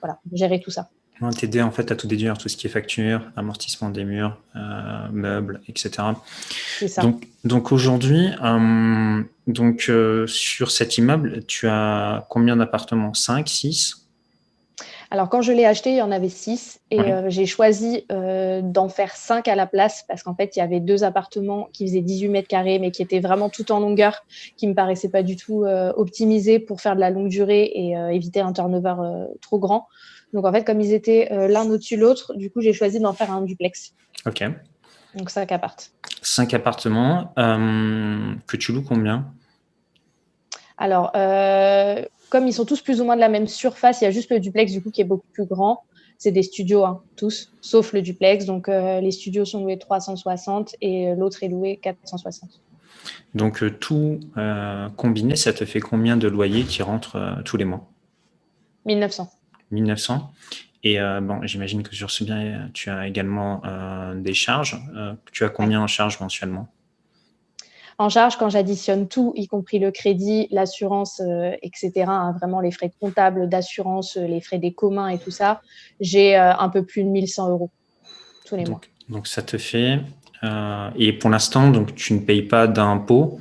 voilà, 0.01 0.19
gérer 0.31 0.59
tout 0.59 0.71
ça 0.71 0.89
t'aider 1.29 1.61
en 1.61 1.71
fait 1.71 1.91
à 1.91 1.95
tout 1.95 2.07
déduire, 2.07 2.37
tout 2.37 2.49
ce 2.49 2.57
qui 2.57 2.67
est 2.67 2.69
facture, 2.69 3.21
amortissement 3.35 3.89
des 3.89 4.03
murs, 4.03 4.37
euh, 4.55 4.59
meubles, 5.11 5.61
etc. 5.67 5.91
Ça. 6.87 7.01
Donc, 7.03 7.27
donc 7.43 7.71
aujourd'hui, 7.71 8.29
euh, 8.43 9.21
donc 9.47 9.85
euh, 9.89 10.25
sur 10.27 10.71
cet 10.71 10.97
immeuble, 10.97 11.43
tu 11.45 11.67
as 11.67 12.25
combien 12.29 12.57
d'appartements? 12.57 13.13
5, 13.13 13.47
6 13.47 13.97
alors, 15.13 15.27
quand 15.27 15.41
je 15.41 15.51
l'ai 15.51 15.65
acheté, 15.65 15.89
il 15.89 15.97
y 15.97 16.01
en 16.01 16.09
avait 16.09 16.29
6 16.29 16.79
et 16.89 17.01
j'ai 17.27 17.45
choisi 17.45 18.05
d'en 18.09 18.87
faire 18.87 19.13
5 19.13 19.45
à 19.49 19.55
la 19.55 19.67
place 19.67 20.05
parce 20.07 20.23
qu'en 20.23 20.33
fait, 20.33 20.55
il 20.55 20.59
y 20.59 20.61
avait 20.61 20.79
deux 20.79 21.03
appartements 21.03 21.67
qui 21.73 21.85
faisaient 21.85 21.99
18 21.99 22.29
mètres 22.29 22.47
carrés 22.47 22.79
mais 22.79 22.91
qui 22.91 23.01
étaient 23.01 23.19
vraiment 23.19 23.49
tout 23.49 23.73
en 23.73 23.81
longueur, 23.81 24.23
qui 24.55 24.69
me 24.69 24.73
paraissaient 24.73 25.09
pas 25.09 25.21
du 25.21 25.35
tout 25.35 25.65
optimisés 25.65 26.59
pour 26.59 26.79
faire 26.79 26.95
de 26.95 27.01
la 27.01 27.09
longue 27.09 27.27
durée 27.27 27.63
et 27.63 27.91
éviter 28.13 28.39
un 28.39 28.53
turnover 28.53 28.95
trop 29.41 29.59
grand. 29.59 29.89
Donc 30.33 30.45
en 30.45 30.51
fait, 30.51 30.63
comme 30.63 30.81
ils 30.81 30.93
étaient 30.93 31.31
euh, 31.31 31.47
l'un 31.47 31.69
au-dessus 31.69 31.97
de 31.97 32.01
l'autre, 32.01 32.33
du 32.35 32.49
coup, 32.49 32.61
j'ai 32.61 32.73
choisi 32.73 32.99
d'en 32.99 33.13
faire 33.13 33.31
un 33.31 33.41
duplex. 33.41 33.93
Ok. 34.25 34.43
Donc 35.15 35.29
cinq 35.29 35.51
appartements. 35.51 35.91
Cinq 36.21 36.53
appartements. 36.53 37.33
Euh, 37.37 38.33
que 38.47 38.57
tu 38.57 38.71
loues 38.71 38.83
combien? 38.83 39.31
Alors, 40.77 41.11
euh, 41.15 42.03
comme 42.29 42.47
ils 42.47 42.53
sont 42.53 42.65
tous 42.65 42.81
plus 42.81 43.01
ou 43.01 43.03
moins 43.03 43.15
de 43.15 43.21
la 43.21 43.29
même 43.29 43.47
surface, 43.47 44.01
il 44.01 44.05
y 44.05 44.07
a 44.07 44.11
juste 44.11 44.31
le 44.31 44.39
duplex 44.39 44.71
du 44.71 44.81
coup 44.81 44.89
qui 44.89 45.01
est 45.01 45.05
beaucoup 45.05 45.27
plus 45.33 45.45
grand. 45.45 45.83
C'est 46.17 46.31
des 46.31 46.43
studios, 46.43 46.85
hein, 46.85 47.01
tous, 47.15 47.51
sauf 47.61 47.93
le 47.93 48.01
duplex. 48.01 48.45
Donc 48.45 48.67
les 48.67 49.11
studios 49.11 49.43
sont 49.43 49.63
loués 49.63 49.79
360 49.79 50.75
et 50.79 51.15
l'autre 51.15 51.43
est 51.43 51.47
loué 51.47 51.79
460. 51.81 52.61
Donc 53.33 53.79
tout 53.79 54.19
combiné, 54.97 55.35
ça 55.35 55.51
te 55.51 55.65
fait 55.65 55.79
combien 55.79 56.17
de 56.17 56.27
loyers 56.27 56.63
qui 56.63 56.83
rentrent 56.83 57.41
tous 57.43 57.57
les 57.57 57.65
mois? 57.65 57.89
1900. 58.85 59.31
1900. 59.71 60.31
Et 60.83 60.99
euh, 60.99 61.21
bon, 61.21 61.39
j'imagine 61.43 61.83
que 61.83 61.95
sur 61.95 62.09
ce 62.09 62.23
bien, 62.23 62.69
tu 62.73 62.89
as 62.89 63.07
également 63.07 63.61
euh, 63.65 64.15
des 64.15 64.33
charges. 64.33 64.81
Euh, 64.95 65.13
tu 65.31 65.43
as 65.43 65.49
combien 65.49 65.81
en 65.81 65.87
charge 65.87 66.19
mensuellement? 66.19 66.67
En 67.99 68.09
charge, 68.09 68.37
quand 68.37 68.49
j'additionne 68.49 69.07
tout, 69.07 69.31
y 69.35 69.47
compris 69.47 69.77
le 69.77 69.91
crédit, 69.91 70.47
l'assurance, 70.49 71.21
etc., 71.61 71.91
hein, 72.07 72.35
vraiment 72.39 72.59
les 72.59 72.71
frais 72.71 72.91
comptables 72.99 73.47
d'assurance, 73.47 74.15
les 74.15 74.41
frais 74.41 74.57
des 74.57 74.73
communs 74.73 75.09
et 75.09 75.19
tout 75.19 75.29
ça, 75.29 75.61
j'ai 75.99 76.35
un 76.35 76.69
peu 76.69 76.83
plus 76.83 77.03
de 77.03 77.09
1100 77.09 77.49
euros 77.49 77.69
tous 78.45 78.55
les 78.55 78.65
mois. 78.65 78.81
Donc 79.09 79.27
ça 79.27 79.43
te 79.43 79.59
fait. 79.59 79.99
et 80.95 81.13
pour 81.13 81.29
l'instant, 81.29 81.69
donc 81.69 81.93
tu 81.93 82.13
ne 82.13 82.19
payes 82.21 82.41
pas 82.41 82.65
d'impôt 82.65 83.39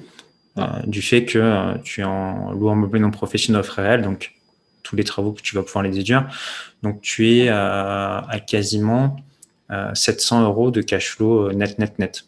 du 0.86 1.00
fait 1.00 1.24
que 1.24 1.78
tu 1.82 2.02
es 2.02 2.04
en 2.04 2.50
loueur 2.50 2.76
meublé 2.76 3.00
non 3.00 3.10
professionnel 3.10 3.62
réel, 3.62 4.02
donc 4.02 4.34
tous 4.82 4.96
les 4.96 5.04
travaux 5.04 5.32
que 5.32 5.42
tu 5.42 5.54
vas 5.54 5.62
pouvoir 5.62 5.84
les 5.84 5.90
déduire. 5.90 6.28
Donc, 6.82 7.00
tu 7.00 7.30
es 7.30 7.48
à, 7.48 8.24
quasiment 8.46 9.16
700 9.94 10.40
euh, 10.40 10.44
euros 10.46 10.70
de 10.70 10.82
cash 10.82 11.10
flow 11.10 11.48
euh, 11.48 11.52
net, 11.52 11.78
net, 11.78 11.98
net. 11.98 12.24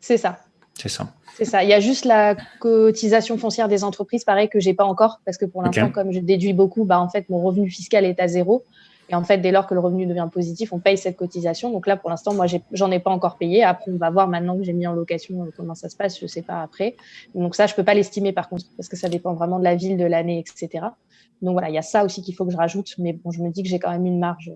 C'est 0.00 0.18
ça. 0.18 0.38
C'est 0.74 0.88
ça. 0.88 1.12
C'est 1.36 1.44
ça. 1.44 1.62
Il 1.62 1.68
y 1.68 1.74
a 1.74 1.80
juste 1.80 2.04
la 2.04 2.34
cotisation 2.60 3.36
foncière 3.36 3.68
des 3.68 3.84
entreprises, 3.84 4.24
pareil, 4.24 4.48
que 4.48 4.58
j'ai 4.58 4.72
pas 4.72 4.84
encore, 4.84 5.20
parce 5.24 5.36
que 5.36 5.44
pour 5.44 5.62
l'instant, 5.62 5.90
comme 5.90 6.12
je 6.12 6.18
déduis 6.18 6.54
beaucoup, 6.54 6.84
bah, 6.84 6.98
en 6.98 7.08
fait, 7.10 7.28
mon 7.28 7.42
revenu 7.42 7.68
fiscal 7.70 8.04
est 8.04 8.20
à 8.20 8.28
zéro. 8.28 8.64
Et 9.08 9.14
en 9.14 9.22
fait, 9.22 9.38
dès 9.38 9.52
lors 9.52 9.66
que 9.66 9.74
le 9.74 9.80
revenu 9.80 10.06
devient 10.06 10.28
positif, 10.32 10.72
on 10.72 10.78
paye 10.78 10.98
cette 10.98 11.16
cotisation. 11.16 11.70
Donc 11.70 11.86
là, 11.86 11.96
pour 11.96 12.10
l'instant, 12.10 12.34
moi, 12.34 12.46
j'en 12.72 12.90
ai, 12.90 12.98
pas 12.98 13.10
encore 13.10 13.36
payé. 13.36 13.62
Après, 13.62 13.90
on 13.90 13.96
va 13.96 14.10
voir 14.10 14.28
maintenant 14.28 14.56
que 14.56 14.64
j'ai 14.64 14.72
mis 14.72 14.86
en 14.86 14.94
location 14.94 15.42
euh, 15.42 15.50
comment 15.56 15.74
ça 15.74 15.88
se 15.88 15.96
passe. 15.96 16.18
Je 16.20 16.26
sais 16.26 16.42
pas 16.42 16.62
après. 16.62 16.96
Donc 17.34 17.54
ça, 17.54 17.66
je 17.66 17.74
peux 17.74 17.84
pas 17.84 17.94
l'estimer 17.94 18.32
par 18.32 18.48
contre, 18.48 18.64
parce 18.76 18.88
que 18.88 18.96
ça 18.96 19.08
dépend 19.08 19.34
vraiment 19.34 19.58
de 19.58 19.64
la 19.64 19.76
ville, 19.76 19.96
de 19.96 20.04
l'année, 20.04 20.38
etc. 20.38 20.86
Donc 21.42 21.52
voilà, 21.52 21.68
il 21.68 21.74
y 21.74 21.78
a 21.78 21.82
ça 21.82 22.04
aussi 22.04 22.22
qu'il 22.22 22.34
faut 22.34 22.44
que 22.44 22.52
je 22.52 22.56
rajoute. 22.56 22.94
Mais 22.98 23.12
bon, 23.12 23.30
je 23.30 23.40
me 23.42 23.50
dis 23.50 23.62
que 23.62 23.68
j'ai 23.68 23.78
quand 23.78 23.90
même 23.90 24.06
une 24.06 24.18
marge. 24.18 24.50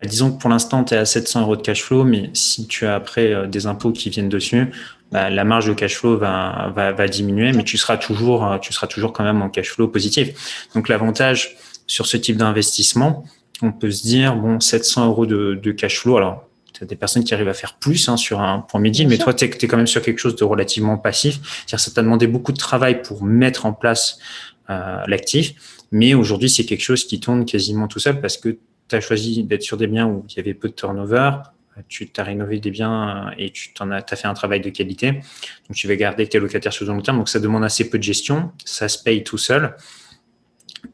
Bah, 0.00 0.08
disons 0.08 0.32
que 0.32 0.40
pour 0.40 0.50
l'instant, 0.50 0.84
tu 0.84 0.94
es 0.94 0.96
à 0.96 1.04
700 1.04 1.42
euros 1.42 1.56
de 1.56 1.62
cash 1.62 1.82
flow, 1.82 2.04
mais 2.04 2.30
si 2.32 2.66
tu 2.66 2.86
as 2.86 2.94
après 2.94 3.32
euh, 3.32 3.46
des 3.46 3.66
impôts 3.66 3.92
qui 3.92 4.10
viennent 4.10 4.28
dessus, 4.28 4.70
bah, 5.12 5.30
la 5.30 5.44
marge 5.44 5.66
de 5.66 5.74
cash 5.74 5.96
flow 5.96 6.16
va, 6.16 6.72
va, 6.74 6.92
va, 6.92 7.08
diminuer, 7.08 7.52
mais 7.52 7.64
tu 7.64 7.78
seras 7.78 7.96
toujours, 7.96 8.44
euh, 8.44 8.58
tu 8.58 8.72
seras 8.72 8.86
toujours 8.86 9.12
quand 9.12 9.24
même 9.24 9.42
en 9.42 9.50
cash 9.50 9.70
flow 9.70 9.88
positif. 9.88 10.66
Donc 10.74 10.88
l'avantage 10.88 11.56
sur 11.86 12.06
ce 12.06 12.16
type 12.16 12.36
d'investissement, 12.36 13.24
on 13.62 13.72
peut 13.72 13.90
se 13.90 14.02
dire, 14.02 14.34
bon, 14.36 14.60
700 14.60 15.06
euros 15.06 15.26
de, 15.26 15.58
de 15.62 15.72
cash 15.72 16.00
flow, 16.00 16.16
alors 16.16 16.48
tu 16.74 16.82
as 16.82 16.86
des 16.86 16.96
personnes 16.96 17.22
qui 17.22 17.32
arrivent 17.32 17.48
à 17.48 17.54
faire 17.54 17.74
plus 17.74 18.08
hein, 18.08 18.16
sur 18.16 18.40
un 18.40 18.58
point 18.58 18.80
midi, 18.80 19.06
mais 19.06 19.16
toi, 19.16 19.32
tu 19.32 19.44
es, 19.44 19.48
quand 19.48 19.76
même 19.76 19.86
sur 19.86 20.02
quelque 20.02 20.18
chose 20.18 20.34
de 20.34 20.44
relativement 20.44 20.98
passif. 20.98 21.38
C'est-à-dire 21.66 21.80
ça 21.80 21.92
t'a 21.92 22.02
demandé 22.02 22.26
beaucoup 22.26 22.52
de 22.52 22.58
travail 22.58 23.00
pour 23.02 23.22
mettre 23.22 23.64
en 23.64 23.72
place 23.72 24.18
euh, 24.70 25.02
l'actif, 25.06 25.54
mais 25.92 26.14
aujourd'hui, 26.14 26.48
c'est 26.48 26.64
quelque 26.64 26.82
chose 26.82 27.04
qui 27.04 27.20
tourne 27.20 27.44
quasiment 27.44 27.88
tout 27.88 27.98
seul 27.98 28.20
parce 28.20 28.36
que 28.36 28.58
tu 28.88 28.96
as 28.96 29.00
choisi 29.00 29.44
d'être 29.44 29.62
sur 29.62 29.76
des 29.76 29.86
biens 29.86 30.06
où 30.06 30.24
il 30.28 30.36
y 30.36 30.40
avait 30.40 30.54
peu 30.54 30.68
de 30.68 30.74
turnover, 30.74 31.32
tu 31.88 32.10
as 32.16 32.22
rénové 32.22 32.60
des 32.60 32.70
biens 32.70 33.32
et 33.38 33.50
tu 33.50 33.70
en 33.80 33.90
as, 33.90 34.04
as, 34.08 34.16
fait 34.16 34.28
un 34.28 34.34
travail 34.34 34.60
de 34.60 34.70
qualité. 34.70 35.12
Donc, 35.12 35.74
tu 35.74 35.88
vas 35.88 35.96
garder 35.96 36.26
tes 36.26 36.38
locataires 36.38 36.72
sur 36.72 36.84
le 36.84 36.92
long 36.92 37.00
terme. 37.00 37.18
Donc, 37.18 37.28
ça 37.28 37.40
demande 37.40 37.64
assez 37.64 37.90
peu 37.90 37.98
de 37.98 38.02
gestion. 38.02 38.52
Ça 38.64 38.88
se 38.88 39.02
paye 39.02 39.24
tout 39.24 39.38
seul. 39.38 39.74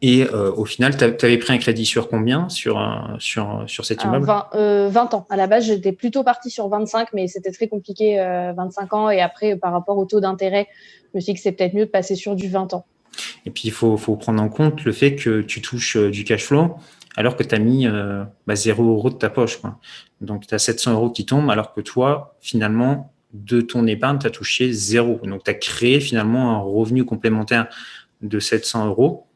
Et 0.02 0.24
euh, 0.24 0.52
au 0.52 0.64
final, 0.64 0.96
tu 0.96 1.04
avais 1.04 1.38
pris 1.38 1.52
un 1.52 1.58
crédit 1.58 1.84
sur 1.84 2.08
combien 2.08 2.48
sur, 2.48 2.80
sur, 3.18 3.64
sur 3.66 3.84
cet 3.84 4.04
immeuble? 4.04 4.24
20, 4.24 4.48
euh, 4.54 4.90
ans. 4.94 5.26
À 5.28 5.36
la 5.36 5.46
base, 5.46 5.64
j'étais 5.64 5.92
plutôt 5.92 6.22
parti 6.22 6.50
sur 6.50 6.68
25, 6.68 7.08
mais 7.12 7.26
c'était 7.26 7.50
très 7.50 7.68
compliqué, 7.68 8.16
25 8.56 8.92
euh, 8.92 8.96
ans. 8.96 9.10
Et 9.10 9.20
après, 9.20 9.56
par 9.56 9.72
rapport 9.72 9.98
au 9.98 10.04
taux 10.04 10.20
d'intérêt, 10.20 10.68
je 11.12 11.18
me 11.18 11.20
suis 11.20 11.32
dit 11.32 11.36
que 11.36 11.42
c'est 11.42 11.52
peut-être 11.52 11.74
mieux 11.74 11.86
de 11.86 11.90
passer 11.90 12.14
sur 12.14 12.34
du 12.34 12.48
20 12.48 12.74
ans. 12.74 12.86
Et 13.46 13.50
puis, 13.50 13.62
il 13.66 13.72
faut, 13.72 13.96
prendre 13.96 14.42
en 14.42 14.48
compte 14.48 14.84
le 14.84 14.92
fait 14.92 15.16
que 15.16 15.42
tu 15.42 15.62
touches 15.62 15.96
du 15.96 16.24
cash 16.24 16.44
flow 16.44 16.76
alors 17.16 17.36
que 17.36 17.42
tu 17.42 17.54
as 17.54 17.58
mis 17.58 17.86
bah, 18.46 18.54
0 18.54 18.82
euros 18.82 19.10
de 19.10 19.16
ta 19.16 19.30
poche. 19.30 19.60
Donc, 20.20 20.46
tu 20.46 20.54
as 20.54 20.58
700 20.58 20.92
euros 20.92 21.10
qui 21.10 21.26
tombent, 21.26 21.50
alors 21.50 21.72
que 21.72 21.80
toi, 21.80 22.36
finalement, 22.40 23.12
de 23.32 23.60
ton 23.60 23.86
épargne, 23.86 24.18
tu 24.18 24.26
as 24.26 24.30
touché 24.30 24.72
zéro. 24.72 25.20
Donc, 25.24 25.44
tu 25.44 25.50
as 25.50 25.54
créé 25.54 26.00
finalement 26.00 26.56
un 26.56 26.60
revenu 26.60 27.04
complémentaire 27.04 27.66
de 28.22 28.38
700 28.38 28.86
euros 28.86 29.26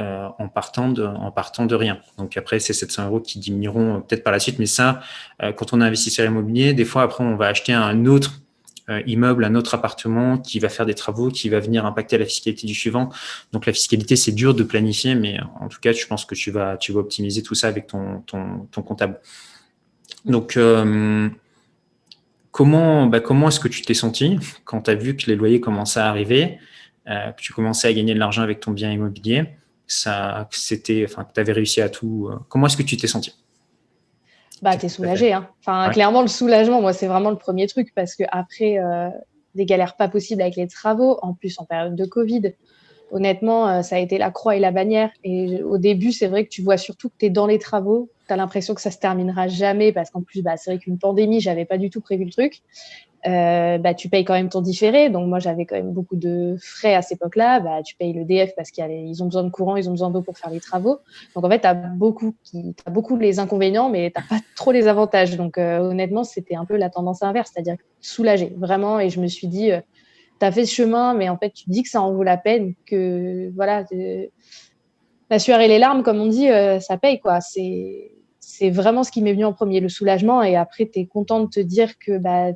euh, 0.00 0.28
en, 0.38 0.48
partant 0.48 0.88
de, 0.88 1.74
rien. 1.74 1.98
Donc 2.16 2.38
après, 2.38 2.58
c'est 2.58 2.72
700 2.72 3.08
euros 3.08 3.20
qui 3.20 3.38
diminueront 3.38 3.96
euh, 3.96 3.98
peut-être 3.98 4.24
par 4.24 4.32
la 4.32 4.38
suite, 4.38 4.58
mais 4.58 4.64
ça, 4.64 5.00
euh, 5.42 5.52
quand 5.52 5.74
on 5.74 5.80
est 5.82 5.84
investisseur 5.84 6.24
immobilier, 6.24 6.72
des 6.72 6.86
fois 6.86 7.02
après, 7.02 7.22
on 7.22 7.36
va 7.36 7.48
acheter 7.48 7.74
un 7.74 8.06
autre 8.06 8.39
immeuble, 9.06 9.44
un 9.44 9.54
autre 9.54 9.74
appartement 9.74 10.38
qui 10.38 10.58
va 10.58 10.68
faire 10.68 10.86
des 10.86 10.94
travaux, 10.94 11.28
qui 11.28 11.48
va 11.48 11.60
venir 11.60 11.86
impacter 11.86 12.18
la 12.18 12.24
fiscalité 12.24 12.66
du 12.66 12.74
suivant. 12.74 13.10
Donc 13.52 13.66
la 13.66 13.72
fiscalité, 13.72 14.16
c'est 14.16 14.32
dur 14.32 14.54
de 14.54 14.62
planifier, 14.62 15.14
mais 15.14 15.38
en 15.60 15.68
tout 15.68 15.80
cas, 15.80 15.92
je 15.92 16.06
pense 16.06 16.24
que 16.24 16.34
tu 16.34 16.50
vas, 16.50 16.76
tu 16.76 16.92
vas 16.92 17.00
optimiser 17.00 17.42
tout 17.42 17.54
ça 17.54 17.68
avec 17.68 17.86
ton, 17.86 18.20
ton, 18.22 18.66
ton 18.70 18.82
comptable. 18.82 19.20
Donc, 20.24 20.58
comment, 22.50 23.06
bah, 23.06 23.20
comment 23.20 23.48
est-ce 23.48 23.60
que 23.60 23.68
tu 23.68 23.82
t'es 23.82 23.94
senti 23.94 24.38
quand 24.64 24.82
tu 24.82 24.90
as 24.90 24.94
vu 24.94 25.16
que 25.16 25.26
les 25.26 25.36
loyers 25.36 25.60
commençaient 25.60 26.00
à 26.00 26.08
arriver 26.08 26.58
que 27.06 27.40
tu 27.40 27.52
commençais 27.52 27.88
à 27.88 27.92
gagner 27.92 28.14
de 28.14 28.20
l'argent 28.20 28.42
avec 28.42 28.60
ton 28.60 28.70
bien 28.70 28.92
immobilier, 28.92 29.48
ça, 29.86 30.48
que 30.50 30.76
tu 30.76 31.40
avais 31.40 31.52
réussi 31.52 31.80
à 31.80 31.88
tout. 31.88 32.30
comment 32.48 32.66
est-ce 32.66 32.76
que 32.76 32.82
tu 32.82 32.96
t'es 32.96 33.08
senti? 33.08 33.34
Bah, 34.62 34.76
tu 34.76 34.86
es 34.86 34.88
soulagé. 34.88 35.32
Hein. 35.32 35.48
Enfin, 35.60 35.90
clairement, 35.90 36.22
le 36.22 36.28
soulagement, 36.28 36.80
moi, 36.80 36.92
c'est 36.92 37.06
vraiment 37.06 37.30
le 37.30 37.36
premier 37.36 37.66
truc 37.66 37.92
parce 37.94 38.14
que 38.14 38.24
après 38.30 38.78
des 39.54 39.66
galères 39.66 39.96
pas 39.96 40.08
possibles 40.08 40.42
avec 40.42 40.56
les 40.56 40.68
travaux, 40.68 41.18
en 41.22 41.34
plus 41.34 41.58
en 41.58 41.64
période 41.64 41.96
de 41.96 42.04
Covid, 42.04 42.52
honnêtement, 43.10 43.68
euh, 43.68 43.82
ça 43.82 43.96
a 43.96 43.98
été 43.98 44.18
la 44.18 44.30
croix 44.30 44.56
et 44.56 44.60
la 44.60 44.70
bannière. 44.70 45.10
Et 45.24 45.62
au 45.62 45.78
début, 45.78 46.12
c'est 46.12 46.28
vrai 46.28 46.44
que 46.44 46.50
tu 46.50 46.62
vois 46.62 46.76
surtout 46.76 47.08
que 47.08 47.14
tu 47.18 47.26
es 47.26 47.30
dans 47.30 47.46
les 47.46 47.58
travaux. 47.58 48.08
Tu 48.26 48.32
as 48.32 48.36
l'impression 48.36 48.74
que 48.74 48.80
ça 48.80 48.90
se 48.90 48.98
terminera 48.98 49.48
jamais 49.48 49.92
parce 49.92 50.10
qu'en 50.10 50.22
plus, 50.22 50.42
bah, 50.42 50.56
c'est 50.56 50.70
vrai 50.70 50.78
qu'une 50.78 50.98
pandémie, 50.98 51.40
j'avais 51.40 51.64
pas 51.64 51.78
du 51.78 51.90
tout 51.90 52.00
prévu 52.00 52.24
le 52.24 52.30
truc. 52.30 52.62
Euh, 53.26 53.78
bah, 53.78 53.92
tu 53.92 54.08
payes 54.08 54.24
quand 54.24 54.34
même 54.34 54.48
ton 54.48 54.60
différé. 54.60 55.10
Donc, 55.10 55.28
moi, 55.28 55.38
j'avais 55.38 55.66
quand 55.66 55.76
même 55.76 55.92
beaucoup 55.92 56.16
de 56.16 56.56
frais 56.60 56.94
à 56.94 57.02
cette 57.02 57.18
époque-là. 57.18 57.60
Bah, 57.60 57.82
tu 57.84 57.94
payes 57.96 58.12
le 58.12 58.24
DF 58.24 58.54
parce 58.56 58.70
qu'ils 58.70 59.22
ont 59.22 59.26
besoin 59.26 59.44
de 59.44 59.50
courant, 59.50 59.76
ils 59.76 59.88
ont 59.88 59.92
besoin 59.92 60.10
d'eau 60.10 60.22
pour 60.22 60.38
faire 60.38 60.50
les 60.50 60.60
travaux. 60.60 61.00
Donc, 61.34 61.44
en 61.44 61.50
fait, 61.50 61.60
tu 61.60 61.66
as 61.66 61.74
beaucoup, 61.74 62.34
beaucoup 62.90 63.16
les 63.16 63.38
inconvénients, 63.38 63.90
mais 63.90 64.12
tu 64.14 64.22
pas 64.22 64.40
trop 64.56 64.72
les 64.72 64.88
avantages. 64.88 65.36
Donc, 65.36 65.58
euh, 65.58 65.78
honnêtement, 65.78 66.24
c'était 66.24 66.56
un 66.56 66.64
peu 66.64 66.76
la 66.76 66.88
tendance 66.88 67.22
inverse, 67.22 67.50
c'est-à-dire 67.52 67.76
soulagé, 68.00 68.52
vraiment. 68.56 68.98
Et 69.00 69.10
je 69.10 69.20
me 69.20 69.26
suis 69.26 69.48
dit, 69.48 69.70
tu 70.40 70.46
as 70.46 70.52
fait 70.52 70.64
ce 70.64 70.74
chemin, 70.74 71.14
mais 71.14 71.28
en 71.28 71.36
fait, 71.36 71.50
tu 71.50 71.64
dis 71.68 71.82
que 71.82 71.90
ça 71.90 72.00
en 72.00 72.12
vaut 72.12 72.22
la 72.22 72.38
peine, 72.38 72.74
que 72.86 73.50
voilà, 73.54 73.84
la 75.30 75.38
sueur 75.38 75.60
et 75.60 75.68
les 75.68 75.78
larmes, 75.78 76.02
comme 76.02 76.20
on 76.20 76.26
dit, 76.26 76.48
euh, 76.48 76.80
ça 76.80 76.98
paye, 76.98 77.20
quoi. 77.20 77.40
C'est, 77.40 78.10
c'est 78.40 78.70
vraiment 78.70 79.04
ce 79.04 79.12
qui 79.12 79.22
m'est 79.22 79.32
venu 79.32 79.44
en 79.44 79.52
premier, 79.52 79.80
le 79.80 79.88
soulagement. 79.88 80.42
Et 80.42 80.56
après, 80.56 80.90
tu 80.92 81.00
es 81.00 81.06
content 81.06 81.40
de 81.40 81.48
te 81.48 81.60
dire 81.60 81.98
que, 81.98 82.18
bah, 82.18 82.48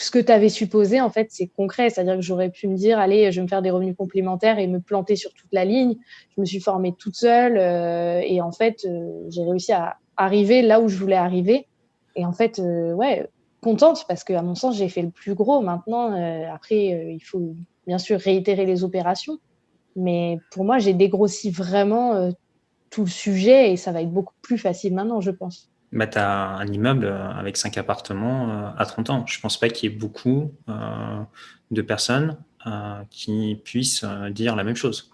ce 0.00 0.10
que 0.10 0.18
tu 0.18 0.32
avais 0.32 0.48
supposé, 0.48 1.00
en 1.00 1.10
fait, 1.10 1.28
c'est 1.30 1.46
concret. 1.46 1.90
C'est-à-dire 1.90 2.16
que 2.16 2.22
j'aurais 2.22 2.50
pu 2.50 2.68
me 2.68 2.76
dire, 2.76 2.98
allez, 2.98 3.32
je 3.32 3.40
vais 3.40 3.44
me 3.44 3.48
faire 3.48 3.62
des 3.62 3.70
revenus 3.70 3.96
complémentaires 3.96 4.58
et 4.58 4.66
me 4.66 4.80
planter 4.80 5.16
sur 5.16 5.32
toute 5.32 5.52
la 5.52 5.64
ligne. 5.64 5.96
Je 6.34 6.40
me 6.40 6.46
suis 6.46 6.60
formée 6.60 6.94
toute 6.98 7.16
seule 7.16 7.56
euh, 7.58 8.20
et 8.24 8.40
en 8.40 8.52
fait, 8.52 8.84
euh, 8.84 9.24
j'ai 9.28 9.42
réussi 9.42 9.72
à 9.72 9.96
arriver 10.16 10.62
là 10.62 10.80
où 10.80 10.88
je 10.88 10.96
voulais 10.96 11.16
arriver. 11.16 11.66
Et 12.14 12.24
en 12.24 12.32
fait, 12.32 12.58
ouais, 12.58 13.28
contente 13.66 14.04
parce 14.06 14.22
qu'à 14.22 14.42
mon 14.42 14.54
sens, 14.54 14.76
j'ai 14.76 14.88
fait 14.88 15.02
le 15.02 15.10
plus 15.10 15.34
gros. 15.34 15.60
Maintenant, 15.60 16.12
euh, 16.12 16.44
après, 16.52 16.94
euh, 16.94 17.10
il 17.10 17.20
faut 17.20 17.54
bien 17.86 17.98
sûr 17.98 18.20
réitérer 18.20 18.64
les 18.64 18.84
opérations. 18.84 19.38
Mais 19.96 20.38
pour 20.52 20.64
moi, 20.64 20.78
j'ai 20.78 20.94
dégrossi 20.94 21.50
vraiment 21.50 22.14
euh, 22.14 22.30
tout 22.90 23.02
le 23.02 23.10
sujet 23.10 23.72
et 23.72 23.76
ça 23.76 23.90
va 23.90 24.02
être 24.02 24.12
beaucoup 24.12 24.34
plus 24.40 24.58
facile 24.58 24.94
maintenant, 24.94 25.20
je 25.20 25.32
pense. 25.32 25.68
As 26.00 26.56
un 26.58 26.66
immeuble 26.66 27.06
avec 27.06 27.56
cinq 27.56 27.78
appartements 27.78 28.74
à 28.76 28.86
30 28.86 29.10
ans. 29.10 29.24
Je 29.26 29.38
ne 29.38 29.42
pense 29.42 29.58
pas 29.58 29.68
qu'il 29.68 29.90
y 29.90 29.94
ait 29.94 29.96
beaucoup 29.96 30.52
de 31.70 31.82
personnes 31.82 32.36
qui 33.10 33.60
puissent 33.64 34.04
dire 34.30 34.56
la 34.56 34.64
même 34.64 34.76
chose. 34.76 35.10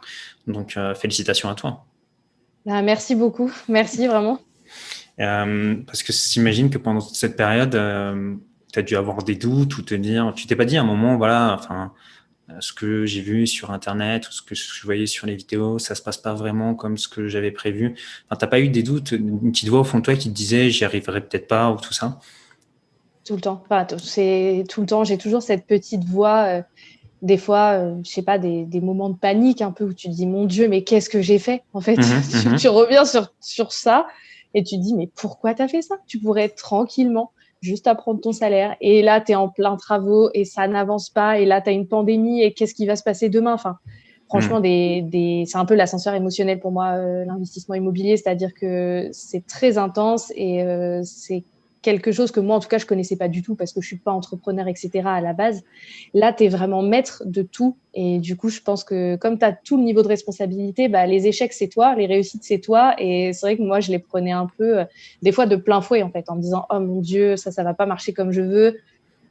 Donc, 0.47 0.79
félicitations 0.95 1.49
à 1.49 1.55
toi. 1.55 1.85
Bah, 2.67 2.83
merci 2.83 3.15
beaucoup. 3.15 3.53
Merci 3.69 4.07
vraiment. 4.07 4.41
Euh, 5.21 5.77
parce 5.87 6.03
que 6.03 6.13
j'imagine 6.13 6.71
que 6.71 6.79
pendant 6.79 7.01
cette 7.01 7.37
période, 7.37 7.75
euh, 7.75 8.35
tu 8.73 8.79
as 8.79 8.83
dû 8.83 8.97
avoir 8.97 9.23
des 9.23 9.35
doutes 9.35 9.77
ou 9.79 9.83
te 9.83 9.95
dire, 9.95 10.33
tu 10.35 10.47
t'es 10.47 10.57
pas 10.57 10.65
dit 10.65 10.77
à 10.77 10.83
un 10.83 10.85
moment, 10.87 11.17
voilà, 11.17 11.55
enfin, 11.59 11.85
euh, 11.85 11.89
ce 12.61 12.73
que 12.73 13.07
j'ai 13.07 13.21
vu 13.21 13.47
sur 13.47 13.71
Internet 13.71 14.29
ou 14.29 14.33
ce 14.33 14.43
que 14.43 14.55
je 14.55 14.85
voyais 14.85 15.07
sur 15.07 15.27
les 15.27 15.37
vidéos, 15.37 15.79
ça 15.79 15.95
se 15.95 16.03
passe 16.03 16.19
pas 16.19 16.35
vraiment 16.35 16.75
comme 16.75 16.99
ce 16.99 17.09
que 17.09 17.29
j'avais 17.29 17.51
prévu. 17.51 17.95
Enfin, 18.27 18.37
t'as 18.39 18.47
pas 18.47 18.61
eu 18.61 18.69
des 18.69 18.83
doutes, 18.83 19.13
une 19.13 19.53
petite 19.53 19.69
voix 19.69 19.81
au 19.81 19.85
fond 19.85 19.99
de 19.99 20.03
toi 20.03 20.15
qui 20.15 20.29
te 20.29 20.35
disait, 20.35 20.71
j'y 20.71 20.85
arriverai 20.85 21.21
peut-être 21.21 21.49
pas 21.49 21.71
ou 21.71 21.77
tout 21.77 21.93
ça? 21.93 22.19
Tout 23.25 23.37
le 23.37 23.41
temps. 23.41 23.63
Enfin, 23.65 23.87
c'est 23.99 24.65
tout 24.69 24.81
le 24.81 24.87
temps. 24.87 25.05
J'ai 25.05 25.19
toujours 25.19 25.43
cette 25.43 25.67
petite 25.67 26.05
voix. 26.05 26.63
des 27.23 27.39
fois, 27.39 27.95
je 28.05 28.11
sais 28.11 28.23
pas, 28.23 28.39
des, 28.39 28.65
des, 28.65 28.81
moments 28.81 29.11
de 29.11 29.17
panique 29.17 29.63
un 29.63 29.71
peu 29.71 29.85
où 29.85 29.93
tu 29.93 30.09
te 30.09 30.13
dis, 30.13 30.27
mon 30.27 30.45
Dieu, 30.45 30.69
mais 30.69 30.83
qu'est-ce 30.83 31.09
que 31.09 31.23
j'ai 31.23 31.39
fait 31.39 31.63
En 31.73 31.81
fait, 31.81 31.97
mmh 31.97 32.51
mmh 32.53 32.57
tu, 32.59 32.69
reviens 32.69 33.05
sur, 33.05 33.33
sur 33.41 33.73
ça 33.73 34.07
et 34.55 34.65
tu 34.65 34.77
dis, 34.79 34.95
mais 34.95 35.09
pourquoi 35.15 35.55
tu 35.55 35.63
as 35.63 35.69
fait 35.69 35.83
ça? 35.83 35.97
Tu 36.07 36.19
pourrais 36.19 36.43
être 36.43 36.57
tranquillement 36.57 37.33
juste 37.63 37.87
à 37.87 37.95
prendre 37.95 38.21
ton 38.21 38.33
salaire. 38.33 38.77
Et 38.81 39.01
là, 39.01 39.21
tu 39.21 39.33
es 39.33 39.35
en 39.35 39.49
plein 39.49 39.77
travaux 39.77 40.29
et 40.35 40.45
ça 40.45 40.69
n'avance 40.69 41.09
pas. 41.09 41.39
Et 41.39 41.47
là, 41.47 41.63
tu 41.63 41.71
as 41.71 41.73
une 41.73 41.87
pandémie 41.87 42.43
et 42.43 42.53
qu'est-ce 42.53 42.75
qui 42.75 42.85
va 42.87 42.97
se 42.97 43.05
passer 43.05 43.29
demain? 43.29 43.55
Enfin, 43.55 43.79
franchement, 44.29 44.59
hmm. 44.59 44.63
des, 44.63 45.03
des... 45.03 45.45
c'est 45.47 45.59
un 45.59 45.65
peu 45.65 45.75
l'ascenseur 45.75 46.15
émotionnel 46.15 46.59
pour 46.59 46.73
moi, 46.73 46.97
euh, 46.97 47.25
l'investissement 47.25 47.77
immobilier. 47.77 48.17
C'est-à-dire 48.17 48.53
que 48.53 49.09
c'est 49.13 49.47
très 49.47 49.79
intense 49.79 50.33
et 50.35 50.63
euh, 50.63 51.03
c'est 51.05 51.45
quelque 51.83 52.13
chose 52.13 52.31
que 52.31 52.41
moi, 52.41 52.57
en 52.57 52.61
tout 52.61 52.69
cas, 52.69 52.79
je 52.79 52.87
connaissais 52.87 53.17
pas 53.17 53.29
du 53.29 53.43
tout 53.43 53.57
parce 53.57 53.73
que 53.73 53.81
je 53.81 53.89
suis 53.89 53.99
pas 53.99 54.13
entrepreneur, 54.13 54.69
etc. 54.69 55.03
à 55.05 55.21
la 55.21 55.33
base. 55.33 55.65
Là, 56.15 56.33
tu 56.33 56.45
es 56.45 56.49
vraiment 56.49 56.81
maître 56.81 57.25
de 57.27 57.43
tout. 57.43 57.77
Et 57.93 58.21
du 58.21 58.37
coup, 58.37 58.49
je 58.49 58.61
pense 58.61 58.85
que 58.85 59.17
comme 59.17 59.39
tu 59.39 59.45
as 59.45 59.53
tout 59.53 59.77
le 59.77 59.83
niveau 59.83 60.03
de 60.03 60.09
responsabilité, 60.09 60.89
bah, 60.89 61.07
les 61.07 61.27
échecs, 61.27 61.53
c'est 61.53 61.69
toi, 61.69 61.95
les 61.97 62.07
réussites, 62.07 62.45
c'est 62.45 62.61
toi. 62.61 62.95
Et 62.99 63.33
c'est 63.33 63.47
vrai 63.47 63.57
que 63.57 63.63
moi, 63.63 63.81
je 63.81 63.91
les 63.91 63.99
prenais 63.99 64.31
un 64.31 64.47
peu, 64.57 64.79
euh, 64.79 64.85
des 65.23 65.33
fois, 65.33 65.47
de 65.47 65.57
plein 65.57 65.81
fouet, 65.81 66.03
en 66.03 66.11
fait, 66.11 66.31
en 66.31 66.37
me 66.37 66.41
disant, 66.41 66.67
oh 66.71 66.79
mon 66.79 67.01
Dieu, 67.01 67.37
ça, 67.37 67.51
ça 67.51 67.65
va 67.65 67.75
pas 67.75 67.87
marcher 67.87 68.13
comme 68.13 68.31
je 68.31 68.41
veux. 68.41 68.79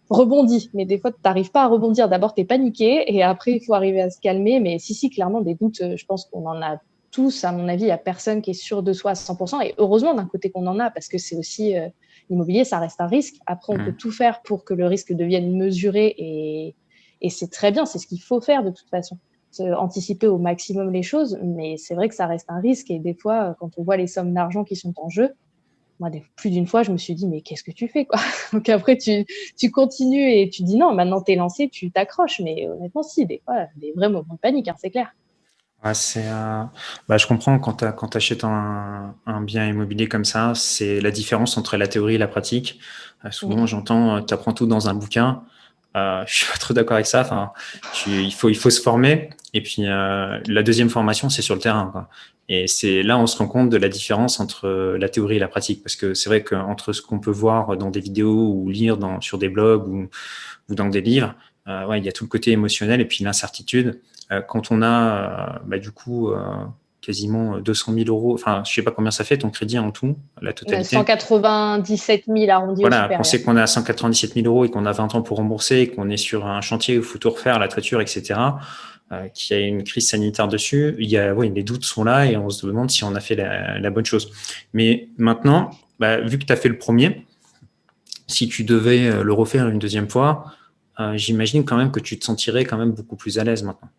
Rebondis. 0.10 0.70
Mais 0.74 0.84
des 0.86 1.00
fois, 1.00 1.12
tu 1.12 1.20
n'arrives 1.24 1.52
pas 1.52 1.64
à 1.64 1.68
rebondir. 1.68 2.10
D'abord, 2.10 2.36
tu 2.36 2.42
es 2.42 2.46
paniqué 2.46 3.06
et 3.08 3.24
après, 3.24 3.54
il 3.54 3.62
faut 3.62 3.74
arriver 3.74 4.02
à 4.02 4.10
se 4.10 4.20
calmer. 4.20 4.60
Mais 4.60 4.78
si, 4.78 4.94
si, 4.94 5.10
clairement, 5.10 5.40
des 5.40 5.56
doutes, 5.56 5.80
euh, 5.82 5.96
je 5.96 6.06
pense 6.06 6.26
qu'on 6.26 6.46
en 6.48 6.62
a 6.62 6.82
tous. 7.12 7.46
À 7.46 7.54
mon 7.54 7.70
avis, 7.70 7.84
il 7.84 7.86
n'y 7.86 7.92
a 7.92 7.98
personne 7.98 8.42
qui 8.42 8.52
est 8.52 8.54
sûr 8.54 8.84
de 8.84 8.92
soi 8.92 9.12
à 9.12 9.14
100%. 9.14 9.66
Et 9.66 9.74
heureusement, 9.78 10.14
d'un 10.14 10.26
côté, 10.26 10.50
qu'on 10.50 10.68
en 10.68 10.80
a 10.80 10.92
parce 10.92 11.08
que 11.08 11.18
c'est 11.18 11.38
aussi. 11.38 11.78
Euh, 11.78 11.88
l'immobilier, 12.32 12.64
ça 12.64 12.80
reste 12.80 13.00
un 13.02 13.08
risque. 13.08 13.36
Après, 13.46 13.74
on 13.74 13.78
mmh. 13.78 13.86
peut 13.86 13.94
tout 13.94 14.12
faire 14.12 14.42
pour 14.42 14.64
que 14.64 14.74
le 14.74 14.88
risque 14.88 15.14
devienne 15.14 15.56
mesuré 15.56 16.16
et, 16.18 16.76
c'est 17.30 17.52
très 17.52 17.72
bien, 17.72 17.86
c'est 17.86 18.00
ce 18.00 18.08
qu'il 18.08 18.22
faut 18.22 18.42
faire 18.42 18.64
de 18.64 18.72
toute 18.72 18.90
façon. 18.90 19.18
Anticiper 19.60 20.28
au 20.28 20.38
maximum 20.38 20.92
les 20.92 21.04
choses, 21.04 21.38
mais 21.44 21.76
c'est 21.78 21.94
vrai 21.94 22.10
que 22.10 22.16
ça 22.16 22.26
reste 22.26 22.50
un 22.50 22.62
risque 22.62 22.90
et 22.90 23.00
des 23.00 23.14
fois, 23.14 23.56
quand 23.60 23.78
on 23.78 23.84
voit 23.84 23.98
les 23.98 24.08
sommes 24.08 24.34
d'argent 24.34 24.64
qui 24.64 24.76
sont 24.76 24.94
en 24.98 25.10
jeu, 25.10 25.30
moi, 26.00 26.10
plus 26.36 26.50
d'une 26.50 26.66
fois, 26.66 26.82
je 26.82 26.92
me 26.92 26.98
suis 26.98 27.14
dit, 27.14 27.28
mais 27.28 27.42
qu'est-ce 27.42 27.64
que 27.64 27.72
tu 27.72 27.88
fais 27.88 28.06
quoi? 28.06 28.20
Donc 28.54 28.68
après, 28.70 28.98
tu, 28.98 29.24
tu 29.56 29.70
continues 29.70 30.32
et 30.32 30.50
tu 30.50 30.64
dis 30.64 30.78
non, 30.78 30.96
maintenant 30.96 31.22
tu 31.22 31.34
es 31.34 31.36
lancé, 31.36 31.70
tu 31.70 31.92
t'accroches. 31.92 32.40
Mais 32.40 32.68
honnêtement, 32.68 33.04
si, 33.04 33.28
des 33.28 33.40
fois, 33.46 33.68
des 33.76 33.94
vrais 33.96 34.10
moments 34.10 34.34
de 34.34 34.40
panique, 34.40 34.68
hein, 34.68 34.76
c'est 34.80 34.90
clair 34.90 35.14
c'est, 35.94 36.26
euh, 36.26 36.64
bah, 37.08 37.18
je 37.18 37.26
comprends 37.28 37.58
quand 37.60 37.74
tu 37.76 38.18
achètes 38.18 38.44
un, 38.44 39.16
un, 39.26 39.42
bien 39.42 39.68
immobilier 39.68 40.08
comme 40.08 40.26
ça, 40.26 40.54
c'est 40.56 41.02
la 41.02 41.12
différence 41.12 41.58
entre 41.58 41.78
la 41.78 41.88
théorie 41.88 42.16
et 42.16 42.18
la 42.20 42.28
pratique. 42.28 42.80
Euh, 43.26 43.32
souvent, 43.32 43.66
j'entends, 43.66 44.18
euh, 44.18 44.22
tu 44.22 44.34
apprends 44.34 44.54
tout 44.54 44.66
dans 44.66 44.90
un 44.90 44.94
bouquin. 44.94 45.44
Euh, 45.96 46.24
je 46.28 46.36
suis 46.36 46.52
pas 46.52 46.58
trop 46.58 46.74
d'accord 46.74 46.96
avec 46.96 47.08
ça. 47.08 47.22
Enfin, 47.22 47.52
il 48.08 48.34
faut 48.34 48.50
il 48.50 48.56
faut 48.56 48.70
se 48.70 48.82
former. 48.82 49.30
Et 49.54 49.62
puis 49.62 49.84
la 49.84 50.64
deuxième 50.64 50.90
formation, 50.90 51.30
c'est 51.30 51.42
sur 51.42 51.56
le 51.56 51.62
terrain. 51.62 51.90
Quoi. 51.92 52.10
Et 52.48 52.68
c'est 52.68 53.04
là 53.04 53.18
on 53.18 53.28
se 53.28 53.38
rend 53.38 53.48
compte 53.48 53.70
de 53.70 53.78
la 53.78 53.90
différence 53.90 54.40
entre 54.40 54.96
la 54.98 55.10
théorie 55.10 55.38
et 55.38 55.40
la 55.40 55.50
pratique, 55.50 55.84
parce 55.84 55.96
que 55.96 56.14
c'est 56.14 56.30
vrai 56.30 56.44
qu'entre 56.44 56.94
ce 56.94 57.02
qu'on 57.02 57.20
peut 57.20 57.32
voir 57.32 57.76
dans 57.78 57.90
des 57.90 58.00
vidéos 58.00 58.54
ou 58.54 58.70
lire 58.70 58.98
dans, 58.98 59.20
sur 59.22 59.38
des 59.38 59.50
blogs 59.50 59.88
ou, 59.88 60.08
ou 60.70 60.76
dans 60.76 60.88
des 60.88 61.02
livres, 61.02 61.36
ouais, 61.68 62.00
il 62.00 62.06
y 62.06 62.10
a 62.10 62.12
tout 62.14 62.24
le 62.24 62.30
côté 62.30 62.52
émotionnel 62.52 63.02
et 63.02 63.06
puis 63.06 63.24
l'incertitude. 63.26 64.00
Euh, 64.32 64.42
quand 64.42 64.72
on 64.72 64.82
a, 64.82 64.88
euh, 64.88 65.60
bah, 65.66 65.78
du 65.78 65.92
coup, 65.92 66.30
euh, 66.30 66.40
quasiment 67.02 67.58
200 67.60 67.94
000 67.94 68.06
euros. 68.08 68.34
Enfin, 68.34 68.64
je 68.66 68.74
sais 68.74 68.84
pas 68.84 68.92
combien 68.92 69.12
ça 69.12 69.24
fait 69.24 69.38
ton 69.38 69.50
crédit 69.50 69.80
en 69.80 69.92
tout, 69.92 70.16
la 70.42 70.54
totalité. 70.54 70.96
197 70.96 72.26
000 72.28 72.50
arrondis. 72.50 72.82
Voilà, 72.82 73.10
on 73.20 73.24
sait 73.24 73.42
qu'on 73.42 73.58
a 73.58 73.68
197 73.68 74.36
000 74.36 74.46
euros 74.46 74.66
et 74.66 74.70
qu'on 74.70 74.86
a 74.86 74.92
20 74.92 75.16
ans 75.16 75.22
pour 75.22 75.38
rembourser, 75.38 75.88
qu'on 75.88 76.10
est 76.10 76.18
sur 76.18 76.46
un 76.46 76.62
chantier 76.62 76.98
où 76.98 77.02
il 77.02 77.06
faut 77.06 77.18
tout 77.18 77.32
refaire, 77.32 77.60
la 77.60 77.68
toiture, 77.68 78.02
etc. 78.02 78.40
Euh, 79.12 79.28
qu'il 79.30 79.58
y 79.58 79.60
a 79.60 79.66
une 79.66 79.84
crise 79.84 80.08
sanitaire 80.08 80.48
dessus. 80.48 80.96
Il 81.00 81.10
y 81.10 81.18
a, 81.18 81.34
les 81.34 81.64
doutes 81.64 81.84
sont 81.84 82.04
là 82.04 82.28
et 82.28 82.38
on 82.38 82.50
se 82.50 82.66
demande 82.66 82.92
si 82.92 83.04
on 83.04 83.16
a 83.16 83.20
fait 83.20 83.36
la, 83.36 83.90
bonne 83.90 84.06
chose. 84.06 84.32
Mais 84.74 85.10
maintenant, 85.18 85.72
bah, 86.00 86.22
vu 86.22 86.38
que 86.38 86.46
tu 86.46 86.54
as 86.54 86.56
fait 86.56 86.70
le 86.70 86.78
premier, 86.78 87.26
si 88.28 88.48
tu 88.48 88.64
devais 88.64 89.24
le 89.24 89.34
refaire 89.34 89.68
une 89.68 89.80
deuxième 89.80 90.08
fois, 90.08 90.46
j'imagine 91.16 91.66
quand 91.66 91.76
même 91.76 91.92
que 91.92 92.00
tu 92.00 92.18
te 92.18 92.24
sentirais 92.24 92.64
quand 92.64 92.78
même 92.78 92.92
beaucoup 92.92 93.16
plus 93.18 93.40
à 93.40 93.44
l'aise 93.44 93.64
maintenant. 93.64 93.90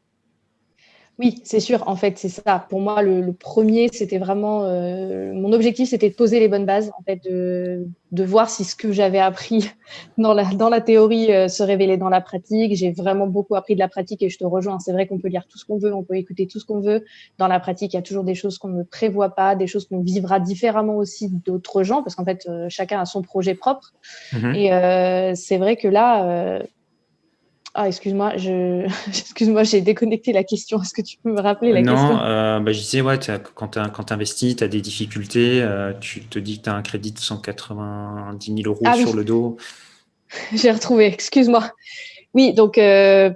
Oui, 1.19 1.41
c'est 1.45 1.61
sûr. 1.61 1.87
En 1.87 1.95
fait, 1.95 2.19
c'est 2.19 2.31
ça. 2.31 2.67
Pour 2.71 2.81
moi, 2.81 3.03
le, 3.03 3.33
premier, 3.33 3.89
c'était 3.93 4.19
vraiment 4.19 4.65
euh, 4.65 5.33
mon 5.35 5.53
objectif, 5.53 5.91
c'était 5.91 6.09
de 6.09 6.15
poser 6.15 6.41
les 6.41 6.49
bonnes 6.49 6.65
bases, 6.65 6.91
en 6.99 7.03
fait, 7.03 7.23
de, 7.25 7.87
de 8.13 8.25
voir 8.25 8.49
si 8.49 8.65
ce 8.65 8.75
que 8.75 8.93
j'avais 8.93 9.19
appris 9.19 9.71
dans 10.19 10.33
la 10.33 10.45
dans 10.45 10.71
la 10.71 10.81
théorie 10.81 11.31
euh, 11.33 11.49
se 11.49 11.63
révélait 11.63 11.99
dans 11.99 12.09
la 12.09 12.23
pratique. 12.23 12.75
J'ai 12.75 12.93
vraiment 12.93 13.27
beaucoup 13.27 13.57
appris 13.57 13.75
de 13.75 13.79
la 13.79 13.89
pratique 13.89 14.23
et 14.23 14.31
je 14.31 14.39
te 14.39 14.45
rejoins. 14.45 14.79
C'est 14.79 14.93
vrai 14.93 15.07
qu'on 15.07 15.19
peut 15.19 15.29
lire 15.29 15.47
tout 15.47 15.59
ce 15.59 15.67
qu'on 15.67 15.79
veut, 15.79 15.95
on 15.95 16.03
peut 16.03 16.17
écouter 16.17 16.47
tout 16.47 16.59
ce 16.59 16.65
qu'on 16.65 16.81
veut. 16.81 17.05
Dans 17.37 17.47
la 17.47 17.61
pratique, 17.61 17.93
il 17.93 17.97
y 17.97 18.01
a 18.01 18.03
toujours 18.03 18.25
des 18.25 18.35
choses 18.35 18.57
qu'on 18.59 18.69
ne 18.69 18.83
prévoit 18.83 19.35
pas, 19.35 19.55
des 19.55 19.67
choses 19.67 19.87
qu'on 19.87 20.01
vivra 20.01 20.41
différemment 20.41 20.97
aussi 20.97 21.29
d'autres 21.29 21.83
gens, 21.83 22.03
parce 22.03 22.17
qu'en 22.17 22.25
fait, 22.25 22.47
euh, 22.49 22.67
chacun 22.71 23.01
a 23.01 23.05
son 23.05 23.21
projet 23.23 23.55
propre. 23.55 23.93
Mmh 24.33 24.55
et 24.55 25.35
c'est 25.35 25.59
vrai 25.59 25.77
que 25.77 25.89
là 25.89 26.63
ah, 27.75 27.89
excuse-moi, 27.89 28.37
je... 28.37 28.87
excuse-moi, 29.09 29.63
j'ai 29.63 29.81
déconnecté 29.81 30.33
la 30.33 30.45
question. 30.45 30.83
Est-ce 30.83 30.93
que 30.93 31.01
tu 31.01 31.17
peux 31.17 31.33
me 31.33 31.41
rappeler 31.41 31.73
la 31.73 31.83
question? 31.83 32.15
Non, 32.15 32.21
euh, 32.23 32.61
bah, 32.61 32.73
je 32.73 32.79
disais, 32.79 33.01
ouais, 33.01 33.19
quand 33.55 33.69
tu 33.69 34.13
investis, 34.13 34.57
tu 34.57 34.65
as 34.65 34.69
des 34.69 34.83
difficultés, 34.83 35.63
euh, 35.63 35.93
tu 35.99 36.21
te 36.21 36.39
dis 36.39 36.59
que 36.59 36.65
tu 36.65 36.71
as 36.71 36.75
un 36.75 36.83
crédit 36.83 37.13
de 37.13 37.19
190 37.19 38.63
000 38.63 38.69
euros 38.69 38.83
ah 38.85 38.95
sur 38.95 39.17
le 39.17 39.25
dos. 39.25 39.57
j'ai 40.53 40.71
retrouvé, 40.71 41.07
excuse-moi. 41.07 41.71
Oui, 42.35 42.53
donc, 42.53 42.77
euh, 42.77 43.31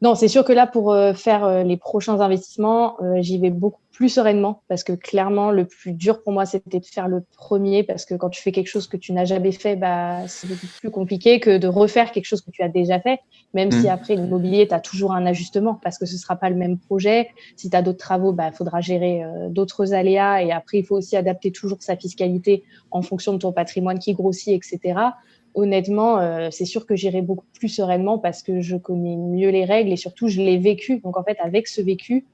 Non, 0.00 0.16
c'est 0.16 0.28
sûr 0.28 0.44
que 0.44 0.52
là, 0.52 0.66
pour 0.66 0.96
faire 1.14 1.64
les 1.64 1.76
prochains 1.76 2.20
investissements, 2.20 2.96
j'y 3.20 3.38
vais 3.38 3.50
beaucoup 3.50 3.81
plus 3.92 4.08
sereinement 4.08 4.62
parce 4.68 4.84
que 4.84 4.92
clairement, 4.92 5.50
le 5.50 5.66
plus 5.66 5.92
dur 5.92 6.22
pour 6.22 6.32
moi, 6.32 6.46
c'était 6.46 6.80
de 6.80 6.84
faire 6.84 7.08
le 7.08 7.22
premier 7.36 7.82
parce 7.82 8.04
que 8.04 8.14
quand 8.14 8.30
tu 8.30 8.42
fais 8.42 8.52
quelque 8.52 8.68
chose 8.68 8.86
que 8.86 8.96
tu 8.96 9.12
n'as 9.12 9.24
jamais 9.24 9.52
fait, 9.52 9.76
bah, 9.76 10.26
c'est 10.26 10.48
beaucoup 10.48 10.66
plus 10.80 10.90
compliqué 10.90 11.40
que 11.40 11.58
de 11.58 11.68
refaire 11.68 12.12
quelque 12.12 12.24
chose 12.24 12.40
que 12.40 12.50
tu 12.50 12.62
as 12.62 12.68
déjà 12.68 13.00
fait, 13.00 13.20
même 13.54 13.70
si 13.70 13.86
mmh. 13.86 13.90
après 13.90 14.16
l'immobilier, 14.16 14.66
tu 14.66 14.74
as 14.74 14.80
toujours 14.80 15.12
un 15.12 15.26
ajustement 15.26 15.78
parce 15.82 15.98
que 15.98 16.06
ce 16.06 16.16
sera 16.16 16.36
pas 16.36 16.50
le 16.50 16.56
même 16.56 16.78
projet. 16.78 17.28
Si 17.56 17.70
tu 17.70 17.76
as 17.76 17.82
d'autres 17.82 17.98
travaux, 17.98 18.32
il 18.32 18.36
bah, 18.36 18.50
faudra 18.52 18.80
gérer 18.80 19.22
d'autres 19.50 19.92
aléas 19.92 20.42
et 20.42 20.52
après, 20.52 20.78
il 20.78 20.84
faut 20.84 20.96
aussi 20.96 21.16
adapter 21.16 21.52
toujours 21.52 21.78
sa 21.82 21.96
fiscalité 21.96 22.64
en 22.90 23.02
fonction 23.02 23.32
de 23.32 23.38
ton 23.38 23.52
patrimoine 23.52 23.98
qui 23.98 24.14
grossit, 24.14 24.54
etc 24.54 25.12
honnêtement, 25.54 26.18
euh, 26.18 26.48
c'est 26.50 26.64
sûr 26.64 26.86
que 26.86 26.96
j'irai 26.96 27.22
beaucoup 27.22 27.46
plus 27.58 27.68
sereinement 27.68 28.18
parce 28.18 28.42
que 28.42 28.60
je 28.60 28.76
connais 28.76 29.16
mieux 29.16 29.50
les 29.50 29.64
règles 29.64 29.92
et 29.92 29.96
surtout, 29.96 30.28
je 30.28 30.40
l'ai 30.40 30.58
vécu. 30.58 31.00
Donc, 31.00 31.16
en 31.16 31.24
fait, 31.24 31.38
avec 31.40 31.68
ce 31.68 31.80
vécu, 31.82 32.26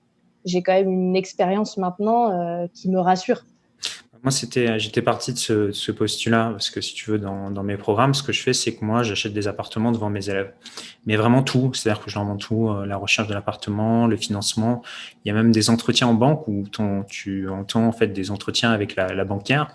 j'ai 0.48 0.62
quand 0.62 0.72
même 0.72 0.90
une 0.90 1.16
expérience 1.16 1.76
maintenant 1.76 2.32
euh, 2.32 2.66
qui 2.74 2.88
me 2.88 2.98
rassure. 2.98 3.44
Moi, 4.24 4.32
c'était, 4.32 4.80
j'étais 4.80 5.00
parti 5.00 5.32
de 5.32 5.70
ce, 5.72 5.92
postulat 5.92 6.48
parce 6.50 6.70
que 6.70 6.80
si 6.80 6.92
tu 6.92 7.08
veux, 7.12 7.18
dans, 7.20 7.62
mes 7.62 7.76
programmes, 7.76 8.14
ce 8.14 8.24
que 8.24 8.32
je 8.32 8.42
fais, 8.42 8.52
c'est 8.52 8.74
que 8.74 8.84
moi, 8.84 9.04
j'achète 9.04 9.32
des 9.32 9.46
appartements 9.46 9.92
devant 9.92 10.10
mes 10.10 10.28
élèves, 10.28 10.52
mais 11.06 11.14
vraiment 11.14 11.44
tout. 11.44 11.72
C'est-à-dire 11.72 12.02
que 12.02 12.10
je 12.10 12.16
leur 12.16 12.24
montre 12.24 12.48
tout, 12.48 12.68
euh, 12.68 12.84
la 12.84 12.96
recherche 12.96 13.28
de 13.28 13.34
l'appartement, 13.34 14.08
le 14.08 14.16
financement. 14.16 14.82
Il 15.24 15.28
y 15.28 15.30
a 15.30 15.34
même 15.34 15.52
des 15.52 15.70
entretiens 15.70 16.08
en 16.08 16.14
banque 16.14 16.48
où 16.48 16.64
tu 17.08 17.48
entends 17.48 17.86
en 17.86 17.92
fait 17.92 18.08
des 18.08 18.32
entretiens 18.32 18.72
avec 18.72 18.96
la 18.96 19.24
banquière 19.24 19.72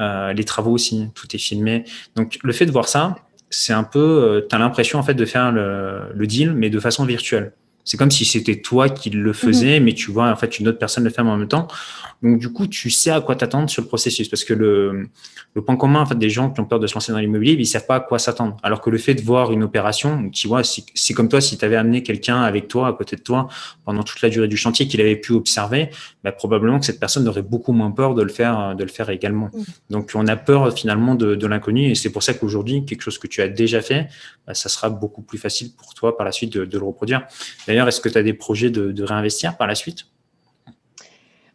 euh, 0.00 0.32
les 0.32 0.44
travaux 0.44 0.72
aussi, 0.72 1.08
tout 1.14 1.26
est 1.34 1.38
filmé. 1.38 1.84
Donc 2.14 2.38
le 2.42 2.52
fait 2.52 2.66
de 2.66 2.70
voir 2.70 2.88
ça, 2.88 3.16
c'est 3.50 3.72
un 3.72 3.84
peu, 3.84 3.98
euh, 3.98 4.46
tu 4.48 4.54
as 4.54 4.58
l'impression 4.58 4.98
en 4.98 5.02
fait 5.02 5.14
de 5.14 5.24
faire 5.24 5.52
le, 5.52 6.26
deal, 6.26 6.52
mais 6.52 6.70
de 6.70 6.80
façon 6.80 7.04
virtuelle. 7.04 7.52
C'est 7.86 7.96
comme 7.96 8.10
si 8.10 8.24
c'était 8.24 8.60
toi 8.60 8.90
qui 8.90 9.10
le 9.10 9.32
faisais, 9.32 9.78
mhm. 9.78 9.84
mais 9.86 9.94
tu 9.94 10.10
vois 10.10 10.30
en 10.30 10.36
fait 10.36 10.58
une 10.58 10.68
autre 10.68 10.78
personne 10.78 11.04
le 11.04 11.10
faire 11.10 11.24
en 11.24 11.36
même 11.36 11.48
temps. 11.48 11.68
Donc 12.22 12.38
du 12.40 12.52
coup, 12.52 12.66
tu 12.66 12.90
sais 12.90 13.10
à 13.10 13.20
quoi 13.20 13.36
t'attendre 13.36 13.70
sur 13.70 13.80
le 13.80 13.88
processus, 13.88 14.28
parce 14.28 14.42
que 14.42 14.54
le, 14.54 15.08
le 15.54 15.62
point 15.62 15.76
commun 15.76 16.00
en 16.00 16.06
fait 16.06 16.18
des 16.18 16.28
gens 16.28 16.50
qui 16.50 16.60
ont 16.60 16.64
peur 16.64 16.80
de 16.80 16.86
se 16.86 16.94
lancer 16.94 17.12
dans 17.12 17.18
l'immobilier, 17.18 17.56
ils 17.58 17.66
savent 17.66 17.86
pas 17.86 17.96
à 17.96 18.00
quoi 18.00 18.18
s'attendre. 18.18 18.56
Alors 18.62 18.80
que 18.80 18.90
le 18.90 18.98
fait 18.98 19.14
de 19.14 19.22
voir 19.22 19.52
une 19.52 19.62
opération, 19.62 20.28
tu 20.30 20.48
vois, 20.48 20.62
c'est 20.64 21.14
comme 21.14 21.28
toi 21.28 21.40
si 21.40 21.56
tu 21.56 21.64
avais 21.64 21.76
amené 21.76 22.02
quelqu'un 22.02 22.42
avec 22.42 22.68
toi 22.68 22.88
à 22.88 22.92
côté 22.92 23.16
de 23.16 23.22
toi 23.22 23.48
pendant 23.84 24.02
toute 24.02 24.20
la 24.20 24.30
durée 24.30 24.48
du 24.48 24.56
chantier 24.56 24.88
qu'il 24.88 25.00
avait 25.00 25.16
pu 25.16 25.32
observer, 25.32 25.90
bah, 26.24 26.32
probablement 26.32 26.80
que 26.80 26.86
cette 26.86 26.98
personne 26.98 27.28
aurait 27.28 27.42
beaucoup 27.42 27.72
moins 27.72 27.92
peur 27.92 28.14
de 28.14 28.22
le 28.22 28.30
faire, 28.30 28.74
de 28.74 28.82
le 28.82 28.90
faire 28.90 29.10
également. 29.10 29.50
Mhm. 29.54 29.64
Donc 29.90 30.10
on 30.14 30.26
a 30.26 30.36
peur 30.36 30.76
finalement 30.76 31.14
de, 31.14 31.36
de 31.36 31.46
l'inconnu, 31.46 31.90
et 31.90 31.94
c'est 31.94 32.10
pour 32.10 32.22
ça 32.22 32.34
qu'aujourd'hui 32.34 32.84
quelque 32.84 33.02
chose 33.02 33.18
que 33.18 33.28
tu 33.28 33.40
as 33.42 33.48
déjà 33.48 33.80
fait, 33.80 34.08
bah, 34.46 34.54
ça 34.54 34.68
sera 34.68 34.90
beaucoup 34.90 35.22
plus 35.22 35.38
facile 35.38 35.70
pour 35.76 35.94
toi 35.94 36.16
par 36.16 36.26
la 36.26 36.32
suite 36.32 36.52
de, 36.52 36.64
de 36.64 36.78
le 36.78 36.84
reproduire 36.84 37.22
est-ce 37.84 38.00
que 38.00 38.08
tu 38.08 38.18
as 38.18 38.22
des 38.22 38.32
projets 38.32 38.70
de, 38.70 39.02
réinvestir 39.02 39.56
par 39.56 39.66
la 39.66 39.74
suite? 39.74 40.06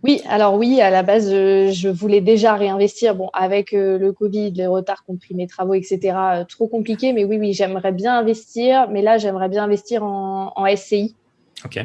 Oui, 0.04 0.22
alors 0.28 0.56
oui, 0.56 0.82
à 0.82 0.90
la 0.90 1.04
base, 1.04 1.30
je, 1.30 1.88
voulais 1.88 2.22
déjà 2.22 2.56
réinvestir. 2.56 3.16
Bon, 3.16 3.30
avec 3.34 3.74
euh, 3.74 4.00
le 4.00 4.12
Covid, 4.12 4.52
les 4.52 4.66
retards 4.66 5.04
compris 5.06 5.36
mes 5.36 5.46
travaux, 5.46 5.76
etc., 5.76 6.00
euh, 6.04 6.44
trop 6.44 6.68
compliqué. 6.68 7.14
Mais 7.14 7.24
oui, 7.24 7.38
oui, 7.38 7.54
j'aimerais 7.54 7.92
bien 7.92 8.18
investir. 8.18 8.90
Mais 8.90 9.04
là, 9.04 9.20
j'aimerais 9.20 9.48
bien 9.48 9.64
investir 9.64 10.04
en, 10.04 10.52
SCI 10.76 11.16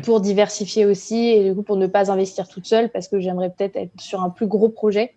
pour 0.04 0.20
diversifier 0.22 0.86
aussi 0.86 1.28
et 1.28 1.44
du 1.44 1.54
coup 1.54 1.62
pour 1.62 1.76
ne 1.76 1.86
pas 1.86 2.10
investir 2.10 2.48
toute 2.48 2.64
seule 2.64 2.88
parce 2.88 3.08
que 3.08 3.20
j'aimerais 3.20 3.50
peut-être 3.50 3.76
être 3.76 4.00
sur 4.00 4.22
un 4.22 4.30
plus 4.30 4.46
gros 4.46 4.70
projet. 4.70 5.12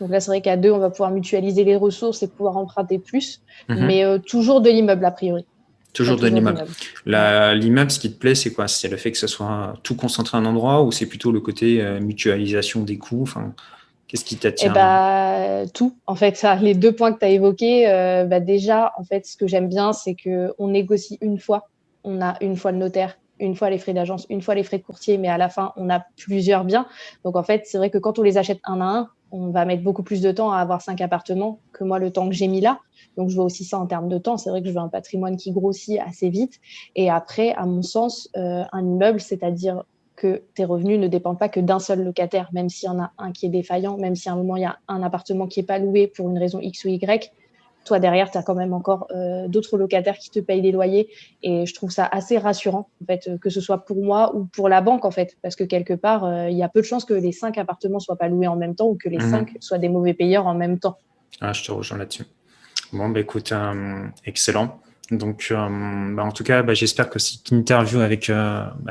Donc 0.00 0.10
là, 0.10 0.20
c'est 0.20 0.30
vrai 0.30 0.40
qu'à 0.40 0.56
deux, 0.56 0.70
on 0.72 0.78
va 0.78 0.90
pouvoir 0.90 1.10
mutualiser 1.10 1.62
les 1.62 1.76
ressources 1.76 2.22
et 2.22 2.28
pouvoir 2.28 2.56
emprunter 2.56 2.98
plus, 2.98 3.42
mhm. 3.68 3.86
mais 3.86 4.04
euh, 4.04 4.18
toujours 4.18 4.60
de 4.60 4.70
l'immeuble 4.70 5.04
a 5.04 5.10
priori. 5.10 5.44
Toujours 5.92 6.16
de 6.16 6.28
l'immeuble. 6.28 6.64
L'immeuble, 7.06 7.90
ce 7.90 7.98
qui 7.98 8.12
te 8.12 8.18
plaît, 8.18 8.34
c'est 8.34 8.52
quoi? 8.52 8.68
C'est 8.68 8.88
le 8.88 8.96
fait 8.96 9.10
que 9.12 9.18
ce 9.18 9.26
soit 9.26 9.74
tout 9.82 9.96
concentré 9.96 10.36
à 10.36 10.40
un 10.40 10.44
endroit 10.44 10.82
ou 10.82 10.92
c'est 10.92 11.06
plutôt 11.06 11.32
le 11.32 11.40
côté 11.40 11.82
euh, 11.82 12.00
mutualisation 12.00 12.82
des 12.82 12.98
coûts? 12.98 13.22
Enfin, 13.22 13.54
Qu'est-ce 14.10 14.24
qui 14.24 14.36
t'attire? 14.36 14.72
eh 14.72 14.74
bah, 14.74 15.62
Tout, 15.72 15.96
en 16.08 16.16
fait. 16.16 16.36
Ça, 16.36 16.56
les 16.56 16.74
deux 16.74 16.90
points 16.90 17.12
que 17.12 17.20
tu 17.20 17.24
as 17.24 17.28
évoqués, 17.28 17.88
euh, 17.88 18.24
bah, 18.24 18.40
déjà, 18.40 18.92
en 18.98 19.04
fait, 19.04 19.24
ce 19.24 19.36
que 19.36 19.46
j'aime 19.46 19.68
bien, 19.68 19.92
c'est 19.92 20.16
qu'on 20.16 20.66
négocie 20.66 21.16
une 21.20 21.38
fois. 21.38 21.68
On 22.02 22.20
a 22.20 22.36
une 22.40 22.56
fois 22.56 22.72
le 22.72 22.78
notaire, 22.78 23.18
une 23.38 23.54
fois 23.54 23.70
les 23.70 23.78
frais 23.78 23.94
d'agence, 23.94 24.26
une 24.28 24.42
fois 24.42 24.56
les 24.56 24.64
frais 24.64 24.78
de 24.78 24.82
courtier, 24.82 25.16
mais 25.16 25.28
à 25.28 25.38
la 25.38 25.48
fin, 25.48 25.72
on 25.76 25.88
a 25.90 26.02
plusieurs 26.16 26.64
biens. 26.64 26.88
Donc, 27.24 27.36
en 27.36 27.44
fait, 27.44 27.62
c'est 27.66 27.78
vrai 27.78 27.90
que 27.90 27.98
quand 27.98 28.18
on 28.18 28.22
les 28.22 28.36
achète 28.36 28.58
un 28.64 28.80
à 28.80 28.84
un, 28.84 29.08
on 29.30 29.50
va 29.50 29.64
mettre 29.64 29.82
beaucoup 29.82 30.02
plus 30.02 30.20
de 30.20 30.32
temps 30.32 30.52
à 30.52 30.58
avoir 30.58 30.82
cinq 30.82 31.00
appartements 31.00 31.60
que 31.72 31.84
moi, 31.84 31.98
le 31.98 32.10
temps 32.10 32.28
que 32.28 32.34
j'ai 32.34 32.48
mis 32.48 32.60
là. 32.60 32.80
Donc, 33.16 33.30
je 33.30 33.36
vois 33.36 33.44
aussi 33.44 33.64
ça 33.64 33.78
en 33.78 33.86
termes 33.86 34.08
de 34.08 34.18
temps. 34.18 34.36
C'est 34.36 34.50
vrai 34.50 34.62
que 34.62 34.68
je 34.68 34.72
veux 34.72 34.78
un 34.78 34.88
patrimoine 34.88 35.36
qui 35.36 35.52
grossit 35.52 35.98
assez 36.00 36.30
vite. 36.30 36.60
Et 36.96 37.10
après, 37.10 37.52
à 37.52 37.66
mon 37.66 37.82
sens, 37.82 38.28
euh, 38.36 38.64
un 38.72 38.84
immeuble, 38.84 39.20
c'est-à-dire 39.20 39.84
que 40.16 40.42
tes 40.54 40.64
revenus 40.64 41.00
ne 41.00 41.08
dépendent 41.08 41.38
pas 41.38 41.48
que 41.48 41.60
d'un 41.60 41.78
seul 41.78 42.04
locataire, 42.04 42.50
même 42.52 42.68
s'il 42.68 42.88
y 42.88 42.90
en 42.90 43.00
a 43.00 43.12
un 43.16 43.32
qui 43.32 43.46
est 43.46 43.50
défaillant, 43.50 43.96
même 43.96 44.14
si 44.14 44.28
à 44.28 44.32
un 44.32 44.36
moment, 44.36 44.56
il 44.56 44.62
y 44.62 44.66
a 44.66 44.78
un 44.86 45.02
appartement 45.02 45.46
qui 45.46 45.60
n'est 45.60 45.66
pas 45.66 45.78
loué 45.78 46.06
pour 46.08 46.28
une 46.28 46.38
raison 46.38 46.60
X 46.60 46.84
ou 46.84 46.88
Y, 46.88 47.32
toi 47.84 47.98
derrière, 47.98 48.30
tu 48.30 48.38
as 48.38 48.42
quand 48.42 48.54
même 48.54 48.72
encore 48.72 49.06
euh, 49.10 49.48
d'autres 49.48 49.78
locataires 49.78 50.18
qui 50.18 50.30
te 50.30 50.38
payent 50.38 50.62
des 50.62 50.72
loyers. 50.72 51.08
Et 51.42 51.66
je 51.66 51.74
trouve 51.74 51.90
ça 51.90 52.06
assez 52.06 52.38
rassurant, 52.38 52.88
en 53.02 53.06
fait, 53.06 53.30
que 53.40 53.50
ce 53.50 53.60
soit 53.60 53.84
pour 53.84 54.02
moi 54.02 54.34
ou 54.34 54.44
pour 54.44 54.68
la 54.68 54.80
banque, 54.80 55.04
en 55.04 55.10
fait, 55.10 55.36
parce 55.42 55.56
que 55.56 55.64
quelque 55.64 55.94
part, 55.94 56.24
euh, 56.24 56.48
il 56.50 56.56
y 56.56 56.62
a 56.62 56.68
peu 56.68 56.80
de 56.80 56.86
chances 56.86 57.04
que 57.04 57.14
les 57.14 57.32
cinq 57.32 57.58
appartements 57.58 58.00
soient 58.00 58.16
pas 58.16 58.28
loués 58.28 58.46
en 58.46 58.56
même 58.56 58.74
temps 58.74 58.86
ou 58.86 58.96
que 58.96 59.08
les 59.08 59.18
mhm. 59.18 59.30
cinq 59.30 59.56
soient 59.60 59.78
des 59.78 59.88
mauvais 59.88 60.14
payeurs 60.14 60.46
en 60.46 60.54
même 60.54 60.78
temps. 60.78 60.98
Ah, 61.40 61.52
je 61.52 61.64
te 61.64 61.72
rejoins 61.72 61.98
là-dessus. 61.98 62.24
Bon, 62.92 63.08
bah, 63.08 63.20
écoute, 63.20 63.52
euh, 63.52 64.06
excellent. 64.24 64.80
Donc, 65.10 65.48
bah, 65.50 66.22
en 66.22 66.30
tout 66.30 66.44
cas, 66.44 66.62
bah, 66.62 66.74
j'espère 66.74 67.10
que 67.10 67.18
cette 67.18 67.50
interview 67.50 67.98
avec 67.98 68.30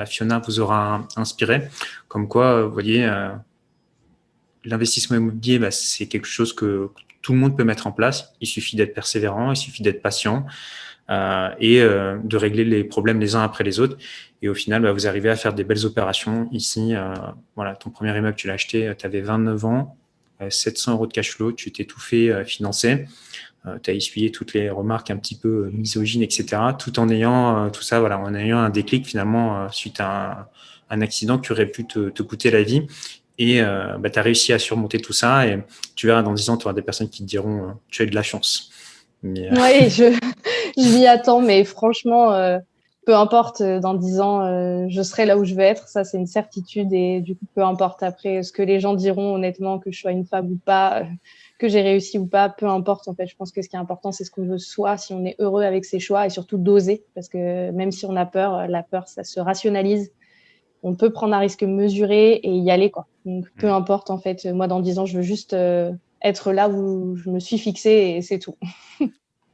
Fiona 0.06 0.40
vous 0.40 0.60
aura 0.60 1.08
inspiré. 1.16 1.70
Comme 2.10 2.28
quoi, 2.28 2.64
vous 2.64 2.74
voyez, 2.74 3.10
l'investissement 4.66 5.16
immobilier, 5.16 5.60
c'est 5.72 6.08
quelque 6.08 6.28
chose 6.28 6.52
que 6.52 6.90
tout 7.22 7.34
le 7.34 7.40
monde 7.40 7.58
peut 7.58 7.64
mettre 7.64 7.88
en 7.88 7.92
place. 7.92 8.34
Il 8.42 8.48
suffit 8.48 8.76
d'être 8.76 8.94
persévérant, 8.94 9.52
il 9.52 9.58
suffit 9.58 9.84
d'être 9.84 10.02
patient 10.02 10.46
euh, 11.10 11.50
et 11.60 11.82
euh, 11.82 12.18
de 12.24 12.38
régler 12.38 12.64
les 12.64 12.84
problèmes 12.84 13.20
les 13.20 13.36
uns 13.36 13.44
après 13.44 13.64
les 13.64 13.80
autres. 13.80 13.98
Et 14.42 14.50
au 14.50 14.54
final, 14.54 14.82
bah, 14.82 14.92
vous 14.92 15.08
arrivez 15.08 15.30
à 15.30 15.36
faire 15.36 15.54
des 15.54 15.64
belles 15.64 15.86
opérations. 15.86 16.48
Ici, 16.52 16.96
euh, 16.96 17.14
voilà, 17.56 17.76
ton 17.76 17.90
premier 17.90 18.16
immeuble, 18.16 18.36
tu 18.36 18.48
l'as 18.48 18.54
acheté, 18.54 18.94
tu 18.98 19.06
avais 19.06 19.22
29 19.22 19.66
ans, 19.66 19.98
700 20.48 20.94
euros 20.94 21.08
de 21.08 21.12
cash 21.12 21.32
flow, 21.32 21.52
tu 21.52 21.72
t'es 21.72 21.84
tout 21.84 22.00
fait 22.00 22.46
financer. 22.46 23.08
tu 23.84 23.92
as 23.92 23.94
essuyé 23.94 24.32
toutes 24.32 24.54
les 24.54 24.70
remarques 24.70 25.12
un 25.12 25.18
petit 25.18 25.36
peu 25.36 25.70
misogynes, 25.74 26.22
etc., 26.22 26.46
tout 26.78 26.98
en 26.98 27.10
ayant 27.10 27.70
tout 27.72 27.82
ça, 27.82 28.00
voilà, 28.00 28.18
en 28.18 28.34
ayant 28.34 28.60
un 28.60 28.70
déclic 28.70 29.06
finalement 29.06 29.70
suite 29.70 30.00
à 30.00 30.50
un, 30.90 31.02
accident 31.02 31.38
qui 31.40 31.52
aurait 31.52 31.66
pu 31.66 31.86
te 31.86 32.22
coûter 32.22 32.52
la 32.52 32.64
vie 32.64 32.88
et 33.40 33.62
euh, 33.62 33.98
bah, 33.98 34.10
tu 34.10 34.20
as 34.20 34.22
réussi 34.22 34.52
à 34.54 34.60
surmonter 34.60 35.00
tout 35.00 35.14
ça. 35.14 35.48
Et 35.48 35.64
tu 35.96 36.08
verras, 36.08 36.22
dans 36.22 36.34
10 36.34 36.50
ans, 36.52 36.58
tu 36.58 36.66
auras 36.66 36.74
des 36.74 36.82
personnes 36.82 37.10
qui 37.10 37.24
te 37.24 37.28
diront 37.28 37.64
euh, 37.64 37.72
Tu 37.88 38.04
as 38.04 38.06
eu 38.06 38.10
de 38.10 38.16
la 38.16 38.22
chance. 38.22 38.70
Euh, 39.24 39.50
oui, 39.52 39.90
je, 39.90 40.14
je 40.78 40.98
m'y 40.98 41.08
attends, 41.08 41.42
mais 41.42 41.64
franchement, 41.64 42.60
peu 43.06 43.16
importe, 43.16 43.64
dans 43.64 43.94
10 43.94 44.20
ans, 44.20 44.90
je 44.90 45.02
serai 45.02 45.26
là 45.26 45.38
où 45.38 45.46
je 45.46 45.56
vais 45.56 45.64
être. 45.64 45.88
Ça, 45.88 46.04
c'est 46.04 46.18
une 46.18 46.28
certitude. 46.28 46.92
Et 46.92 47.22
du 47.22 47.36
coup, 47.36 47.46
peu 47.56 47.64
importe 47.64 48.04
après 48.04 48.44
ce 48.44 48.52
que 48.52 48.62
les 48.62 48.82
gens 48.82 48.94
diront, 48.94 49.36
honnêtement, 49.36 49.80
que 49.80 49.90
je 49.90 50.00
sois 50.00 50.12
une 50.12 50.26
femme 50.26 50.52
ou 50.52 50.58
pas, 50.58 51.04
que 51.60 51.70
j'ai 51.70 51.82
réussi 51.82 52.20
ou 52.20 52.26
pas, 52.26 52.50
peu 52.50 52.68
importe. 52.68 53.08
En 53.08 53.16
fait, 53.16 53.28
je 53.28 53.38
pense 53.38 53.54
que 53.54 53.62
ce 53.62 53.70
qui 53.70 53.78
est 53.78 53.80
important, 53.80 54.12
c'est 54.12 54.26
ce 54.26 54.32
qu'on 54.32 54.46
veut 54.46 54.58
soi, 54.58 54.98
si 54.98 55.14
on 55.14 55.24
est 55.24 55.38
heureux 55.40 55.64
avec 55.64 55.86
ses 55.86 56.00
choix 56.00 56.26
et 56.26 56.30
surtout 56.30 56.58
d'oser. 56.58 57.06
Parce 57.16 57.30
que 57.30 57.72
même 57.72 57.94
si 57.94 58.06
on 58.06 58.18
a 58.18 58.26
peur, 58.26 58.68
la 58.68 58.84
peur, 58.84 59.08
ça 59.08 59.24
se 59.24 59.40
rationalise 59.40 60.12
on 60.84 60.96
peut 60.96 61.12
prendre 61.12 61.34
un 61.34 61.40
risque 61.40 61.64
mesuré 61.64 62.34
et 62.44 62.52
y 62.52 62.72
aller. 62.72 62.92
Quoi. 62.92 63.08
Donc, 63.26 63.46
peu 63.58 63.68
mm. 63.68 63.72
importe, 63.72 64.10
en 64.10 64.18
fait. 64.18 64.46
Moi, 64.46 64.68
dans 64.68 64.80
10 64.80 65.00
ans, 65.00 65.06
je 65.06 65.18
veux 65.18 65.24
juste 65.24 65.54
euh, 65.54 65.92
être 66.22 66.52
là 66.52 66.70
où 66.70 67.16
je 67.16 67.30
me 67.30 67.40
suis 67.40 67.58
fixée 67.58 68.16
et 68.18 68.22
c'est 68.22 68.40
tout. 68.40 68.56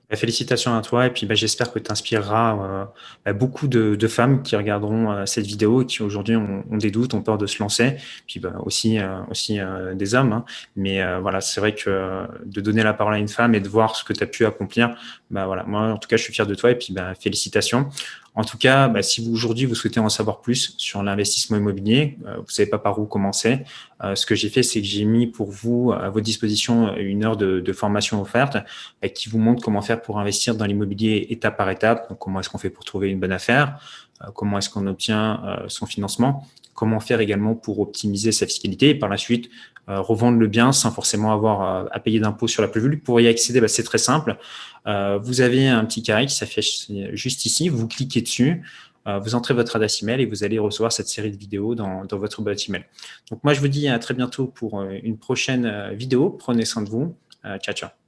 Bah, 0.08 0.18
félicitations 0.18 0.78
à 0.78 0.82
toi 0.84 1.08
et 1.08 1.10
puis 1.10 1.26
bah, 1.26 1.34
j'espère 1.34 1.74
que 1.74 1.80
tu 1.80 1.92
inspireras 1.92 2.60
euh, 2.62 2.86
bah, 3.26 3.34
beaucoup 3.34 3.68
de, 3.68 4.08
femmes 4.08 4.44
qui 4.44 4.56
regarderont 4.56 5.12
euh, 5.12 5.26
cette 5.26 5.48
vidéo 5.48 5.82
et 5.82 5.88
qui 5.88 6.04
aujourd'hui 6.04 6.36
ont, 6.36 6.64
des 6.78 6.92
doutes, 6.92 7.16
ont 7.16 7.24
peur 7.24 7.40
de 7.40 7.48
se 7.48 7.58
lancer, 7.58 7.96
puis 8.28 8.40
aussi, 8.64 9.00
aussi 9.32 9.58
des 9.96 10.14
hommes. 10.14 10.32
Hein. 10.32 10.46
Mais 10.76 11.02
voilà, 11.22 11.42
c'est 11.42 11.60
vrai 11.60 11.74
que 11.74 12.28
de 12.46 12.62
donner 12.62 12.84
la 12.84 12.94
parole 12.94 13.16
à 13.16 13.18
une 13.18 13.28
femme 13.28 13.56
et 13.56 13.60
de 13.60 13.68
voir 13.68 13.96
ce 13.96 14.04
que 14.04 14.14
tu 14.14 14.22
as 14.22 14.28
pu 14.28 14.46
accomplir, 14.46 14.96
bah, 15.32 15.48
voilà, 15.48 15.64
moi 15.64 15.94
en 15.94 15.98
tout 15.98 16.08
cas 16.08 16.18
je 16.18 16.22
suis 16.22 16.34
fier 16.34 16.46
de 16.46 16.54
toi 16.54 16.70
et 16.70 16.76
puis 16.76 16.94
félicitations. 17.20 17.90
En 18.36 18.44
tout 18.44 18.58
cas, 18.58 18.90
bah, 18.90 19.02
si 19.02 19.24
vous 19.24 19.34
aujourd'hui 19.34 19.66
vous 19.66 19.76
souhaitez 19.76 20.02
en 20.02 20.10
savoir 20.10 20.42
plus 20.42 20.76
sur 20.78 21.02
l'investissement 21.02 21.56
immobilier, 21.56 22.18
euh, 22.28 22.38
vous 22.38 22.50
savez 22.50 22.70
pas 22.70 22.78
par 22.78 23.00
où 23.00 23.06
commencer. 23.06 23.60
Euh, 24.04 24.14
ce 24.16 24.26
que 24.26 24.36
j'ai 24.36 24.50
fait, 24.50 24.62
c'est 24.62 24.82
que 24.82 24.88
j'ai 24.88 25.06
mis 25.06 25.28
pour 25.28 25.50
vous 25.50 25.94
à 25.94 26.10
votre 26.10 26.26
disposition 26.26 26.96
une 26.98 27.24
heure 27.24 27.38
de, 27.38 27.74
formation 27.74 28.22
offerte 28.22 28.58
euh, 29.04 29.08
qui 29.08 29.30
vous 29.30 29.40
montre 29.40 29.64
comment 29.64 29.82
faire 29.82 30.02
pour 30.02 30.20
investir 30.20 30.56
dans 30.56 30.66
l'immobilier 30.66 31.28
étape 31.30 31.58
par 31.58 31.70
étape. 31.70 32.10
Donc, 32.10 32.20
comment 32.20 32.42
est-ce 32.42 32.50
qu'on 32.50 32.58
fait 32.58 32.70
pour 32.70 32.84
trouver 32.84 33.10
une 33.10 33.20
bonne 33.20 33.32
affaire, 33.32 33.80
comment 34.34 34.58
est-ce 34.58 34.70
qu'on 34.70 34.88
obtient 34.88 35.42
son 35.68 35.86
financement, 35.86 36.48
comment 36.74 37.00
faire 37.00 37.20
également 37.20 37.56
pour 37.56 37.80
optimiser 37.80 38.32
sa 38.32 38.46
fiscalité 38.46 38.90
et 38.90 38.96
par 38.96 39.10
la 39.10 39.18
suite 39.18 39.50
euh, 39.88 40.02
revendre 40.02 40.40
le 40.40 40.48
bien 40.48 40.72
sans 40.72 40.92
forcément 40.92 41.32
avoir 41.32 41.62
euh, 41.62 41.88
à 41.92 42.00
payer 42.00 42.20
d'impôts 42.20 42.48
sur 42.48 42.62
la 42.62 42.68
plus-value. 42.68 42.98
Pour 42.98 43.22
y 43.22 43.28
accéder, 43.28 43.62
bah, 43.62 43.68
c'est 43.68 43.84
très 43.84 44.00
simple. 44.00 44.38
Euh, 44.88 45.20
vous 45.22 45.42
avez 45.42 45.68
un 45.68 45.86
petit 45.86 46.02
carré 46.02 46.26
qui 46.26 46.36
s'affiche 46.36 46.90
juste 47.14 47.46
ici. 47.46 47.70
Vous 47.70 47.88
cliquez 47.88 48.22
dessus. 48.22 48.64
vous 49.06 49.36
entrez 49.36 49.54
votre 49.54 49.76
adresse 49.76 50.02
email 50.02 50.22
et 50.22 50.26
vous 50.26 50.44
allez 50.44 50.58
recevoir 50.58 50.92
cette 50.92 51.08
série 51.08 51.32
de 51.32 51.38
vidéos 51.38 51.76
dans, 51.76 52.06
dans 52.06 52.18
votre 52.18 52.42
boîte 52.42 52.68
email. 52.68 52.86
Donc 53.30 53.44
moi, 53.44 53.54
je 53.54 53.60
vous 53.60 53.68
dis 53.68 53.88
à 53.88 54.00
très 54.00 54.16
bientôt 54.16 54.48
pour 54.48 54.82
une 54.82 55.18
prochaine 55.18 55.94
vidéo. 55.94 56.30
Prenez 56.30 56.66
soin 56.66 56.82
de 56.82 56.90
vous. 56.90 57.16
ciao, 57.62 57.76
ciao. 57.76 58.05